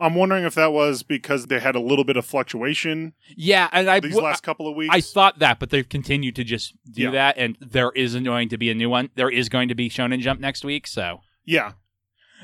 I'm 0.00 0.14
wondering 0.14 0.44
if 0.44 0.54
that 0.54 0.72
was 0.72 1.02
because 1.02 1.46
they 1.46 1.58
had 1.58 1.74
a 1.74 1.80
little 1.80 2.04
bit 2.04 2.16
of 2.16 2.24
fluctuation 2.24 3.14
yeah, 3.36 3.68
and 3.72 3.90
I 3.90 3.98
these 4.00 4.12
w- 4.12 4.24
last 4.28 4.42
couple 4.42 4.68
of 4.68 4.76
weeks. 4.76 4.94
I 4.94 5.00
thought 5.00 5.40
that, 5.40 5.58
but 5.58 5.70
they've 5.70 5.88
continued 5.88 6.36
to 6.36 6.44
just 6.44 6.74
do 6.90 7.02
Yeah. 7.02 7.10
that, 7.10 7.36
and 7.36 7.56
there 7.60 7.90
isn't 7.96 8.22
going 8.24 8.48
to 8.50 8.56
be 8.58 8.70
a 8.70 8.74
new 8.74 8.88
one. 8.88 9.10
There 9.16 9.28
is 9.30 9.48
going 9.48 9.68
to 9.68 9.74
be 9.74 9.88
Shonen 9.90 10.20
Jump 10.20 10.40
next 10.40 10.64
week. 10.64 10.86
So 10.86 11.22
yeah, 11.44 11.72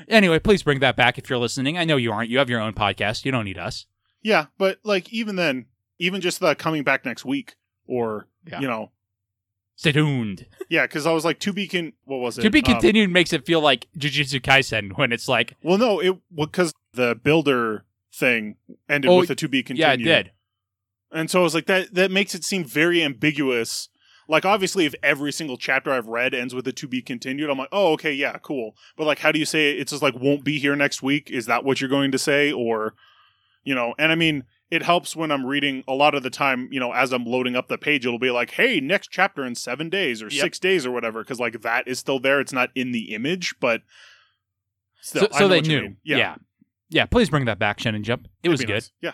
anyway, 0.07 0.39
please 0.39 0.63
bring 0.63 0.79
that 0.79 0.95
back 0.97 1.17
if 1.17 1.29
you're 1.29 1.39
listening. 1.39 1.77
I 1.77 1.85
know 1.85 1.95
you 1.97 2.11
aren't. 2.11 2.29
You 2.29 2.39
have 2.39 2.49
your 2.49 2.59
own 2.59 2.73
podcast. 2.73 3.23
You 3.25 3.31
don't 3.31 3.45
need 3.45 3.57
us. 3.57 3.85
yeah, 4.21 4.47
but 4.57 4.79
like 4.83 5.11
even 5.13 5.35
then, 5.37 5.67
even 5.99 6.19
just 6.21 6.39
the 6.41 6.55
coming 6.55 6.83
back 6.83 7.05
next 7.05 7.23
week, 7.25 7.55
or 7.87 8.27
Yeah. 8.49 8.59
you 8.59 8.67
know, 8.67 8.91
Stay 9.77 9.91
tuned. 9.91 10.45
yeah, 10.69 10.83
because 10.87 11.05
I 11.05 11.11
was 11.11 11.23
like 11.25 11.39
to 11.39 11.53
be 11.53 11.67
con- 11.67 11.93
what 12.05 12.17
was 12.17 12.37
it? 12.37 12.41
to 12.41 12.49
be 12.49 12.59
Um, 12.59 12.73
continued 12.73 13.09
makes 13.11 13.31
it 13.33 13.45
feel 13.45 13.61
like 13.61 13.87
Jujutsu 13.97 14.41
Kaisen 14.41 14.97
when 14.97 15.11
it's 15.11 15.27
like, 15.27 15.55
well, 15.63 15.77
no, 15.77 15.99
it 16.01 16.15
because 16.35 16.73
the 16.95 17.15
builder 17.21 17.85
thing 18.13 18.55
ended 18.89 19.09
Oh, 19.11 19.17
with 19.19 19.27
the 19.29 19.35
to 19.35 19.47
be 19.47 19.61
continued. 19.63 20.05
yeah, 20.05 20.15
it 20.17 20.23
did. 20.23 20.31
And 21.11 21.29
so 21.29 21.39
I 21.41 21.43
was 21.43 21.53
like, 21.55 21.65
that 21.67 21.93
that 21.93 22.11
makes 22.11 22.33
it 22.35 22.43
seem 22.43 22.63
very 22.65 23.01
ambiguous. 23.03 23.89
Like 24.27 24.43
obviously, 24.43 24.85
if 24.85 24.95
every 25.03 25.31
single 25.31 25.55
chapter 25.57 25.91
I've 25.93 26.07
read 26.07 26.33
ends 26.33 26.55
with 26.55 26.67
a 26.67 26.71
to 26.73 26.87
be 26.87 27.01
continued, 27.01 27.49
I'm 27.49 27.57
like, 27.59 27.69
oh, 27.71 27.93
okay, 27.93 28.11
yeah, 28.11 28.37
cool. 28.41 28.75
But 28.97 29.05
like, 29.05 29.19
how 29.19 29.31
do 29.31 29.37
you 29.39 29.45
say 29.45 29.71
it? 29.71 29.79
It's 29.79 29.91
just 29.91 30.01
like 30.03 30.15
won't 30.15 30.43
be 30.43 30.57
here 30.59 30.75
next 30.75 31.03
week? 31.03 31.29
Is 31.29 31.45
that 31.45 31.63
what 31.63 31.79
you're 31.79 31.89
going 31.89 32.11
to 32.11 32.17
say, 32.17 32.51
or 32.51 32.95
you 33.63 33.75
know? 33.75 33.93
And 33.99 34.11
I 34.11 34.15
mean, 34.15 34.43
it 34.71 34.81
helps 34.81 35.15
when 35.15 35.31
I'm 35.31 35.45
reading. 35.45 35.83
A 35.87 35.93
lot 35.93 36.15
of 36.15 36.23
the 36.23 36.31
time, 36.31 36.67
you 36.71 36.79
know, 36.79 36.91
as 36.91 37.13
I'm 37.13 37.23
loading 37.25 37.55
up 37.55 37.67
the 37.67 37.77
page, 37.77 38.03
it'll 38.05 38.17
be 38.17 38.31
like, 38.31 38.51
hey, 38.51 38.79
next 38.79 39.09
chapter 39.11 39.45
in 39.45 39.53
seven 39.53 39.89
days 39.89 40.23
or 40.23 40.25
Yep. 40.25 40.41
six 40.41 40.57
days 40.59 40.87
or 40.87 40.91
whatever, 40.91 41.21
because 41.23 41.39
like 41.39 41.61
that 41.61 41.87
is 41.87 41.99
still 41.99 42.19
there. 42.19 42.39
It's 42.41 42.51
not 42.53 42.71
in 42.73 42.91
the 42.93 43.13
image, 43.13 43.53
but 43.61 43.81
still, 45.01 45.23
so 45.23 45.29
I 45.33 45.39
so 45.39 45.47
they 45.47 45.61
knew. 45.61 45.81
mean. 45.81 45.97
Yeah. 46.03 46.35
Yeah. 46.95 47.05
Please 47.05 47.29
bring 47.29 47.45
that 47.45 47.59
back, 47.59 47.77
Shonen 47.77 48.01
Jump. 48.01 48.25
It 48.43 48.47
It'd 48.47 48.51
was 48.51 48.61
good. 48.65 48.73
nice. 48.73 48.91
Yeah. 49.01 49.11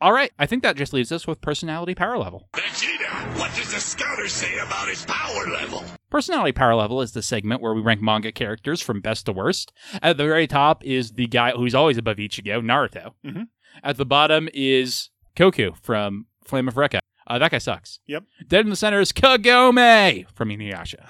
All 0.00 0.12
right. 0.12 0.30
I 0.38 0.46
think 0.46 0.62
that 0.62 0.76
just 0.76 0.92
leaves 0.92 1.10
us 1.10 1.26
with 1.26 1.40
personality 1.40 1.94
power 1.94 2.16
level. 2.18 2.48
Vegeta, 2.54 3.36
what 3.38 3.52
does 3.56 3.72
the 3.72 3.80
scouter 3.80 4.28
say 4.28 4.58
about 4.58 4.86
his 4.88 5.04
power 5.06 5.48
level? 5.48 5.82
Personality 6.10 6.52
Power 6.52 6.74
Level 6.74 7.02
is 7.02 7.12
the 7.12 7.20
segment 7.22 7.60
where 7.60 7.74
we 7.74 7.82
rank 7.82 8.00
manga 8.00 8.32
characters 8.32 8.80
from 8.80 9.02
best 9.02 9.26
to 9.26 9.32
worst. 9.32 9.72
At 10.00 10.16
the 10.16 10.24
very 10.24 10.46
top 10.46 10.82
is 10.82 11.12
the 11.12 11.26
guy 11.26 11.50
who's 11.50 11.74
always 11.74 11.98
above 11.98 12.16
Ichigo, 12.16 12.62
Naruto. 12.62 13.12
Mhm. 13.26 13.48
At 13.82 13.98
the 13.98 14.06
bottom 14.06 14.48
is 14.54 15.10
Koku 15.36 15.72
from 15.82 16.24
Flame 16.46 16.66
of 16.68 16.74
Recca. 16.76 17.00
Uh, 17.26 17.38
that 17.38 17.50
guy 17.50 17.58
sucks. 17.58 17.98
Yep. 18.06 18.24
Dead 18.46 18.64
in 18.64 18.70
the 18.70 18.76
center 18.76 19.00
is 19.00 19.12
Kagome 19.12 20.26
from 20.34 20.48
Inuyasha. 20.48 21.08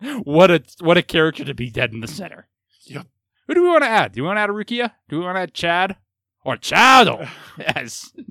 what 0.24 0.50
a 0.50 0.62
what 0.80 0.96
a 0.96 1.02
character 1.02 1.44
to 1.44 1.52
be 1.54 1.68
dead 1.70 1.92
in 1.92 2.00
the 2.00 2.08
center. 2.08 2.48
Who 3.46 3.54
do 3.54 3.62
we 3.62 3.68
want 3.68 3.84
to 3.84 3.88
add? 3.88 4.12
Do 4.12 4.22
we 4.22 4.26
want 4.26 4.38
to 4.38 4.42
add 4.42 4.50
Rukia? 4.50 4.92
Do 5.08 5.18
we 5.18 5.24
want 5.24 5.36
to 5.36 5.40
add 5.40 5.54
Chad? 5.54 5.96
Or 6.44 6.56
Chado? 6.56 7.28
yes. 7.58 8.12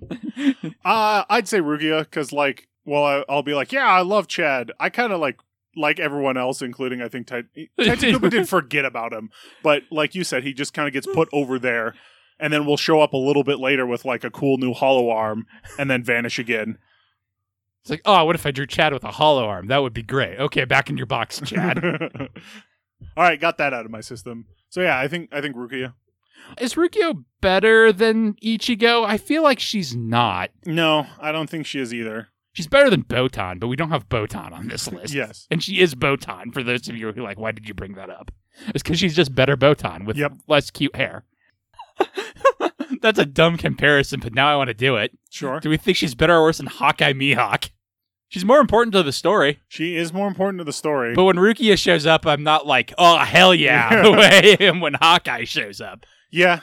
Uh, 0.84 1.24
I'd 1.30 1.48
say 1.48 1.60
Rukia 1.62 2.02
because, 2.02 2.34
like, 2.34 2.68
well, 2.84 3.06
I, 3.06 3.24
I'll 3.30 3.42
be 3.42 3.54
like, 3.54 3.72
yeah, 3.72 3.88
I 3.88 4.02
love 4.02 4.28
Chad. 4.28 4.72
I 4.82 4.90
kind 4.90 5.14
of 5.14 5.22
like 5.22 5.38
like 5.78 5.98
everyone 6.00 6.36
else, 6.38 6.62
including 6.62 7.02
I 7.02 7.08
think 7.08 7.28
Tit- 7.28 7.48
did 7.78 8.50
forget 8.50 8.84
about 8.86 9.14
him, 9.14 9.30
but 9.64 9.84
like 9.92 10.14
you 10.14 10.24
said, 10.24 10.44
he 10.44 10.54
just 10.54 10.74
kind 10.74 10.88
of 10.88 10.94
gets 10.94 11.08
put 11.08 11.30
over 11.34 11.58
there, 11.58 11.96
and 12.40 12.52
then 12.52 12.66
we'll 12.66 12.78
show 12.78 13.02
up 13.02 13.14
a 13.14 13.18
little 13.18 13.44
bit 13.44 13.60
later 13.60 13.86
with 13.86 14.06
like 14.06 14.24
a 14.24 14.30
cool 14.30 14.58
new 14.58 14.74
hollow 14.74 15.10
arm, 15.10 15.46
and 15.80 15.90
then 15.90 16.04
vanish 16.04 16.38
again. 16.38 16.78
It's 17.82 17.90
like, 17.90 18.02
oh, 18.06 18.26
what 18.26 18.36
if 18.36 18.46
I 18.46 18.52
drew 18.52 18.66
Chad 18.68 18.94
with 18.94 19.04
a 19.04 19.12
hollow 19.12 19.46
arm? 19.46 19.68
That 19.68 19.82
would 19.82 19.94
be 19.94 20.04
great. 20.04 20.40
Okay, 20.40 20.66
back 20.66 20.90
in 20.90 20.98
your 20.98 21.06
box, 21.06 21.40
Chad. 21.46 21.84
All 21.84 23.24
right, 23.24 23.40
got 23.40 23.58
that 23.60 23.74
out 23.74 23.86
of 23.86 23.92
my 23.92 24.02
system. 24.02 24.48
So 24.76 24.82
yeah, 24.82 25.00
I 25.00 25.08
think 25.08 25.30
I 25.32 25.40
think 25.40 25.56
Rukia. 25.56 25.94
Is 26.60 26.74
Rukia 26.74 27.24
better 27.40 27.94
than 27.94 28.34
Ichigo? 28.44 29.06
I 29.06 29.18
feel 29.18 29.42
like 29.42 29.58
she's 29.62 29.96
not. 29.96 30.50
No, 30.66 31.08
I 31.18 31.32
don't 31.32 31.50
think 31.50 31.66
she 31.66 31.80
is 31.80 31.94
either. 31.94 32.28
She's 32.52 32.68
better 32.68 32.90
than 32.90 33.04
Botan, 33.06 33.62
but 33.62 33.68
we 33.68 33.78
don't 33.78 33.92
have 33.92 34.10
Botan 34.10 34.52
on 34.52 34.68
this 34.68 34.92
list. 34.92 35.14
Yes. 35.14 35.48
And 35.50 35.64
she 35.64 35.80
is 35.80 35.96
Botan, 35.96 36.54
for 36.54 36.62
those 36.62 36.90
of 36.90 36.98
you 36.98 37.10
who 37.10 37.22
are 37.22 37.24
like, 37.24 37.40
why 37.40 37.54
did 37.54 37.70
you 37.70 37.74
bring 37.74 37.94
that 37.94 38.10
up? 38.10 38.32
It's 38.68 38.84
because 38.84 39.00
she's 39.00 39.16
just 39.16 39.34
better 39.34 39.56
Botan 39.56 40.06
with 40.06 40.18
Yep. 40.18 40.34
less 40.50 40.72
cute 40.72 40.96
hair. 40.98 41.24
That's 43.02 43.18
a 43.20 43.26
dumb 43.26 43.56
comparison, 43.56 44.20
but 44.20 44.34
now 44.34 44.52
I 44.52 44.58
want 44.58 44.68
to 44.68 44.74
do 44.74 44.98
it. 44.98 45.18
Sure. 45.30 45.62
Do 45.62 45.70
we 45.70 45.78
think 45.78 45.96
she's 45.96 46.16
better 46.16 46.36
or 46.36 46.44
worse 46.44 46.58
than 46.58 46.68
Hawkeye 46.68 47.14
Mihawk? 47.14 47.70
She's 48.30 48.44
more 48.46 48.60
important 48.60 48.94
to 48.94 49.04
the 49.04 49.12
story. 49.12 49.60
She 49.68 49.96
is 49.96 50.12
more 50.12 50.28
important 50.28 50.60
to 50.60 50.64
the 50.64 50.74
story. 50.74 51.14
But 51.14 51.26
when 51.26 51.36
Rukia 51.38 51.78
shows 51.78 52.06
up, 52.06 52.26
I'm 52.26 52.44
not 52.44 52.66
like, 52.66 52.94
oh, 52.98 53.18
hell 53.20 53.54
yeah, 53.56 54.02
the 54.04 54.12
way 54.12 54.58
I 54.60 54.64
am 54.64 54.80
when 54.82 54.96
Hawkeye 54.96 55.44
shows 55.46 55.80
up. 55.80 56.06
yeah, 56.32 56.62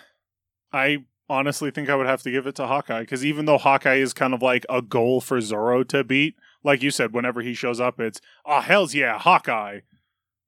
I 0.72 1.04
honestly 1.28 1.70
think 1.70 1.88
I 1.88 1.94
would 1.94 2.06
have 2.06 2.22
to 2.22 2.30
give 2.30 2.46
it 2.46 2.56
to 2.56 2.66
Hawkeye 2.66 3.00
because 3.00 3.24
even 3.24 3.46
though 3.46 3.56
Hawkeye 3.58 3.96
is 3.96 4.12
kind 4.12 4.34
of 4.34 4.42
like 4.42 4.66
a 4.68 4.82
goal 4.82 5.20
for 5.20 5.40
Zoro 5.40 5.82
to 5.84 6.04
beat, 6.04 6.34
like 6.64 6.82
you 6.82 6.90
said, 6.90 7.12
whenever 7.14 7.40
he 7.40 7.54
shows 7.54 7.80
up, 7.80 7.98
it's 8.00 8.20
oh 8.44 8.60
hell's 8.60 8.94
yeah, 8.94 9.18
Hawkeye. 9.18 9.80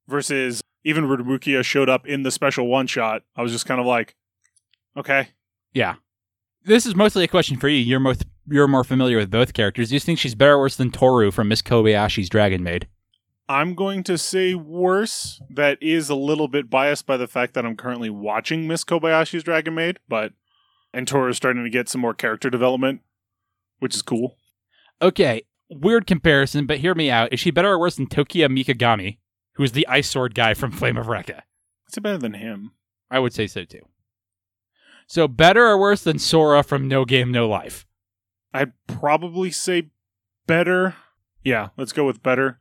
Versus 0.07 0.61
even 0.85 1.09
when 1.09 1.21
Rukia 1.25 1.65
showed 1.65 1.89
up 1.89 2.07
in 2.07 2.25
the 2.25 2.31
special 2.31 2.67
one 2.67 2.87
shot, 2.87 3.23
I 3.35 3.41
was 3.43 3.53
just 3.53 3.65
kind 3.65 3.81
of 3.81 3.87
like, 3.87 4.15
okay, 4.97 5.29
Yeah. 5.73 5.95
This 6.67 6.87
is 6.87 6.97
mostly 6.97 7.25
a 7.25 7.29
question 7.29 7.59
for 7.59 7.69
you. 7.69 7.79
You're 7.79 8.01
more, 8.01 8.15
you're 8.49 8.67
more 8.67 8.85
familiar 8.85 9.19
with 9.19 9.31
both 9.31 9.53
characters. 9.53 9.91
Do 9.91 9.97
you 9.97 10.01
think 10.01 10.19
she's 10.19 10.35
better 10.35 10.55
or 10.55 10.61
worse 10.61 10.77
than 10.77 10.91
Tohru 10.91 11.31
from 11.31 11.49
Miss 11.49 11.61
Kobayashi's 11.61 12.31
Dragon 12.31 12.63
Maid? 12.63 12.89
I'm 13.51 13.75
going 13.75 14.03
to 14.05 14.17
say 14.17 14.55
worse. 14.55 15.43
That 15.51 15.77
is 15.83 16.09
a 16.09 16.15
little 16.15 16.49
bit 16.49 16.71
biased 16.71 17.07
by 17.07 17.19
the 17.19 17.27
fact 17.27 17.53
that 17.55 17.67
I'm 17.67 17.77
currently 17.77 18.09
watching 18.09 18.67
Miss 18.67 18.83
Kobayashi's 18.83 19.43
Dragon 19.43 19.75
Maid, 19.75 19.99
but 20.09 20.33
and 20.95 21.07
Tohru 21.07 21.31
is 21.31 21.37
starting 21.37 21.65
to 21.65 21.71
get 21.71 21.91
some 21.91 22.01
more 22.01 22.15
character 22.15 22.49
development, 22.49 23.03
which 23.81 23.95
is 23.95 24.01
cool. 24.01 24.39
Okay, 25.03 25.43
weird 25.69 26.07
comparison, 26.07 26.65
but 26.65 26.79
hear 26.79 26.95
me 26.95 27.11
out. 27.11 27.31
Is 27.31 27.41
she 27.41 27.51
better 27.51 27.73
or 27.73 27.79
worse 27.79 27.97
than 27.97 28.07
Tokiya 28.07 28.49
Mikagami, 28.49 29.19
who's 29.57 29.73
the 29.73 29.87
ice 29.87 30.09
sword 30.09 30.35
guy 30.35 30.55
from 30.55 30.71
Flame 30.71 30.97
of 30.97 31.07
Recca? 31.07 31.43
It's 31.89 31.99
better 31.99 32.17
than 32.17 32.35
him. 32.35 32.73
I 33.11 33.19
would 33.19 33.35
say 33.35 33.47
so 33.47 33.65
too. 33.65 33.83
So 35.07 35.29
better 35.29 35.67
or 35.67 35.79
worse 35.79 36.03
than 36.03 36.19
Sora 36.19 36.63
from 36.63 36.89
No 36.89 37.05
Game 37.05 37.31
No 37.31 37.49
Life? 37.49 37.87
I'd 38.53 38.73
probably 38.87 39.51
say 39.51 39.91
better. 40.47 40.95
Yeah, 41.43 41.69
let's 41.77 41.93
go 41.93 42.07
with 42.07 42.23
better. 42.23 42.61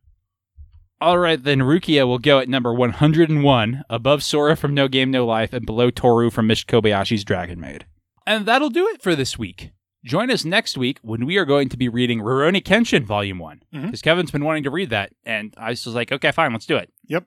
All 0.99 1.17
right, 1.17 1.41
then 1.41 1.59
Rukia 1.59 2.07
will 2.07 2.19
go 2.19 2.39
at 2.39 2.47
number 2.47 2.73
101, 2.73 3.83
above 3.89 4.23
Sora 4.23 4.55
from 4.55 4.73
No 4.73 4.87
Game 4.87 5.11
No 5.11 5.25
Life 5.25 5.51
and 5.53 5.65
below 5.65 5.91
Tohru 5.91 6.31
from 6.31 6.47
Miss 6.47 6.63
Kobayashi's 6.63 7.23
Dragon 7.25 7.59
Maid. 7.59 7.85
And 8.25 8.45
that'll 8.45 8.69
do 8.69 8.87
it 8.87 9.01
for 9.01 9.15
this 9.15 9.37
week. 9.37 9.71
Join 10.05 10.31
us 10.31 10.43
next 10.45 10.77
week 10.77 10.99
when 11.01 11.25
we 11.25 11.37
are 11.37 11.45
going 11.45 11.69
to 11.69 11.77
be 11.77 11.89
reading 11.89 12.19
Rurouni 12.19 12.61
Kenshin 12.63 13.03
Volume 13.03 13.39
1. 13.39 13.63
Mhm. 13.73 13.81
Because 13.85 14.01
Kevin's 14.01 14.31
been 14.31 14.43
wanting 14.45 14.63
to 14.63 14.69
read 14.69 14.89
that, 14.91 15.11
and 15.25 15.53
I 15.57 15.69
was 15.69 15.83
just 15.83 15.95
like, 15.95 16.11
okay, 16.11 16.31
fine, 16.31 16.51
let's 16.53 16.65
do 16.65 16.75
it. 16.77 16.91
Yep. 17.07 17.25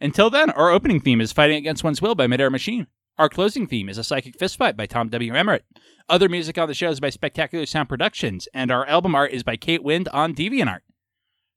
Until 0.00 0.30
then, 0.30 0.50
our 0.50 0.70
opening 0.70 1.00
theme 1.00 1.20
is 1.20 1.32
Fighting 1.32 1.56
Against 1.58 1.84
One's 1.84 2.00
Will 2.02 2.14
by 2.14 2.26
Midair 2.26 2.50
Machine. 2.50 2.86
Our 3.20 3.28
closing 3.28 3.66
theme 3.66 3.90
is 3.90 3.98
A 3.98 4.02
Psychic 4.02 4.38
Fistfight 4.38 4.78
by 4.78 4.86
Tom 4.86 5.10
W. 5.10 5.34
Emmerich. 5.34 5.64
Other 6.08 6.26
music 6.26 6.56
on 6.56 6.68
the 6.68 6.72
show 6.72 6.88
is 6.88 7.00
by 7.00 7.10
Spectacular 7.10 7.66
Sound 7.66 7.86
Productions, 7.86 8.48
and 8.54 8.70
our 8.70 8.86
album 8.86 9.14
art 9.14 9.32
is 9.32 9.42
by 9.42 9.58
Kate 9.58 9.82
Wind 9.82 10.08
on 10.08 10.34
DeviantArt. 10.34 10.80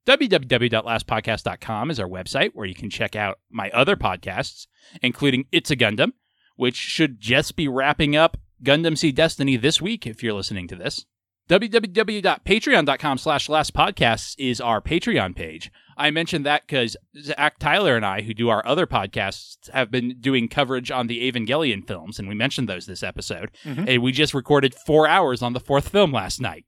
www.lastpodcast.com 0.05 1.89
is 1.89 2.01
our 2.01 2.09
website 2.09 2.49
where 2.53 2.66
you 2.66 2.76
can 2.76 2.89
check 2.89 3.16
out 3.16 3.39
my 3.49 3.70
other 3.70 3.95
podcasts, 3.95 4.68
including 5.01 5.45
It's 5.53 5.72
a 5.72 5.78
Gundam, 5.78 6.11
which 6.57 6.76
should 6.76 7.22
just 7.22 7.55
be 7.55 7.70
wrapping 7.70 8.14
up 8.14 8.36
Gundam 8.61 8.97
Seed 8.97 9.16
Destiny 9.16 9.55
this 9.55 9.82
week 9.82 10.05
if 10.05 10.22
you're 10.22 10.34
listening 10.34 10.68
to 10.68 10.76
this. 10.76 11.05
www.patreon.com 11.49 13.17
slash 13.17 13.49
last 13.49 13.73
podcasts 13.73 14.35
is 14.37 14.61
our 14.61 14.81
Patreon 14.81 15.35
page. 15.35 15.71
I 15.97 16.09
mentioned 16.09 16.45
that 16.45 16.63
because 16.65 16.97
Zach 17.19 17.59
Tyler 17.59 17.95
and 17.95 18.05
I, 18.05 18.21
who 18.21 18.33
do 18.33 18.49
our 18.49 18.65
other 18.65 18.87
podcasts, 18.87 19.69
have 19.71 19.91
been 19.91 20.19
doing 20.19 20.47
coverage 20.47 20.89
on 20.89 21.07
the 21.07 21.29
Evangelion 21.31 21.85
films, 21.85 22.17
and 22.17 22.27
we 22.27 22.33
mentioned 22.35 22.67
those 22.69 22.85
this 22.85 23.03
episode. 23.03 23.51
Mhm. 23.63 23.87
And 23.87 24.01
we 24.01 24.11
just 24.11 24.33
recorded 24.33 24.73
four 24.73 25.07
hours 25.07 25.41
on 25.41 25.53
the 25.53 25.59
fourth 25.59 25.89
film 25.89 26.11
last 26.11 26.41
night. 26.41 26.65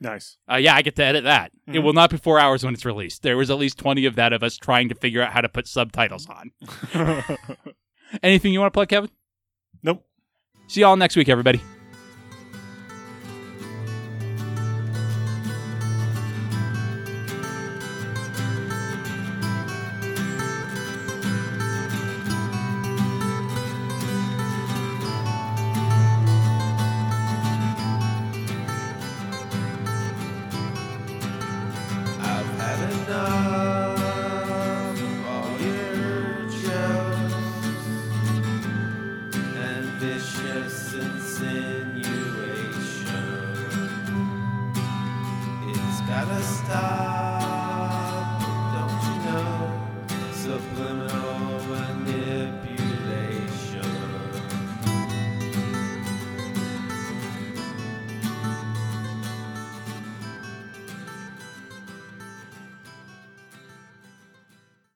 Nice. 0.00 0.36
Uh, 0.48 0.56
yeah, 0.56 0.76
I 0.76 0.82
get 0.82 0.94
to 0.96 1.04
edit 1.04 1.24
that. 1.24 1.50
It 1.66 1.72
Mhm. 1.72 1.82
will 1.82 1.92
not 1.92 2.10
be 2.10 2.18
four 2.18 2.38
hours 2.38 2.62
when 2.62 2.72
it's 2.72 2.84
released. 2.84 3.22
There 3.24 3.36
was 3.36 3.50
at 3.50 3.58
least 3.58 3.78
20 3.78 4.04
of 4.04 4.14
that 4.14 4.32
of 4.32 4.44
us 4.44 4.56
trying 4.56 4.88
to 4.90 4.94
figure 4.94 5.20
out 5.22 5.32
how 5.32 5.40
to 5.40 5.48
put 5.48 5.66
subtitles 5.66 6.28
on. 6.28 6.52
Anything 8.22 8.52
you 8.52 8.60
want 8.60 8.72
to 8.72 8.76
plug, 8.76 8.88
Kevin? 8.90 9.10
nope. 9.82 10.04
See 10.68 10.82
y'all 10.82 10.96
next 10.96 11.16
week, 11.16 11.28
everybody. 11.28 11.60